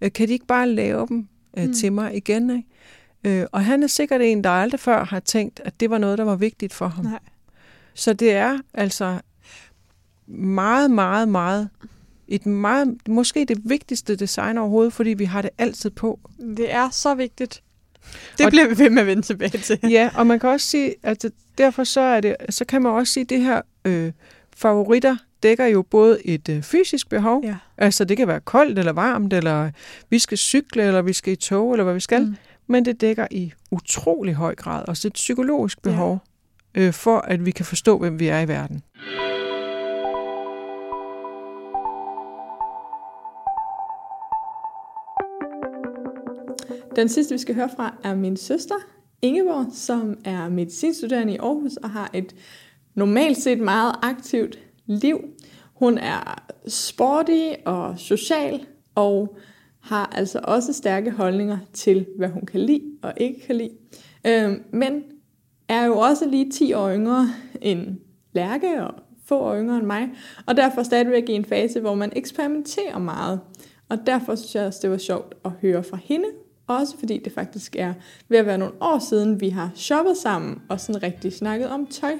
Øh, 0.00 0.12
Kan 0.12 0.28
de 0.28 0.32
ikke 0.32 0.46
bare 0.46 0.68
lave 0.68 1.06
dem 1.08 1.28
øh, 1.58 1.66
mm. 1.66 1.72
til 1.74 1.92
mig 1.92 2.16
igen? 2.16 2.50
Ikke? 2.50 3.40
Øh, 3.40 3.46
og 3.52 3.64
han 3.64 3.82
er 3.82 3.86
sikkert 3.86 4.20
en, 4.22 4.44
der 4.44 4.50
aldrig 4.50 4.80
før 4.80 5.04
har 5.04 5.20
tænkt, 5.20 5.60
at 5.64 5.80
det 5.80 5.90
var 5.90 5.98
noget, 5.98 6.18
der 6.18 6.24
var 6.24 6.36
vigtigt 6.36 6.72
for 6.74 6.88
ham. 6.88 7.04
Nej. 7.04 7.18
Så 7.94 8.12
det 8.12 8.32
er 8.32 8.58
altså 8.74 9.20
meget, 10.26 10.90
meget, 10.90 11.28
meget 11.28 11.68
et 12.34 12.46
meget, 12.46 12.96
måske 13.08 13.44
det 13.44 13.58
vigtigste 13.64 14.16
design 14.16 14.58
overhovedet, 14.58 14.92
fordi 14.92 15.10
vi 15.10 15.24
har 15.24 15.42
det 15.42 15.50
altid 15.58 15.90
på. 15.90 16.20
Det 16.56 16.72
er 16.74 16.90
så 16.90 17.14
vigtigt. 17.14 17.62
Det 18.38 18.46
Og- 18.46 18.50
bliver 18.50 18.68
vi 18.68 18.78
ved 18.78 18.90
med 18.90 19.02
at 19.02 19.06
vende 19.06 19.22
tilbage 19.22 19.58
til. 19.58 19.78
Ja, 19.90 20.10
og 20.14 20.26
man 20.26 20.40
kan 20.40 20.48
også 20.48 20.66
sige, 20.66 20.94
at 21.02 21.24
derfor 21.58 21.84
så 21.84 22.00
er 22.00 22.20
det, 22.20 22.36
så 22.50 22.64
kan 22.64 22.82
man 22.82 22.92
også 22.92 23.12
sige, 23.12 23.24
at 23.24 23.30
det 23.30 23.40
her 23.40 23.60
øh, 23.84 24.12
favoritter 24.56 25.16
dækker 25.42 25.66
jo 25.66 25.82
både 25.82 26.18
et 26.26 26.48
øh, 26.48 26.62
fysisk 26.62 27.08
behov, 27.08 27.40
Ja. 27.44 27.56
altså 27.78 28.04
det 28.04 28.16
kan 28.16 28.28
være 28.28 28.40
koldt 28.40 28.78
eller 28.78 28.92
varmt, 28.92 29.32
eller 29.32 29.70
vi 30.10 30.18
skal 30.18 30.38
cykle, 30.38 30.82
eller 30.82 31.02
vi 31.02 31.12
skal 31.12 31.32
i 31.32 31.36
tog, 31.36 31.72
eller 31.72 31.84
hvad 31.84 31.94
vi 31.94 32.00
skal, 32.00 32.22
Mm. 32.26 32.34
men 32.66 32.84
det 32.84 33.00
dækker 33.00 33.26
i 33.30 33.52
utrolig 33.70 34.34
høj 34.34 34.54
grad 34.54 34.84
også 34.88 35.08
et 35.08 35.12
psykologisk 35.14 35.82
behov, 35.82 36.18
ja. 36.76 36.80
øh, 36.80 36.92
for 36.92 37.18
at 37.18 37.46
vi 37.46 37.50
kan 37.50 37.64
forstå, 37.64 37.98
hvem 37.98 38.20
vi 38.20 38.26
er 38.28 38.40
i 38.40 38.48
verden. 38.48 38.82
Den 46.96 47.08
sidste, 47.08 47.34
vi 47.34 47.38
skal 47.38 47.54
høre 47.54 47.70
fra, 47.76 47.94
er 48.04 48.14
min 48.14 48.36
søster, 48.36 48.74
Ingeborg, 49.22 49.66
som 49.72 50.18
er 50.24 50.48
medicinstuderende 50.48 51.32
i 51.32 51.36
Aarhus 51.36 51.76
og 51.76 51.90
har 51.90 52.10
et 52.14 52.34
normalt 52.94 53.36
set 53.36 53.58
meget 53.58 53.94
aktivt 54.02 54.58
liv. 54.86 55.18
Hun 55.74 55.98
er 55.98 56.42
sporty 56.68 57.52
og 57.66 57.98
social 57.98 58.66
og 58.94 59.36
har 59.80 60.06
altså 60.06 60.40
også 60.44 60.72
stærke 60.72 61.10
holdninger 61.10 61.58
til, 61.72 62.06
hvad 62.16 62.28
hun 62.28 62.46
kan 62.46 62.60
lide 62.60 62.82
og 63.02 63.12
ikke 63.16 63.46
kan 63.46 63.56
lide. 63.56 63.70
Øhm, 64.26 64.62
men 64.72 65.02
er 65.68 65.84
jo 65.84 65.98
også 65.98 66.28
lige 66.28 66.50
10 66.50 66.72
år 66.72 66.90
yngre 66.94 67.28
end 67.60 67.98
Lærke 68.32 68.84
og 68.84 68.94
få 69.24 69.38
år 69.38 69.56
yngre 69.56 69.76
end 69.76 69.86
mig, 69.86 70.08
og 70.46 70.56
derfor 70.56 70.82
stadigvæk 70.82 71.28
i 71.28 71.32
en 71.32 71.44
fase, 71.44 71.80
hvor 71.80 71.94
man 71.94 72.12
eksperimenterer 72.16 72.98
meget. 72.98 73.40
Og 73.88 73.98
derfor 74.06 74.34
synes 74.34 74.54
jeg 74.54 74.66
også, 74.66 74.78
det 74.82 74.90
var 74.90 74.98
sjovt 74.98 75.34
at 75.44 75.50
høre 75.50 75.82
fra 75.82 75.98
hende, 76.04 76.26
også 76.66 76.98
fordi 76.98 77.18
det 77.18 77.32
faktisk 77.32 77.76
er 77.76 77.94
ved 78.28 78.38
at 78.38 78.46
være 78.46 78.58
nogle 78.58 78.74
år 78.80 78.98
siden, 78.98 79.40
vi 79.40 79.48
har 79.48 79.70
shoppet 79.74 80.16
sammen 80.16 80.62
og 80.68 80.80
sådan 80.80 81.02
rigtig 81.02 81.32
snakket 81.32 81.68
om 81.68 81.86
tøj. 81.86 82.12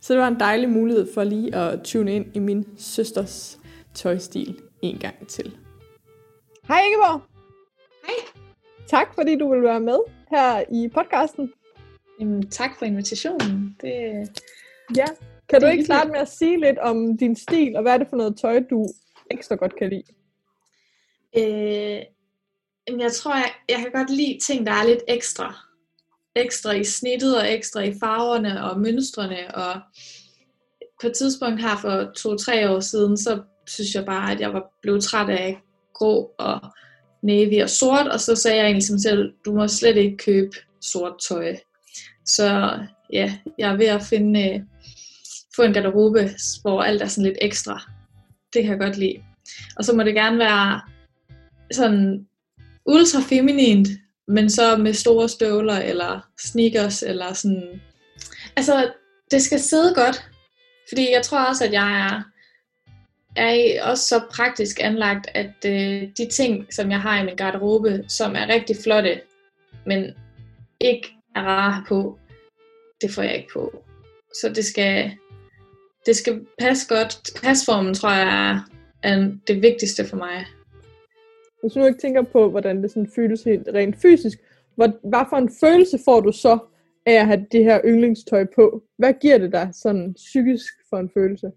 Så 0.00 0.12
det 0.12 0.22
var 0.22 0.28
en 0.28 0.40
dejlig 0.40 0.68
mulighed 0.68 1.14
for 1.14 1.24
lige 1.24 1.54
at 1.54 1.82
tune 1.82 2.14
ind 2.14 2.36
i 2.36 2.38
min 2.38 2.66
søsters 2.78 3.58
tøjstil 3.94 4.60
en 4.82 4.98
gang 4.98 5.28
til. 5.28 5.56
Hej 6.68 6.80
Ingeborg! 6.80 7.20
Hej. 8.06 8.42
Tak 8.86 9.14
fordi 9.14 9.36
du 9.38 9.52
vil 9.52 9.62
være 9.62 9.80
med 9.80 9.98
her 10.30 10.64
i 10.72 10.88
podcasten. 10.88 11.52
Jamen, 12.20 12.50
tak 12.50 12.70
for 12.78 12.84
invitationen. 12.84 13.76
Det, 13.80 14.28
Ja. 14.96 15.04
Kan 15.48 15.60
du 15.60 15.66
Det 15.66 15.68
er 15.68 15.72
ikke 15.72 15.84
starte 15.84 16.10
med 16.10 16.20
at 16.20 16.28
sige 16.28 16.60
lidt 16.60 16.78
om 16.78 17.18
din 17.18 17.36
stil, 17.36 17.76
og 17.76 17.82
hvad 17.82 17.92
er 17.92 17.98
det 17.98 18.06
for 18.10 18.16
noget 18.16 18.38
tøj, 18.38 18.62
du 18.70 18.86
ekstra 19.30 19.54
godt 19.54 19.76
kan 19.76 19.90
lide? 19.90 20.02
øh, 21.36 22.02
jeg 22.88 23.12
tror, 23.12 23.34
jeg, 23.34 23.52
jeg 23.68 23.78
kan 23.78 23.90
godt 23.92 24.10
lide 24.10 24.38
ting, 24.46 24.66
der 24.66 24.72
er 24.72 24.86
lidt 24.86 25.02
ekstra. 25.08 25.56
Ekstra 26.36 26.72
i 26.72 26.84
snittet, 26.84 27.38
og 27.38 27.52
ekstra 27.52 27.80
i 27.80 27.94
farverne 28.00 28.64
og 28.64 28.80
mønstrene. 28.80 29.54
Og 29.54 29.80
på 31.00 31.06
et 31.06 31.12
tidspunkt 31.12 31.60
her 31.60 31.76
for 31.76 32.12
to-tre 32.16 32.70
år 32.70 32.80
siden, 32.80 33.16
så 33.16 33.42
synes 33.66 33.94
jeg 33.94 34.04
bare, 34.04 34.32
at 34.32 34.40
jeg 34.40 34.52
var 34.52 34.64
blevet 34.82 35.04
træt 35.04 35.28
af 35.28 35.58
grå 35.94 36.30
og 36.38 36.60
navy 37.22 37.62
og 37.62 37.70
sort, 37.70 38.08
og 38.08 38.20
så 38.20 38.36
sagde 38.36 38.56
jeg 38.56 38.64
egentlig 38.64 38.86
som 38.86 38.98
selv, 38.98 39.32
du 39.44 39.52
må 39.52 39.68
slet 39.68 39.96
ikke 39.96 40.16
købe 40.16 40.56
sort 40.80 41.14
tøj. 41.28 41.56
Så 42.26 42.78
ja, 43.12 43.38
jeg 43.58 43.72
er 43.72 43.76
ved 43.76 43.86
at 43.86 44.02
finde, 44.02 44.54
øh, 44.54 44.60
få 45.56 45.62
en 45.62 45.72
garderobe, 45.72 46.30
hvor 46.62 46.82
alt 46.82 47.02
er 47.02 47.06
sådan 47.06 47.24
lidt 47.24 47.38
ekstra. 47.40 47.82
Det 48.52 48.62
kan 48.62 48.70
jeg 48.70 48.80
godt 48.80 48.98
lide. 48.98 49.22
Og 49.76 49.84
så 49.84 49.96
må 49.96 50.02
det 50.02 50.14
gerne 50.14 50.38
være 50.38 50.80
sådan 51.72 52.26
ultra 52.86 53.20
feminint, 53.20 53.88
men 54.28 54.50
så 54.50 54.76
med 54.76 54.94
store 54.94 55.28
støvler 55.28 55.78
eller 55.78 56.20
sneakers 56.38 57.02
eller 57.02 57.32
sådan. 57.32 57.80
Altså, 58.56 58.92
det 59.30 59.42
skal 59.42 59.60
sidde 59.60 59.94
godt. 59.94 60.30
Fordi 60.88 61.12
jeg 61.12 61.22
tror 61.22 61.44
også, 61.44 61.64
at 61.64 61.72
jeg 61.72 62.00
er, 62.06 62.22
er 63.36 63.82
også 63.82 64.06
så 64.06 64.20
praktisk 64.30 64.80
anlagt, 64.80 65.26
at 65.34 65.54
øh, 65.66 66.02
de 66.18 66.28
ting, 66.32 66.74
som 66.74 66.90
jeg 66.90 67.00
har 67.00 67.22
i 67.22 67.24
min 67.24 67.36
garderobe, 67.36 68.04
som 68.08 68.36
er 68.36 68.48
rigtig 68.48 68.76
flotte, 68.84 69.20
men 69.86 70.14
ikke 70.80 71.08
er 71.36 71.42
rare 71.42 71.84
på, 71.88 72.18
det 73.00 73.10
får 73.10 73.22
jeg 73.22 73.36
ikke 73.36 73.52
på. 73.52 73.84
Så 74.34 74.48
det 74.48 74.64
skal, 74.64 75.10
det 76.06 76.16
skal 76.16 76.46
passe 76.58 76.88
godt. 76.88 77.30
Pasformen 77.42 77.94
tror 77.94 78.10
jeg 78.10 78.50
er, 78.50 78.60
er 79.02 79.30
det 79.46 79.62
vigtigste 79.62 80.08
for 80.08 80.16
mig. 80.16 80.46
Hvis 81.66 81.72
du 81.72 81.84
ikke 81.84 81.98
tænker 81.98 82.22
på, 82.22 82.50
hvordan 82.50 82.82
det 82.82 82.90
sådan 82.90 83.10
føles 83.14 83.44
helt 83.44 83.68
rent 83.74 83.96
fysisk, 84.02 84.38
hvad, 84.76 84.88
hvad 85.04 85.24
for 85.30 85.36
en 85.36 85.50
følelse 85.60 85.98
får 86.04 86.20
du 86.20 86.32
så 86.32 86.58
af 87.06 87.12
at 87.12 87.26
have 87.26 87.46
det 87.52 87.64
her 87.64 87.80
yndlingstøj 87.84 88.46
på? 88.54 88.82
Hvad 88.98 89.12
giver 89.20 89.38
det 89.38 89.52
dig 89.52 89.68
sådan 89.72 90.14
psykisk 90.14 90.72
for 90.90 90.96
en 90.96 91.10
følelse? 91.14 91.50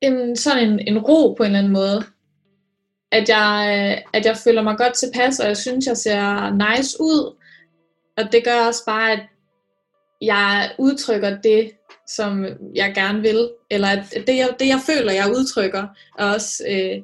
En, 0.00 0.36
sådan 0.36 0.68
en, 0.68 0.80
en 0.80 0.98
ro 0.98 1.34
på 1.34 1.42
en 1.42 1.46
eller 1.46 1.58
anden 1.58 1.72
måde. 1.72 2.02
At 3.12 3.28
jeg, 3.28 3.50
øh, 3.74 4.04
at 4.14 4.26
jeg 4.26 4.36
føler 4.36 4.62
mig 4.62 4.76
godt 4.78 4.94
tilpas, 4.94 5.40
og 5.40 5.46
jeg 5.46 5.56
synes, 5.56 5.86
jeg 5.86 5.96
ser 5.96 6.50
nice 6.54 6.96
ud. 7.00 7.36
Og 8.16 8.32
det 8.32 8.44
gør 8.44 8.66
også 8.66 8.84
bare, 8.86 9.12
at 9.12 9.20
jeg 10.22 10.70
udtrykker 10.78 11.40
det, 11.40 11.70
som 12.06 12.46
jeg 12.74 12.92
gerne 12.94 13.20
vil. 13.20 13.50
Eller 13.70 13.88
at 13.88 14.26
det, 14.26 14.36
jeg, 14.36 14.48
det, 14.58 14.68
jeg 14.68 14.80
føler, 14.86 15.12
jeg 15.12 15.30
udtrykker, 15.30 15.86
er 16.18 16.34
også 16.34 16.64
øh, 16.68 17.02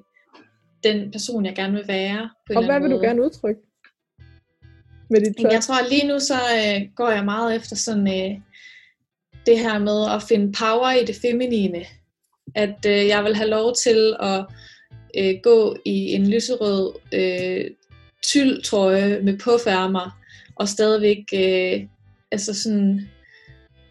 den 0.84 1.10
person, 1.12 1.46
jeg 1.46 1.54
gerne 1.54 1.72
vil 1.72 1.88
være. 1.88 2.30
På 2.46 2.58
Og 2.58 2.64
hvad 2.64 2.80
vil 2.80 2.90
du 2.90 2.96
måde. 2.96 3.06
gerne 3.06 3.22
udtrykke 3.24 3.60
med 5.10 5.20
dit 5.20 5.36
tøj? 5.42 5.50
Jeg 5.50 5.62
tror 5.62 5.88
lige 5.88 6.06
nu 6.08 6.18
så 6.18 6.34
øh, 6.34 6.88
går 6.96 7.10
jeg 7.10 7.24
meget 7.24 7.56
efter 7.56 7.76
sådan 7.76 8.06
øh, 8.08 8.38
det 9.46 9.58
her 9.58 9.78
med 9.78 10.10
at 10.14 10.22
finde 10.22 10.52
power 10.52 10.90
i 10.92 11.04
det 11.04 11.16
feminine. 11.22 11.84
At 12.54 12.86
øh, 12.86 13.06
jeg 13.06 13.24
vil 13.24 13.36
have 13.36 13.50
lov 13.50 13.74
til 13.74 14.16
at 14.20 14.46
øh, 15.18 15.34
gå 15.42 15.76
i 15.84 16.12
en 16.12 16.30
lyserød 16.30 16.92
øh, 17.12 17.70
tyldtrøje 18.22 19.20
med 19.22 19.38
påfærmer 19.38 20.18
og 20.56 20.68
stadigvæk 20.68 21.24
øh, 21.34 21.86
altså 22.32 22.62
sådan 22.62 23.08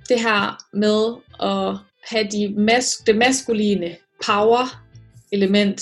det 0.09 0.19
her 0.19 0.63
med 0.73 1.15
at 1.41 1.77
have 2.09 2.27
de 2.31 2.55
mas- 2.57 3.03
det 3.07 3.17
maskuline 3.17 3.95
power 4.25 4.85
element, 5.31 5.81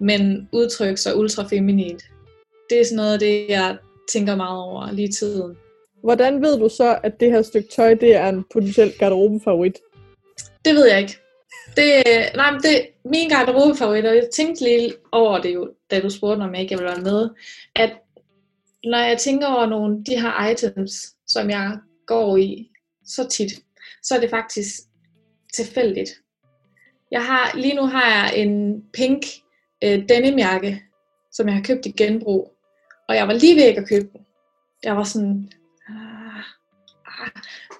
men 0.00 0.48
udtrykke 0.52 0.96
sig 0.96 1.16
ultra 1.16 1.44
feminint. 1.48 2.02
Det 2.70 2.80
er 2.80 2.84
sådan 2.84 2.96
noget 2.96 3.12
af 3.12 3.18
det, 3.18 3.46
jeg 3.48 3.76
tænker 4.12 4.36
meget 4.36 4.62
over 4.62 4.92
lige 4.92 5.08
i 5.08 5.12
tiden. 5.12 5.56
Hvordan 6.02 6.42
ved 6.42 6.58
du 6.58 6.68
så, 6.68 6.98
at 7.02 7.20
det 7.20 7.30
her 7.30 7.42
stykke 7.42 7.68
tøj, 7.68 7.94
det 7.94 8.14
er 8.16 8.28
en 8.28 8.44
potentiel 8.52 8.92
garderobefavorit? 8.98 9.78
Det 10.64 10.74
ved 10.74 10.86
jeg 10.86 11.00
ikke. 11.00 11.18
Det, 11.76 12.04
nej, 12.36 12.50
men 12.50 12.60
det 12.62 12.86
min 13.04 13.28
garderobefavorit, 13.28 14.04
og 14.04 14.14
jeg 14.14 14.28
tænkte 14.34 14.64
lige 14.64 14.92
over 15.12 15.42
det 15.42 15.54
jo, 15.54 15.70
da 15.90 16.00
du 16.00 16.10
spurgte 16.10 16.38
mig, 16.38 16.48
om 16.48 16.54
jeg 16.54 16.62
ikke 16.62 16.74
ville 16.74 16.90
være 16.90 17.02
med, 17.02 17.30
at 17.76 17.92
når 18.84 18.98
jeg 18.98 19.18
tænker 19.18 19.46
over 19.46 19.66
nogle 19.66 19.96
af 19.98 20.04
de 20.04 20.20
her 20.20 20.48
items, 20.48 20.92
som 21.26 21.50
jeg 21.50 21.78
går 22.06 22.36
i 22.36 22.70
så 23.06 23.28
tit, 23.28 23.52
så 24.02 24.14
er 24.14 24.20
det 24.20 24.30
faktisk 24.30 24.70
tilfældigt. 25.54 26.10
Jeg 27.10 27.24
har, 27.24 27.56
lige 27.56 27.74
nu 27.74 27.82
har 27.82 28.10
jeg 28.10 28.42
en 28.42 28.82
pink 28.92 29.22
øh, 29.84 30.08
denimjakke, 30.08 30.82
som 31.32 31.46
jeg 31.46 31.54
har 31.54 31.62
købt 31.62 31.86
i 31.86 31.90
genbrug, 31.90 32.52
og 33.08 33.14
jeg 33.14 33.28
var 33.28 33.34
lige 33.34 33.56
ved 33.56 33.64
ikke 33.64 33.80
at 33.80 33.88
købe 33.88 34.08
den. 34.12 34.20
Jeg 34.84 34.96
var 34.96 35.04
sådan, 35.04 35.52
ah, 35.88 37.24
ah, 37.24 37.30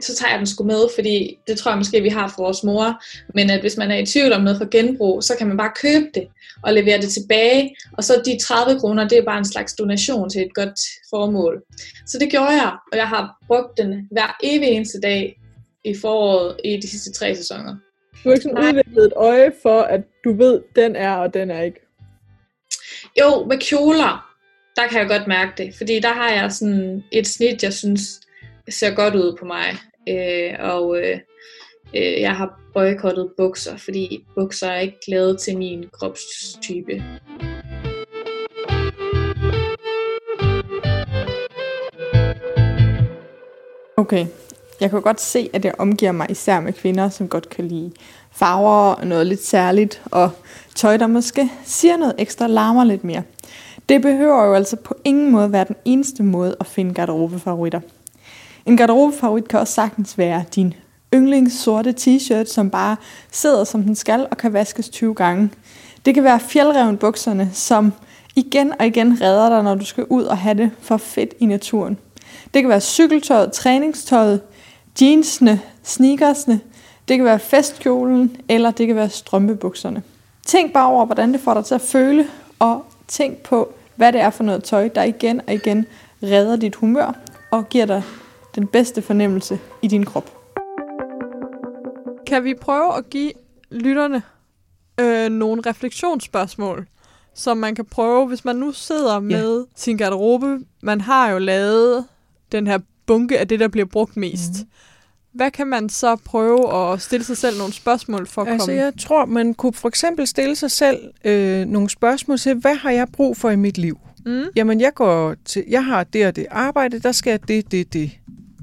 så 0.00 0.16
tager 0.16 0.30
jeg 0.30 0.38
den 0.38 0.46
sgu 0.46 0.64
med, 0.64 0.88
fordi 0.94 1.38
det 1.46 1.58
tror 1.58 1.70
jeg 1.70 1.78
måske, 1.78 2.02
vi 2.02 2.08
har 2.08 2.28
for 2.28 2.42
vores 2.42 2.64
mor. 2.64 3.02
Men 3.34 3.50
at 3.50 3.60
hvis 3.60 3.76
man 3.76 3.90
er 3.90 3.96
i 3.96 4.06
tvivl 4.06 4.32
om 4.32 4.42
noget 4.42 4.58
for 4.58 4.70
genbrug, 4.70 5.22
så 5.22 5.36
kan 5.38 5.48
man 5.48 5.56
bare 5.56 5.72
købe 5.82 6.10
det 6.14 6.28
og 6.62 6.72
levere 6.72 7.00
det 7.00 7.08
tilbage. 7.08 7.76
Og 7.98 8.04
så 8.04 8.22
de 8.26 8.38
30 8.44 8.80
kroner, 8.80 9.08
det 9.08 9.18
er 9.18 9.24
bare 9.24 9.38
en 9.38 9.44
slags 9.44 9.74
donation 9.74 10.30
til 10.30 10.42
et 10.42 10.54
godt 10.54 10.80
formål. 11.10 11.62
Så 12.06 12.18
det 12.18 12.30
gjorde 12.30 12.50
jeg, 12.50 12.72
og 12.92 12.98
jeg 12.98 13.08
har 13.08 13.36
brugt 13.46 13.78
den 13.78 14.08
hver 14.10 14.36
evig 14.42 14.68
eneste 14.68 15.00
dag 15.00 15.40
i 15.84 15.94
foråret 15.94 16.56
i 16.64 16.76
de 16.76 16.88
sidste 16.88 17.12
tre 17.12 17.34
sæsoner. 17.36 17.76
Du 18.24 18.28
har 18.28 18.32
ikke 18.32 18.42
sådan 18.42 18.76
udviklet 18.76 19.06
et 19.06 19.12
øje 19.16 19.52
for, 19.62 19.80
at 19.80 20.00
du 20.24 20.32
ved, 20.32 20.60
den 20.76 20.96
er, 20.96 21.14
og 21.16 21.34
den 21.34 21.50
er 21.50 21.62
ikke. 21.62 21.80
Jo, 23.20 23.44
med 23.44 23.58
kjoler, 23.58 24.34
der 24.76 24.86
kan 24.88 24.98
jeg 24.98 25.08
godt 25.08 25.26
mærke 25.26 25.52
det. 25.56 25.74
Fordi 25.76 26.00
der 26.00 26.12
har 26.12 26.30
jeg 26.30 26.52
sådan 26.52 27.04
et 27.12 27.26
snit, 27.26 27.62
jeg 27.62 27.72
synes 27.72 28.20
ser 28.68 28.94
godt 28.94 29.14
ud 29.14 29.36
på 29.38 29.44
mig. 29.44 29.76
Øh, 30.08 30.54
og 30.58 30.98
øh, 30.98 31.18
øh, 31.96 32.20
jeg 32.20 32.36
har 32.36 32.60
boykottet 32.74 33.32
bukser, 33.36 33.76
fordi 33.76 34.24
bukser 34.34 34.68
er 34.68 34.80
ikke 34.80 34.98
lavet 35.08 35.40
til 35.40 35.58
min 35.58 35.88
kropstype. 35.92 37.04
Okay. 43.96 44.26
Jeg 44.82 44.90
kan 44.90 45.02
godt 45.02 45.20
se, 45.20 45.50
at 45.52 45.64
jeg 45.64 45.74
omgiver 45.78 46.12
mig 46.12 46.26
især 46.30 46.60
med 46.60 46.72
kvinder, 46.72 47.08
som 47.08 47.28
godt 47.28 47.48
kan 47.48 47.68
lide 47.68 47.92
farver 48.32 48.94
og 48.94 49.06
noget 49.06 49.26
lidt 49.26 49.46
særligt, 49.46 50.02
og 50.10 50.30
tøj, 50.74 50.96
der 50.96 51.06
måske 51.06 51.50
siger 51.64 51.96
noget 51.96 52.14
ekstra, 52.18 52.46
larmer 52.46 52.84
lidt 52.84 53.04
mere. 53.04 53.22
Det 53.88 54.02
behøver 54.02 54.44
jo 54.44 54.54
altså 54.54 54.76
på 54.76 54.94
ingen 55.04 55.30
måde 55.30 55.52
være 55.52 55.64
den 55.64 55.76
eneste 55.84 56.22
måde 56.22 56.56
at 56.60 56.66
finde 56.66 56.94
garderobefavoritter. 56.94 57.80
En 58.66 58.76
garderobefavorit 58.76 59.48
kan 59.48 59.60
også 59.60 59.74
sagtens 59.74 60.18
være 60.18 60.44
din 60.54 60.74
yndlings 61.14 61.54
sorte 61.54 61.94
t-shirt, 62.00 62.52
som 62.52 62.70
bare 62.70 62.96
sidder 63.30 63.64
som 63.64 63.82
den 63.82 63.94
skal 63.94 64.26
og 64.30 64.36
kan 64.36 64.52
vaskes 64.52 64.88
20 64.88 65.14
gange. 65.14 65.50
Det 66.04 66.14
kan 66.14 66.24
være 66.24 66.40
fjeldreven 66.40 66.96
bukserne, 66.96 67.50
som 67.52 67.92
igen 68.36 68.72
og 68.80 68.86
igen 68.86 69.18
redder 69.20 69.48
dig, 69.48 69.62
når 69.62 69.74
du 69.74 69.84
skal 69.84 70.04
ud 70.04 70.24
og 70.24 70.38
have 70.38 70.54
det 70.54 70.70
for 70.80 70.96
fedt 70.96 71.34
i 71.38 71.46
naturen. 71.46 71.98
Det 72.54 72.62
kan 72.62 72.68
være 72.68 72.80
cykeltøjet, 72.80 73.52
træningstøjet, 73.52 74.40
jeansene, 75.00 75.60
sneakersne, 75.82 76.60
det 77.08 77.16
kan 77.16 77.24
være 77.24 77.38
festkjolen, 77.38 78.36
eller 78.48 78.70
det 78.70 78.86
kan 78.86 78.96
være 78.96 79.10
strømpebukserne. 79.10 80.02
Tænk 80.46 80.72
bare 80.72 80.88
over, 80.88 81.06
hvordan 81.06 81.32
det 81.32 81.40
får 81.40 81.54
dig 81.54 81.64
til 81.64 81.74
at 81.74 81.80
føle, 81.80 82.26
og 82.58 82.84
tænk 83.08 83.38
på, 83.38 83.72
hvad 83.96 84.12
det 84.12 84.20
er 84.20 84.30
for 84.30 84.44
noget 84.44 84.64
tøj, 84.64 84.88
der 84.88 85.02
igen 85.02 85.40
og 85.46 85.54
igen 85.54 85.86
redder 86.22 86.56
dit 86.56 86.74
humør 86.74 87.18
og 87.50 87.68
giver 87.68 87.86
dig 87.86 88.02
den 88.54 88.66
bedste 88.66 89.02
fornemmelse 89.02 89.58
i 89.82 89.88
din 89.88 90.04
krop. 90.04 90.38
Kan 92.26 92.44
vi 92.44 92.54
prøve 92.54 92.96
at 92.96 93.10
give 93.10 93.32
lytterne 93.70 94.22
øh, 95.00 95.28
nogle 95.28 95.62
refleksionsspørgsmål, 95.66 96.86
som 97.34 97.56
man 97.56 97.74
kan 97.74 97.84
prøve, 97.84 98.26
hvis 98.26 98.44
man 98.44 98.56
nu 98.56 98.72
sidder 98.72 99.20
med 99.20 99.64
sin 99.74 99.96
garderobe. 99.96 100.58
Man 100.82 101.00
har 101.00 101.30
jo 101.30 101.38
lavet 101.38 102.04
den 102.52 102.66
her 102.66 102.78
bunke 103.14 103.38
af 103.38 103.48
det, 103.48 103.60
der 103.60 103.68
bliver 103.68 103.86
brugt 103.86 104.16
mest. 104.16 104.50
Mm. 104.52 104.66
Hvad 105.34 105.50
kan 105.50 105.66
man 105.66 105.88
så 105.88 106.16
prøve 106.16 106.74
at 106.92 107.00
stille 107.00 107.24
sig 107.24 107.36
selv 107.36 107.58
nogle 107.58 107.72
spørgsmål 107.72 108.26
for 108.26 108.42
at 108.42 108.48
Altså, 108.52 108.66
komme? 108.66 108.82
jeg 108.82 108.92
tror, 109.00 109.24
man 109.26 109.54
kunne 109.54 109.72
for 109.72 109.88
eksempel 109.88 110.26
stille 110.26 110.56
sig 110.56 110.70
selv 110.70 110.98
øh, 111.24 111.64
nogle 111.66 111.90
spørgsmål 111.90 112.38
til, 112.38 112.54
hvad 112.54 112.74
har 112.74 112.90
jeg 112.90 113.06
brug 113.12 113.36
for 113.36 113.50
i 113.50 113.56
mit 113.56 113.78
liv? 113.78 113.98
Mm. 114.26 114.42
Jamen, 114.56 114.80
jeg 114.80 114.94
går 114.94 115.34
til, 115.44 115.64
jeg 115.68 115.84
har 115.84 116.04
det 116.04 116.26
og 116.26 116.36
det 116.36 116.46
arbejde, 116.50 116.98
der 116.98 117.12
skal 117.12 117.30
jeg 117.30 117.48
det, 117.48 117.72
det, 117.72 117.92
det. 117.92 118.10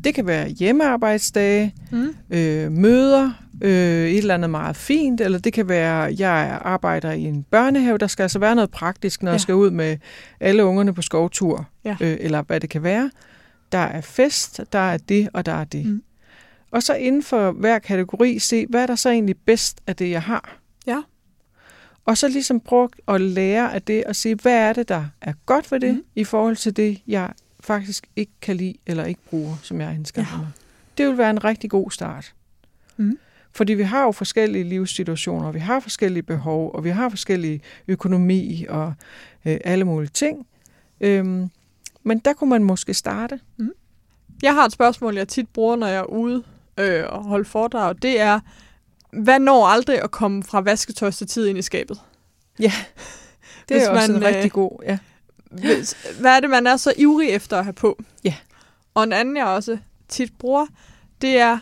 Det 0.03 0.15
kan 0.15 0.27
være 0.27 0.47
hjemmearbejdsdage, 0.49 1.73
Mm. 1.91 2.15
øh, 2.29 2.71
møder, 2.71 3.31
øh, 3.61 4.09
et 4.09 4.17
eller 4.17 4.33
andet 4.33 4.49
meget 4.49 4.75
fint, 4.75 5.21
eller 5.21 5.39
det 5.39 5.53
kan 5.53 5.69
være, 5.69 6.15
jeg 6.19 6.59
arbejder 6.61 7.11
i 7.11 7.21
en 7.23 7.43
børnehave, 7.51 7.97
der 7.97 8.07
skal 8.07 8.23
altså 8.23 8.39
være 8.39 8.55
noget 8.55 8.71
praktisk, 8.71 9.23
når 9.23 9.29
ja. 9.29 9.33
Jeg 9.33 9.41
skal 9.41 9.55
ud 9.55 9.71
med 9.71 9.97
alle 10.39 10.65
ungerne 10.65 10.93
på 10.93 11.01
skovtur, 11.01 11.65
Ja. 11.85 11.95
øh, 12.01 12.17
eller 12.19 12.41
hvad 12.41 12.59
det 12.59 12.69
kan 12.69 12.83
være. 12.83 13.11
Der 13.71 13.77
er 13.77 14.01
fest, 14.01 14.61
der 14.73 14.79
er 14.79 14.97
det, 14.97 15.29
og 15.33 15.45
der 15.45 15.51
er 15.53 15.63
det. 15.63 15.85
Mm. 15.85 16.03
Og 16.71 16.83
så 16.83 16.93
inden 16.95 17.23
for 17.23 17.51
hver 17.51 17.79
kategori 17.79 18.39
se, 18.39 18.65
hvad 18.69 18.81
er 18.81 18.87
der 18.87 18.95
så 18.95 19.09
egentlig 19.09 19.37
bedst 19.37 19.81
af 19.87 19.95
det, 19.95 20.09
jeg 20.09 20.21
har. 20.21 20.57
Ja. 20.87 21.01
Og 22.05 22.17
så 22.17 22.27
ligesom 22.27 22.59
prøve 22.59 22.89
at 23.07 23.21
lære 23.21 23.73
af 23.73 23.81
det, 23.81 24.03
og 24.03 24.15
se, 24.15 24.35
hvad 24.35 24.53
er 24.69 24.73
det, 24.73 24.89
der 24.89 25.05
er 25.21 25.33
godt 25.45 25.71
ved 25.71 25.79
det, 25.79 25.93
Mm. 25.95 26.03
i 26.15 26.23
forhold 26.23 26.55
til 26.55 26.77
det, 26.77 27.01
jeg 27.07 27.31
faktisk 27.59 28.07
ikke 28.15 28.31
kan 28.41 28.55
lide, 28.55 28.73
eller 28.85 29.05
ikke 29.05 29.21
bruger, 29.29 29.55
som 29.63 29.81
jeg 29.81 29.95
indskaffet 29.95 30.33
Ja. 30.33 30.37
mig. 30.37 30.47
Det 30.97 31.07
vil 31.07 31.17
være 31.17 31.29
en 31.29 31.43
rigtig 31.43 31.69
god 31.69 31.91
start. 31.91 32.33
Mm. 32.97 33.17
Fordi 33.51 33.73
vi 33.73 33.83
har 33.83 34.03
jo 34.03 34.11
forskellige 34.11 34.63
livssituationer, 34.63 35.51
vi 35.51 35.59
har 35.59 35.79
forskellige 35.79 36.23
behov, 36.23 36.71
og 36.75 36.83
vi 36.83 36.89
har 36.89 37.09
forskellige 37.09 37.61
økonomi 37.87 38.65
og 38.69 38.93
øh, 39.45 39.57
alle 39.65 39.85
mulige 39.85 40.09
ting. 40.13 40.47
Øhm, 41.01 41.49
men 42.09 42.19
der 42.19 42.33
kunne 42.33 42.49
man 42.49 42.63
måske 42.63 42.93
starte. 42.93 43.39
Jeg 44.43 44.53
har 44.53 44.65
et 44.65 44.71
spørgsmål, 44.71 45.15
jeg 45.15 45.27
tit 45.27 45.49
bruger, 45.49 45.75
når 45.75 45.87
jeg 45.87 45.97
er 45.97 46.03
ude 46.03 46.43
øh, 46.77 47.03
og 47.09 47.23
holder 47.23 47.45
foredrag. 47.45 47.95
Det 48.01 48.19
er, 48.19 48.39
hvad 49.13 49.39
når 49.39 49.67
aldrig 49.67 50.01
at 50.01 50.11
komme 50.11 50.43
fra 50.43 50.61
vasketøjstativ 50.61 51.47
ind 51.47 51.57
i 51.57 51.61
skabet? 51.61 52.01
Ja, 52.59 52.71
det 53.69 53.77
Hvis 53.77 53.83
er 53.83 53.89
også 53.89 54.11
man, 54.11 54.21
en 54.21 54.27
øh, 54.27 54.35
rigtig 54.35 54.51
god, 54.51 54.83
ja. 54.83 54.97
Hvis, 55.51 55.97
hvad 56.19 56.35
er 56.35 56.39
det, 56.39 56.49
man 56.49 56.67
er 56.67 56.77
så 56.77 56.93
ivrig 56.97 57.29
efter 57.29 57.57
at 57.57 57.63
have 57.63 57.73
på? 57.73 57.99
Ja. 58.23 58.35
Og 58.93 59.03
en 59.03 59.13
anden, 59.13 59.37
jeg 59.37 59.45
også 59.45 59.77
tit 60.07 60.33
bruger, 60.39 60.65
det 61.21 61.39
er 61.39 61.57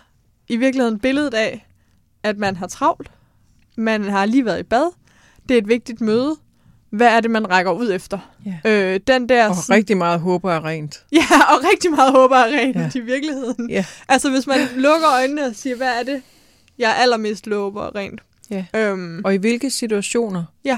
i 0.48 0.58
virkeligheden 0.58 1.00
billedet 1.00 1.34
af, 1.34 1.68
at 2.24 2.38
man 2.38 2.56
har 2.56 2.68
travlt, 2.68 3.12
man 3.78 4.04
har 4.04 4.26
lige 4.26 4.46
været 4.46 4.60
i 4.60 4.64
bad, 4.64 4.92
det 5.50 5.54
er 5.54 5.58
et 5.58 5.68
vigtigt 5.68 6.02
møde, 6.02 6.36
hvad 6.90 7.08
er 7.08 7.20
det, 7.20 7.32
man 7.32 7.50
rækker 7.50 7.72
ud 7.72 7.92
efter? 7.94 8.20
Ja. 8.46 8.70
Øh, 8.94 9.00
den 9.08 9.30
der... 9.30 9.50
Og 9.50 9.56
sådan- 9.56 9.76
rigtig 9.76 9.98
meget 9.98 10.20
håber 10.20 10.52
er 10.52 10.66
rent. 10.66 11.04
Ja, 11.12 11.26
og 11.54 11.64
rigtig 11.74 11.92
meget 11.92 12.12
håber 12.12 12.36
er 12.36 12.60
rent 12.60 12.76
ja. 12.76 12.90
i 13.00 13.04
virkeligheden. 13.04 13.70
Ja. 13.70 13.86
Altså, 14.10 14.30
hvis 14.30 14.48
man 14.48 14.58
lukker 14.76 15.08
øjnene 15.14 15.46
og 15.46 15.56
siger, 15.56 15.76
hvad 15.76 15.88
er 16.00 16.04
det, 16.04 16.22
jeg 16.80 16.96
allermest 17.00 17.48
lover 17.48 17.84
er 17.84 17.96
rent? 17.96 18.22
Ja. 18.50 18.66
Øhm, 18.76 19.22
Og 19.26 19.34
i 19.34 19.38
hvilke 19.38 19.70
situationer? 19.70 20.44
Ja. 20.66 20.78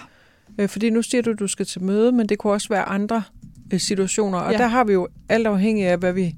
Øh, 0.59 0.69
fordi 0.69 0.89
nu 0.89 1.01
siger 1.01 1.21
du, 1.21 1.29
at 1.31 1.39
du 1.39 1.47
skal 1.47 1.65
til 1.65 1.83
møde, 1.83 2.11
men 2.11 2.29
det 2.29 2.37
kunne 2.37 2.53
også 2.53 2.69
være 2.69 2.83
andre 2.83 3.23
øh, 3.73 3.79
situationer. 3.79 4.37
Og 4.39 4.51
Ja. 4.51 4.57
der 4.57 4.67
har 4.67 4.83
vi 4.83 4.93
jo 4.93 5.07
alt 5.29 5.47
afhængig 5.47 5.85
af, 5.85 5.97
hvad 5.97 6.13
vi, 6.13 6.35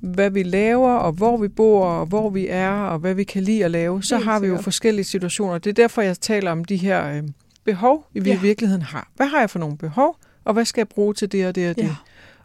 hvad 0.00 0.30
vi 0.30 0.42
laver, 0.42 0.92
og 0.92 1.12
hvor 1.12 1.36
vi 1.36 1.48
bor, 1.48 1.86
og 1.86 2.06
hvor 2.06 2.30
vi 2.30 2.46
er, 2.48 2.70
og 2.70 2.98
hvad 2.98 3.14
vi 3.14 3.24
kan 3.24 3.42
lide 3.42 3.64
at 3.64 3.70
lave. 3.70 4.02
Så 4.02 4.16
Helt 4.16 4.24
har 4.28 4.40
vi 4.40 4.46
jo 4.46 4.52
sikkert. 4.52 4.64
forskellige 4.64 5.04
situationer. 5.04 5.58
Det 5.58 5.70
er 5.70 5.74
derfor, 5.74 6.02
jeg 6.02 6.20
taler 6.20 6.50
om 6.50 6.64
de 6.64 6.76
her 6.76 7.16
øh, 7.16 7.22
behov, 7.72 8.06
vi 8.12 8.20
Ja. 8.30 8.34
i 8.38 8.40
virkeligheden 8.40 8.82
har. 8.82 9.08
Hvad 9.16 9.26
har 9.26 9.40
jeg 9.40 9.50
for 9.50 9.58
nogle 9.58 9.76
behov, 9.78 10.16
og 10.44 10.52
hvad 10.52 10.64
skal 10.64 10.80
jeg 10.80 10.88
bruge 10.88 11.14
til 11.14 11.32
det 11.32 11.46
og 11.46 11.54
det 11.54 11.70
og 11.70 11.76
det? 11.76 11.82
ja. 11.82 11.96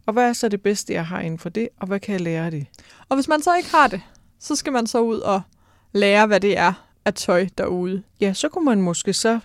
Og 0.05 0.13
hvad 0.13 0.29
er 0.29 0.33
så 0.33 0.49
det 0.49 0.61
bedste, 0.61 0.93
jeg 0.93 1.05
har 1.05 1.19
inden 1.19 1.39
for 1.39 1.49
det, 1.49 1.69
og 1.79 1.87
hvad 1.87 1.99
kan 1.99 2.13
jeg 2.13 2.21
lære 2.21 2.45
af 2.45 2.51
det? 2.51 2.65
Og 3.09 3.15
hvis 3.17 3.27
man 3.27 3.41
så 3.41 3.55
ikke 3.55 3.69
har 3.75 3.87
det, 3.87 4.01
så 4.39 4.55
skal 4.55 4.73
man 4.73 4.87
så 4.87 4.99
ud 5.01 5.17
og 5.19 5.41
lære, 5.93 6.27
hvad 6.27 6.39
det 6.39 6.57
er 6.57 6.73
af 7.05 7.13
tøj 7.13 7.47
derude. 7.57 8.03
Ja, 8.21 8.33
så 8.33 8.49
kunne 8.49 8.65
man 8.65 8.81
måske 8.81 9.13
så, 9.13 9.39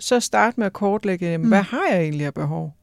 så 0.00 0.20
starte 0.20 0.60
med 0.60 0.66
at 0.66 0.72
kortlægge, 0.72 1.26
jamen, 1.26 1.44
Mm. 1.44 1.48
hvad 1.48 1.62
har 1.62 1.86
jeg 1.90 2.00
egentlig 2.00 2.26
af 2.26 2.34
behov? 2.34 2.74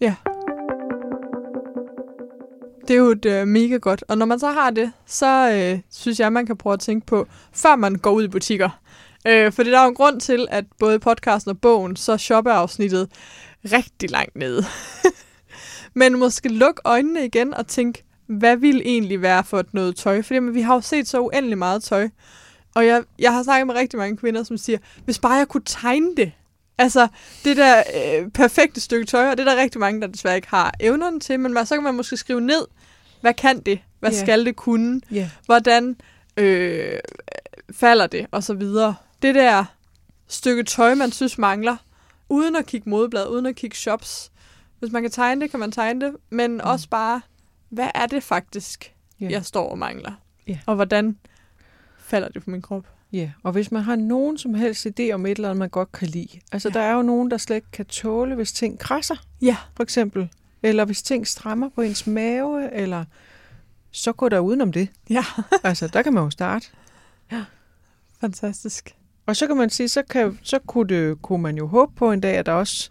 Det 2.87 2.93
er 2.93 2.97
jo 2.99 3.05
et 3.11 3.25
øh, 3.25 3.47
mega 3.47 3.77
godt. 3.77 4.03
Og 4.07 4.17
når 4.17 4.25
man 4.25 4.39
så 4.39 4.47
har 4.51 4.69
det, 4.69 4.91
så 5.05 5.51
øh, 5.51 5.79
synes 5.91 6.19
jeg, 6.19 6.33
man 6.33 6.45
kan 6.45 6.57
prøve 6.57 6.73
at 6.73 6.79
tænke 6.79 7.05
på, 7.05 7.27
før 7.53 7.75
man 7.75 7.95
går 7.95 8.11
ud 8.11 8.23
i 8.23 8.27
butikker. 8.27 8.79
Øh, 9.27 9.51
for 9.51 9.63
der 9.63 9.79
er 9.79 9.83
jo 9.83 9.89
en 9.89 9.95
grund 9.95 10.21
til, 10.21 10.47
at 10.51 10.65
både 10.79 10.99
podcasten 10.99 11.49
og 11.49 11.59
bogen, 11.61 11.95
så 11.95 12.11
er 12.11 12.17
shoppeafsnittet 12.17 13.09
rigtig 13.71 14.11
langt 14.11 14.35
nede. 14.35 14.65
Men 15.93 16.19
måske 16.19 16.49
luk 16.49 16.81
øjnene 16.85 17.25
igen 17.25 17.53
og 17.53 17.67
tænk, 17.67 18.03
hvad 18.27 18.57
vil 18.57 18.81
egentlig 18.85 19.21
være 19.21 19.43
for 19.43 19.59
et 19.59 19.73
noget 19.73 19.95
tøj? 19.95 20.21
Fordi 20.21 20.33
jamen, 20.33 20.53
vi 20.53 20.61
har 20.61 20.73
jo 20.75 20.81
set 20.81 21.07
så 21.07 21.19
uendelig 21.19 21.57
meget 21.57 21.83
tøj. 21.83 22.09
Og 22.75 22.85
jeg, 22.85 23.03
jeg 23.19 23.33
har 23.33 23.43
snakket 23.43 23.67
med 23.67 23.75
rigtig 23.75 23.99
mange 23.99 24.17
kvinder, 24.17 24.43
som 24.43 24.57
siger, 24.57 24.77
hvis 25.05 25.19
bare 25.19 25.33
jeg 25.33 25.47
kunne 25.47 25.63
tegne 25.65 26.15
det. 26.17 26.31
Altså, 26.77 27.07
det 27.43 27.57
der 27.57 27.83
øh, 27.95 28.29
perfekte 28.31 28.81
stykke 28.81 29.05
tøj, 29.05 29.27
og 29.29 29.37
det 29.37 29.47
er 29.47 29.53
der 29.55 29.61
rigtig 29.61 29.79
mange, 29.79 30.01
der 30.01 30.07
desværre 30.07 30.35
ikke 30.35 30.47
har 30.47 30.73
evnerne 30.79 31.19
til, 31.19 31.39
men 31.39 31.65
så 31.65 31.75
kan 31.75 31.83
man 31.83 31.95
måske 31.95 32.17
skrive 32.17 32.41
ned, 32.41 32.67
hvad 33.21 33.33
kan 33.33 33.59
det? 33.59 33.79
Hvad 33.99 34.11
Ja. 34.11 34.19
skal 34.19 34.45
det 34.45 34.55
kunne? 34.55 35.01
Ja. 35.11 35.29
Hvordan 35.45 35.95
øh, 36.37 36.99
falder 37.73 38.07
det? 38.07 38.25
Og 38.31 38.43
så 38.43 38.53
videre. 38.53 38.95
Det 39.21 39.35
der 39.35 39.65
stykke 40.27 40.63
tøj, 40.63 40.95
man 40.95 41.11
synes 41.11 41.37
mangler, 41.37 41.77
uden 42.29 42.55
at 42.55 42.65
kigge 42.65 42.89
modeblad, 42.89 43.27
uden 43.27 43.45
at 43.45 43.55
kigge 43.55 43.75
shops. 43.75 44.31
Hvis 44.79 44.91
man 44.91 45.01
kan 45.01 45.11
tegne 45.11 45.41
det, 45.41 45.51
kan 45.51 45.59
man 45.59 45.71
tegne 45.71 46.05
det, 46.05 46.15
men 46.29 46.51
mm. 46.53 46.59
også 46.63 46.89
bare, 46.89 47.21
hvad 47.69 47.89
er 47.95 48.05
det 48.05 48.23
faktisk, 48.23 48.91
Ja. 49.21 49.27
jeg 49.29 49.45
står 49.45 49.69
og 49.69 49.77
mangler? 49.77 50.11
Ja. 50.47 50.59
Og 50.65 50.75
hvordan 50.75 51.17
falder 51.99 52.29
det 52.29 52.43
på 52.43 52.49
min 52.49 52.61
krop? 52.61 52.87
Ja, 53.11 53.31
og 53.43 53.51
hvis 53.51 53.71
man 53.71 53.81
har 53.83 53.95
nogen 53.95 54.37
som 54.37 54.53
helst 54.53 54.85
idé 54.87 55.11
om 55.11 55.25
et 55.25 55.31
eller 55.31 55.49
andet, 55.49 55.59
man 55.59 55.69
godt 55.69 55.91
kan 55.91 56.07
lide. 56.07 56.39
Altså, 56.51 56.69
Ja. 56.69 56.79
ja. 56.79 56.83
der 56.85 56.91
er 56.91 56.95
jo 56.95 57.01
nogen, 57.01 57.31
der 57.31 57.37
slet 57.37 57.55
ikke 57.55 57.71
kan 57.71 57.85
tåle, 57.85 58.35
hvis 58.35 58.51
ting 58.51 58.79
krasser, 58.79 59.15
Ja. 59.41 59.57
for 59.75 59.83
eksempel. 59.83 60.29
Eller 60.63 60.85
hvis 60.85 61.01
ting 61.03 61.27
strammer 61.27 61.69
på 61.69 61.81
ens 61.81 62.07
mave, 62.07 62.73
eller 62.73 63.05
så 63.91 64.13
går 64.13 64.29
der 64.29 64.39
udenom 64.39 64.71
det. 64.71 64.87
Ja. 65.09 65.25
Altså, 65.63 65.87
der 65.87 66.01
kan 66.01 66.13
man 66.13 66.23
jo 66.23 66.29
starte. 66.29 66.67
Fantastisk. 68.21 68.95
Og 69.25 69.35
så 69.35 69.47
kan 69.47 69.57
man 69.57 69.69
sige, 69.69 69.87
så, 69.89 70.03
kan, 70.09 70.39
så 70.41 70.59
kunne, 70.59 70.87
det, 70.87 71.21
kunne 71.21 71.41
man 71.41 71.57
jo 71.57 71.67
håbe 71.67 71.91
på 71.95 72.11
en 72.11 72.19
dag, 72.19 72.35
at 72.37 72.45
der 72.45 72.51
også 72.51 72.89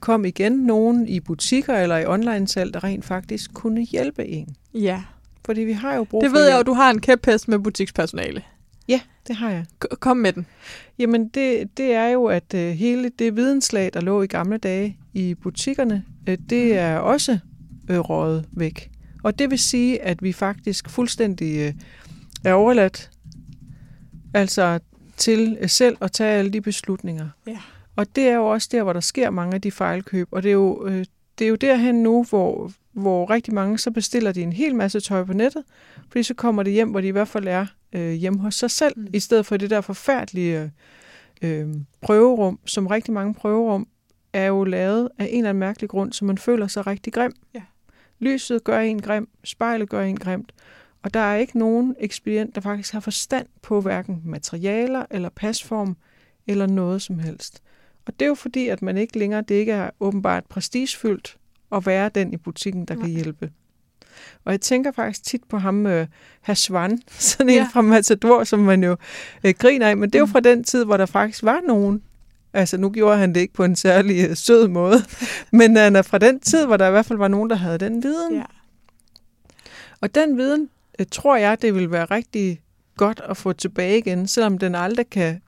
kom 0.00 0.24
igen 0.24 0.52
nogen 0.52 1.08
i 1.08 1.20
butikker 1.20 1.74
eller 1.74 1.96
i 1.96 2.06
online-salg, 2.06 2.74
der 2.74 2.84
rent 2.84 3.04
faktisk 3.04 3.54
kunne 3.54 3.80
hjælpe 3.80 4.26
en. 4.26 4.56
Ja. 4.74 5.02
Fordi 5.44 5.60
vi 5.60 5.72
har 5.72 5.94
jo 5.94 6.04
brug 6.04 6.22
Det 6.22 6.30
for 6.30 6.36
ved 6.38 6.46
jeg 6.48 6.56
jo, 6.58 6.62
du 6.62 6.72
har 6.72 6.90
en 6.90 7.00
kæphest 7.00 7.48
med 7.48 7.58
butikspersonale. 7.58 8.42
Ja, 8.88 9.00
det 9.28 9.36
har 9.36 9.50
jeg. 9.50 9.64
K- 9.84 9.94
Kom 10.00 10.16
med 10.16 10.32
den. 10.32 10.46
Jamen, 10.98 11.28
det, 11.28 11.76
det 11.76 11.92
er 11.92 12.06
jo, 12.06 12.24
at 12.24 12.54
øh, 12.54 12.72
hele 12.72 13.10
det 13.18 13.36
videnslag, 13.36 13.90
der 13.94 14.00
lå 14.00 14.22
i 14.22 14.26
gamle 14.26 14.58
dage 14.58 14.98
i 15.14 15.34
butikkerne, 15.34 16.04
øh, 16.28 16.38
det 16.50 16.78
er 16.78 16.96
også 16.96 17.38
øh, 17.90 17.98
røget 17.98 18.44
væk. 18.52 18.90
Og 19.22 19.38
det 19.38 19.50
vil 19.50 19.58
sige, 19.58 20.02
at 20.02 20.22
vi 20.22 20.32
faktisk 20.32 20.90
fuldstændig 20.90 21.58
øh, 21.58 21.72
er 22.44 22.52
overladt 22.54 23.10
altså 24.34 24.78
til 25.16 25.58
øh, 25.60 25.68
selv 25.68 25.96
at 26.00 26.12
tage 26.12 26.30
alle 26.38 26.50
de 26.50 26.60
beslutninger. 26.60 27.28
Ja. 27.46 27.58
Og 27.96 28.16
det 28.16 28.28
er 28.28 28.34
jo 28.34 28.46
også 28.46 28.68
der, 28.72 28.82
hvor 28.82 28.92
der 28.92 29.00
sker 29.00 29.30
mange 29.30 29.54
af 29.54 29.60
de 29.60 29.70
fejlkøb. 29.70 30.28
Og 30.30 30.42
det 30.42 30.48
er 30.48 30.52
jo, 30.52 30.86
øh, 30.86 31.04
det 31.38 31.44
er 31.44 31.48
jo 31.48 31.54
derhen 31.54 32.02
nu, 32.02 32.24
hvor, 32.28 32.72
hvor 32.92 33.30
rigtig 33.30 33.54
mange 33.54 33.78
så 33.78 33.90
bestiller 33.90 34.32
de 34.32 34.42
en 34.42 34.52
hel 34.52 34.74
masse 34.74 35.00
tøj 35.00 35.24
på 35.24 35.32
nettet, 35.32 35.64
fordi 36.08 36.22
så 36.22 36.34
kommer 36.34 36.62
det 36.62 36.72
hjem, 36.72 36.90
hvor 36.90 37.00
de 37.00 37.06
i 37.06 37.10
hvert 37.10 37.28
fald 37.28 37.48
er 37.48 37.66
øh, 37.92 38.12
hjemme 38.12 38.38
hos 38.38 38.54
sig 38.54 38.70
selv, 38.70 38.94
Mm. 38.96 39.02
mm. 39.02 39.08
i 39.12 39.20
stedet 39.20 39.46
for 39.46 39.56
det 39.56 39.70
der 39.70 39.80
forfærdelige 39.80 40.72
øh, 41.42 41.68
prøverum, 42.00 42.58
som 42.64 42.86
rigtig 42.86 43.14
mange 43.14 43.34
prøverum 43.34 43.88
er 44.32 44.46
jo 44.46 44.64
lavet 44.64 45.08
af 45.18 45.28
en 45.30 45.38
eller 45.38 45.48
anden 45.50 45.60
mærkelig 45.60 45.90
grund, 45.90 46.12
så 46.12 46.24
man 46.24 46.38
føler 46.38 46.66
sig 46.66 46.86
rigtig 46.86 47.12
grim. 47.12 47.32
Ja. 47.54 47.62
Lyset 48.18 48.64
gør 48.64 48.78
en 48.80 49.02
grim, 49.02 49.28
spejlet 49.44 49.88
gør 49.88 50.02
en 50.02 50.16
grimt, 50.16 50.52
og 51.06 51.14
der 51.14 51.20
er 51.20 51.36
ikke 51.36 51.58
nogen 51.58 51.94
ekspedient, 52.00 52.54
der 52.54 52.60
faktisk 52.60 52.92
har 52.92 53.00
forstand 53.00 53.46
på 53.62 53.80
hverken 53.80 54.22
materialer 54.24 55.04
eller 55.10 55.28
pasform 55.28 55.96
eller 56.46 56.66
noget 56.66 57.02
som 57.02 57.18
helst. 57.18 57.62
Og 58.06 58.12
det 58.20 58.24
er 58.24 58.28
jo 58.28 58.34
fordi, 58.34 58.68
at 58.68 58.82
man 58.82 58.96
ikke 58.96 59.18
længere, 59.18 59.42
det 59.48 59.54
ikke 59.54 59.72
er 59.72 59.90
åbenbart 60.00 60.44
prestigefyldt 60.44 61.36
at 61.72 61.86
være 61.86 62.08
den 62.08 62.32
i 62.32 62.36
butikken, 62.36 62.84
der 62.84 62.94
Nej. 62.94 63.02
kan 63.02 63.10
hjælpe. 63.14 63.50
Og 64.44 64.52
jeg 64.52 64.60
tænker 64.60 64.92
faktisk 64.92 65.22
tit 65.24 65.40
på 65.48 65.58
ham, 65.58 65.86
øh, 65.86 66.06
herr 66.42 66.54
Svan, 66.54 67.02
sådan 67.18 67.48
en 67.48 67.54
Ja. 67.54 67.68
fra 67.72 67.80
Matador, 67.80 68.44
som 68.44 68.58
man 68.58 68.84
jo 68.84 68.96
øh, 69.44 69.54
griner 69.58 69.88
af. 69.88 69.96
Men 69.96 70.10
det 70.10 70.14
er 70.14 70.20
jo 70.20 70.24
Mm. 70.26 70.32
fra 70.32 70.40
den 70.40 70.64
tid, 70.64 70.84
hvor 70.84 70.96
der 70.96 71.06
faktisk 71.06 71.42
var 71.42 71.60
nogen. 71.66 72.02
Altså 72.52 72.76
nu 72.76 72.90
gjorde 72.90 73.18
han 73.18 73.34
det 73.34 73.40
ikke 73.40 73.54
på 73.54 73.64
en 73.64 73.76
særlig 73.76 74.28
øh, 74.30 74.36
sød 74.36 74.68
måde, 74.68 74.96
men 75.58 75.76
han 75.76 75.96
er 75.96 76.02
fra 76.02 76.18
den 76.18 76.40
tid, 76.40 76.66
hvor 76.66 76.76
der 76.76 76.88
i 76.88 76.90
hvert 76.90 77.06
fald 77.06 77.18
var 77.18 77.28
nogen, 77.28 77.50
der 77.50 77.56
havde 77.56 77.78
den 77.78 78.02
viden. 78.02 78.34
Ja. 78.34 78.44
Og 80.00 80.14
den 80.14 80.36
viden, 80.38 80.68
tror 81.12 81.36
jeg, 81.36 81.62
det 81.62 81.74
vil 81.74 81.90
være 81.90 82.04
rigtig 82.04 82.60
godt 82.96 83.20
at 83.28 83.36
få 83.36 83.52
tilbage 83.52 83.98
igen, 83.98 84.28
selvom 84.28 84.58
den 84.58 84.74
aldrig 84.74 85.10
kan 85.10 85.40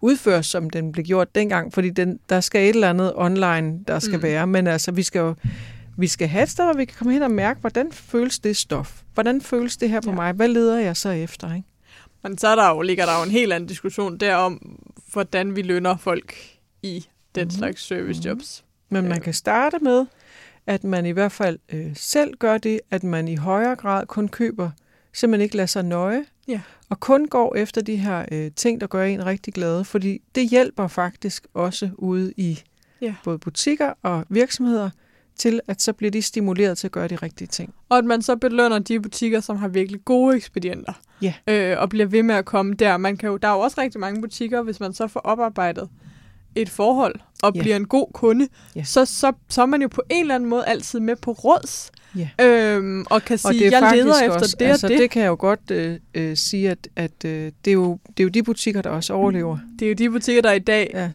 udføres, 0.00 0.46
som 0.46 0.70
den 0.70 0.92
blev 0.92 1.04
gjort 1.04 1.34
dengang, 1.34 1.72
fordi 1.74 1.90
den, 1.90 2.20
der 2.28 2.40
skal 2.40 2.62
et 2.62 2.68
eller 2.74 2.90
andet 2.90 3.12
online, 3.16 3.80
der 3.88 3.98
skal 3.98 4.12
Mm. 4.12 4.16
mm. 4.18 4.22
være. 4.22 4.46
Men 4.46 4.66
altså, 4.66 4.92
vi 4.92 5.02
skal 5.02 5.18
jo 5.20 5.34
vi 5.96 6.06
skal 6.06 6.28
have 6.28 6.42
et 6.42 6.50
sted, 6.50 6.64
hvor 6.64 6.72
vi 6.74 6.84
kan 6.84 6.94
komme 6.98 7.12
hen 7.12 7.22
og 7.22 7.30
mærke, 7.30 7.60
hvordan 7.60 7.92
føles 7.92 8.38
det 8.38 8.56
stof? 8.56 9.00
Hvordan 9.14 9.40
føles 9.40 9.76
det 9.76 9.90
her 9.90 10.00
på 10.00 10.10
Ja. 10.10 10.14
mig? 10.16 10.32
Hvad 10.32 10.48
leder 10.48 10.78
jeg 10.78 10.96
så 10.96 11.08
efter? 11.10 11.54
Ikke? 11.54 11.68
Men 12.22 12.38
så 12.38 12.48
er 12.48 12.54
der 12.56 12.68
jo, 12.68 12.80
ligger 12.82 13.06
der 13.06 13.16
jo 13.18 13.22
en 13.24 13.30
helt 13.30 13.52
anden 13.52 13.68
diskussion 13.68 14.16
derom, 14.18 14.80
hvordan 15.12 15.56
vi 15.56 15.62
lønner 15.62 15.96
folk 15.96 16.34
i 16.82 17.06
den 17.34 17.44
Mhm. 17.44 17.50
slags 17.50 17.82
servicejobs. 17.82 18.64
Men 18.88 19.04
man 19.08 19.18
Øh. 19.18 19.22
kan 19.24 19.32
starte 19.34 19.78
med, 19.78 20.06
at 20.66 20.84
man 20.84 21.06
i 21.06 21.10
hvert 21.10 21.32
fald 21.32 21.58
øh, 21.72 21.90
selv 21.94 22.34
gør 22.38 22.58
det, 22.58 22.80
at 22.90 23.04
man 23.04 23.28
i 23.28 23.36
højere 23.36 23.76
grad 23.76 24.06
kun 24.06 24.28
køber, 24.28 24.70
så 25.14 25.26
man 25.26 25.40
ikke 25.40 25.56
lader 25.56 25.66
sig 25.66 25.82
nøje, 25.84 26.24
Ja. 26.48 26.60
og 26.88 27.00
kun 27.00 27.26
går 27.28 27.54
efter 27.56 27.80
de 27.80 27.96
her 27.96 28.24
øh, 28.32 28.50
ting, 28.56 28.80
der 28.80 28.86
gør 28.86 29.02
en 29.04 29.26
rigtig 29.26 29.54
glad, 29.54 29.84
fordi 29.84 30.22
det 30.34 30.48
hjælper 30.50 30.88
faktisk 30.88 31.46
også 31.54 31.90
ude 31.98 32.32
i 32.36 32.60
Ja. 33.00 33.14
både 33.24 33.38
butikker 33.38 33.92
og 34.02 34.24
virksomheder, 34.28 34.90
til 35.36 35.60
at 35.68 35.82
så 35.82 35.92
bliver 35.92 36.10
de 36.10 36.22
stimuleret 36.22 36.78
til 36.78 36.86
at 36.86 36.92
gøre 36.92 37.08
de 37.08 37.16
rigtige 37.16 37.48
ting. 37.48 37.74
Og 37.88 37.98
at 37.98 38.04
man 38.04 38.22
så 38.22 38.36
belønner 38.36 38.78
de 38.78 39.00
butikker, 39.00 39.40
som 39.40 39.56
har 39.56 39.68
virkelig 39.68 40.04
gode 40.04 40.36
ekspedienter. 40.36 40.92
Ja. 41.22 41.34
Øh, 41.46 41.80
og 41.80 41.88
bliver 41.88 42.06
ved 42.06 42.22
med 42.22 42.34
at 42.34 42.44
komme 42.44 42.74
der. 42.74 42.96
Man 42.96 43.16
kan 43.16 43.28
jo, 43.28 43.36
der 43.36 43.48
er 43.48 43.52
jo 43.52 43.58
også 43.60 43.80
rigtig 43.80 44.00
mange 44.00 44.20
butikker, 44.20 44.62
hvis 44.62 44.80
man 44.80 44.92
så 44.92 45.06
får 45.08 45.20
oparbejdet 45.20 45.88
et 46.54 46.68
forhold 46.68 47.14
og 47.42 47.52
Ja. 47.54 47.60
bliver 47.60 47.76
en 47.76 47.86
god 47.86 48.06
kunde, 48.14 48.48
Ja. 48.76 48.84
så, 48.84 49.04
så, 49.04 49.32
så 49.48 49.62
er 49.62 49.66
man 49.66 49.82
jo 49.82 49.88
på 49.88 50.02
en 50.10 50.20
eller 50.20 50.34
anden 50.34 50.48
måde 50.48 50.64
altid 50.66 51.00
med 51.00 51.16
på 51.16 51.32
råds. 51.32 51.90
Ja. 52.16 52.28
Øhm, 52.40 53.04
og 53.10 53.22
kan 53.22 53.38
sige, 53.38 53.48
Og 53.48 53.54
det 53.54 53.66
er 53.66 53.70
jeg 53.88 53.96
leder 53.96 54.14
efter 54.20 54.32
også, 54.34 54.56
det 54.58 54.64
altså, 54.66 54.86
og 54.86 54.90
det. 54.90 54.98
det 54.98 55.10
kan 55.10 55.22
jeg 55.22 55.28
jo 55.28 55.36
godt 55.38 55.70
øh, 55.70 55.98
øh, 56.14 56.36
sige, 56.36 56.70
at, 56.70 56.88
at 56.96 57.24
øh, 57.24 57.52
det, 57.64 57.70
er 57.70 57.72
jo, 57.72 57.98
det 58.06 58.20
er 58.20 58.24
jo 58.24 58.28
de 58.28 58.42
butikker, 58.42 58.82
der 58.82 58.90
også 58.90 59.12
overlever. 59.12 59.58
Det 59.78 59.84
er 59.84 59.88
jo 59.90 59.94
de 59.94 60.10
butikker, 60.10 60.42
der 60.42 60.52
i 60.52 60.58
dag 60.58 60.90
Ja. 60.94 61.10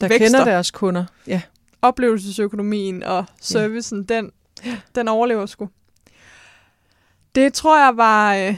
Der 0.00 0.08
Vækster. 0.08 0.26
kender 0.26 0.44
deres 0.44 0.70
kunder. 0.70 1.04
Ja. 1.26 1.40
oplevelsesøkonomien 1.82 3.02
og 3.02 3.24
servicen, 3.40 4.06
ja. 4.10 4.14
den, 4.16 4.30
den 4.94 5.08
overlever 5.08 5.46
sgu. 5.46 5.68
Det 7.34 7.52
tror 7.52 7.84
jeg 7.86 7.96
var 7.96 8.34
øh, 8.34 8.56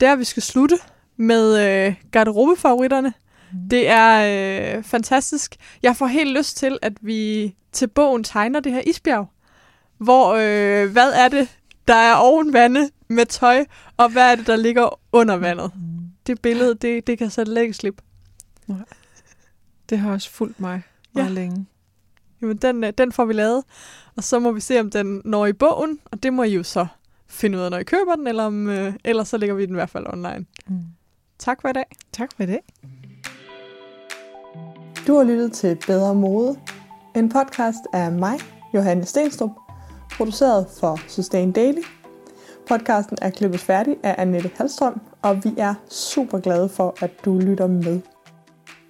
der, 0.00 0.16
vi 0.16 0.24
skal 0.24 0.42
slutte 0.42 0.76
med 1.16 1.58
øh, 1.86 1.94
garderobefavoritterne. 2.10 3.12
Det 3.70 3.88
er 3.88 4.76
øh, 4.76 4.82
fantastisk. 4.82 5.56
Jeg 5.82 5.96
får 5.96 6.06
helt 6.06 6.38
lyst 6.38 6.56
til, 6.56 6.78
at 6.82 6.92
vi 7.00 7.54
til 7.72 7.86
bogen 7.86 8.24
tegner 8.24 8.60
det 8.60 8.72
her 8.72 8.82
isbjerg. 8.86 9.26
Hvor, 10.04 10.32
øh, 10.34 10.92
hvad 10.92 11.12
er 11.12 11.28
det, 11.28 11.58
der 11.88 11.94
er 11.94 12.14
oven 12.14 12.52
vandet 12.52 12.90
med 13.08 13.26
tøj, 13.26 13.64
og 13.96 14.12
hvad 14.12 14.32
er 14.32 14.36
det, 14.36 14.46
der 14.46 14.56
ligger 14.56 15.00
under 15.12 15.36
vandet? 15.36 15.70
Mm. 15.74 15.80
Det 16.26 16.42
billede, 16.42 16.74
det, 16.74 17.06
det 17.06 17.18
kan 17.18 17.30
slet 17.30 17.58
ikke 17.58 17.74
slippe. 17.74 18.02
Det 19.88 19.98
har 19.98 20.12
også 20.12 20.30
fulgt 20.30 20.60
mig 20.60 20.82
meget 21.14 21.26
Ja. 21.28 21.32
længe. 21.32 21.66
Jamen, 22.42 22.56
den, 22.56 22.84
øh, 22.84 22.92
den 22.98 23.12
får 23.12 23.24
vi 23.24 23.32
lavet, 23.32 23.64
og 24.16 24.24
så 24.24 24.38
må 24.38 24.52
vi 24.52 24.60
se, 24.60 24.80
om 24.80 24.90
den 24.90 25.22
når 25.24 25.46
i 25.46 25.52
bogen, 25.52 25.98
og 26.04 26.22
det 26.22 26.32
må 26.32 26.42
I 26.42 26.54
jo 26.54 26.62
så 26.62 26.86
finde 27.28 27.58
ud 27.58 27.62
af, 27.62 27.70
når 27.70 27.78
I 27.78 27.84
køber 27.84 28.14
den, 28.16 28.26
eller 28.26 28.44
om, 28.44 28.68
øh, 28.68 28.92
ellers 29.04 29.28
så 29.28 29.36
lægger 29.38 29.54
vi 29.56 29.66
den 29.66 29.74
i 29.74 29.78
hvert 29.78 29.90
fald 29.90 30.06
online. 30.12 30.46
Mm. 30.66 30.76
Tak 31.38 31.60
for 31.60 31.68
i 31.68 31.72
dag. 31.72 31.84
Tak 32.12 32.30
for 32.36 32.44
det. 32.46 32.58
Du 35.06 35.16
har 35.16 35.24
lyttet 35.24 35.52
til 35.52 35.78
Bedre 35.86 36.14
Mode, 36.14 36.58
en 37.16 37.28
podcast 37.28 37.78
af 37.92 38.12
mig, 38.12 38.38
Johanne 38.74 39.04
Stenstrup, 39.04 39.50
produceret 40.16 40.66
for 40.80 41.00
Sustain 41.08 41.52
Daily. 41.52 41.82
Podcasten 42.68 43.18
er 43.22 43.30
klippet 43.30 43.60
færdig 43.60 43.96
af 44.02 44.14
Annette 44.18 44.50
Halstrøm, 44.56 45.00
og 45.22 45.44
vi 45.44 45.54
er 45.58 45.74
super 45.90 46.38
glade 46.38 46.68
for, 46.68 46.96
at 47.00 47.10
du 47.24 47.38
lytter 47.38 47.66
med. 47.66 48.00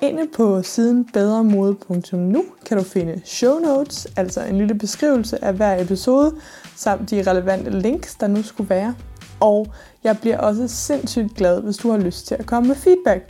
Inde 0.03 0.29
på 0.37 0.63
siden 0.63 1.05
bedremode.nu 1.13 2.45
kan 2.67 2.79
du 2.79 2.85
finde 2.85 3.21
show 3.25 3.59
notes, 3.59 4.07
altså 4.17 4.45
en 4.45 4.59
lille 4.59 4.75
beskrivelse 4.75 5.45
af 5.45 5.55
hver 5.55 5.83
episode, 5.83 6.35
samt 6.77 7.11
de 7.11 7.31
relevante 7.31 7.71
links, 7.71 8.15
der 8.15 8.27
nu 8.27 8.43
skulle 8.43 8.71
være. 8.71 8.95
Og 9.41 9.67
jeg 10.05 10.19
bliver 10.21 10.39
også 10.39 10.69
sindssygt 10.69 11.35
glad, 11.35 11.63
hvis 11.63 11.77
du 11.77 11.91
har 11.91 11.99
lyst 11.99 12.27
til 12.27 12.35
at 12.35 12.47
komme 12.47 12.69
med 12.69 12.77
feedback. 12.77 13.29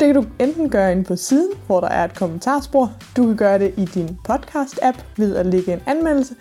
Det 0.00 0.14
kan 0.14 0.14
du 0.14 0.24
enten 0.38 0.70
gøre 0.70 0.92
inde 0.92 1.04
på 1.04 1.16
siden, 1.16 1.50
hvor 1.66 1.80
der 1.80 1.88
er 1.88 2.04
et 2.04 2.14
kommentarspor. 2.14 2.92
Du 3.16 3.26
kan 3.26 3.36
gøre 3.36 3.58
det 3.58 3.74
i 3.76 3.84
din 3.84 4.18
podcast-app 4.28 5.04
ved 5.16 5.36
at 5.36 5.46
lægge 5.46 5.72
en 5.72 5.80
anmeldelse. 5.86 6.34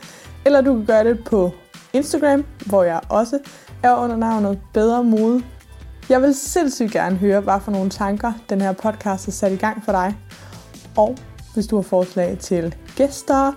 Eller 0.45 0.61
du 0.61 0.75
kan 0.75 0.85
gøre 0.85 1.03
det 1.03 1.23
på 1.23 1.51
Instagram, 1.93 2.45
hvor 2.65 2.83
jeg 2.83 3.01
også 3.09 3.39
er 3.83 3.95
under 3.95 4.15
navnet 4.15 4.59
Bedre 4.73 5.03
Mode. 5.03 5.43
Jeg 6.09 6.21
vil 6.21 6.35
sindssygt 6.35 6.91
gerne 6.91 7.15
høre, 7.15 7.41
hvad 7.41 7.59
for 7.61 7.71
nogle 7.71 7.89
tanker 7.89 8.33
den 8.49 8.61
her 8.61 8.71
podcast 8.71 9.25
har 9.25 9.31
sat 9.31 9.51
i 9.51 9.55
gang 9.55 9.85
for 9.85 9.91
dig. 9.91 10.17
Og 10.97 11.17
hvis 11.53 11.67
du 11.67 11.75
har 11.75 11.83
forslag 11.83 12.37
til 12.39 12.75
gæster, 12.95 13.51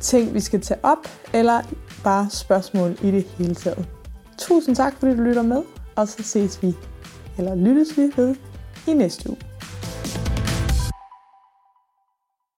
ting 0.00 0.34
vi 0.34 0.40
skal 0.40 0.60
tage 0.60 0.80
op, 0.82 1.08
eller 1.32 1.60
bare 2.04 2.30
spørgsmål 2.30 2.96
i 3.02 3.10
det 3.10 3.24
hele 3.24 3.54
taget. 3.54 3.88
Tusind 4.38 4.76
tak, 4.76 4.94
fordi 4.98 5.16
du 5.16 5.22
lytter 5.22 5.42
med, 5.42 5.62
og 5.96 6.08
så 6.08 6.22
ses 6.22 6.62
vi, 6.62 6.74
eller 7.38 7.54
lyttes 7.54 7.96
vi 7.96 8.12
ved 8.16 8.34
i 8.86 8.92
næste 8.92 9.30
uge. 9.30 9.49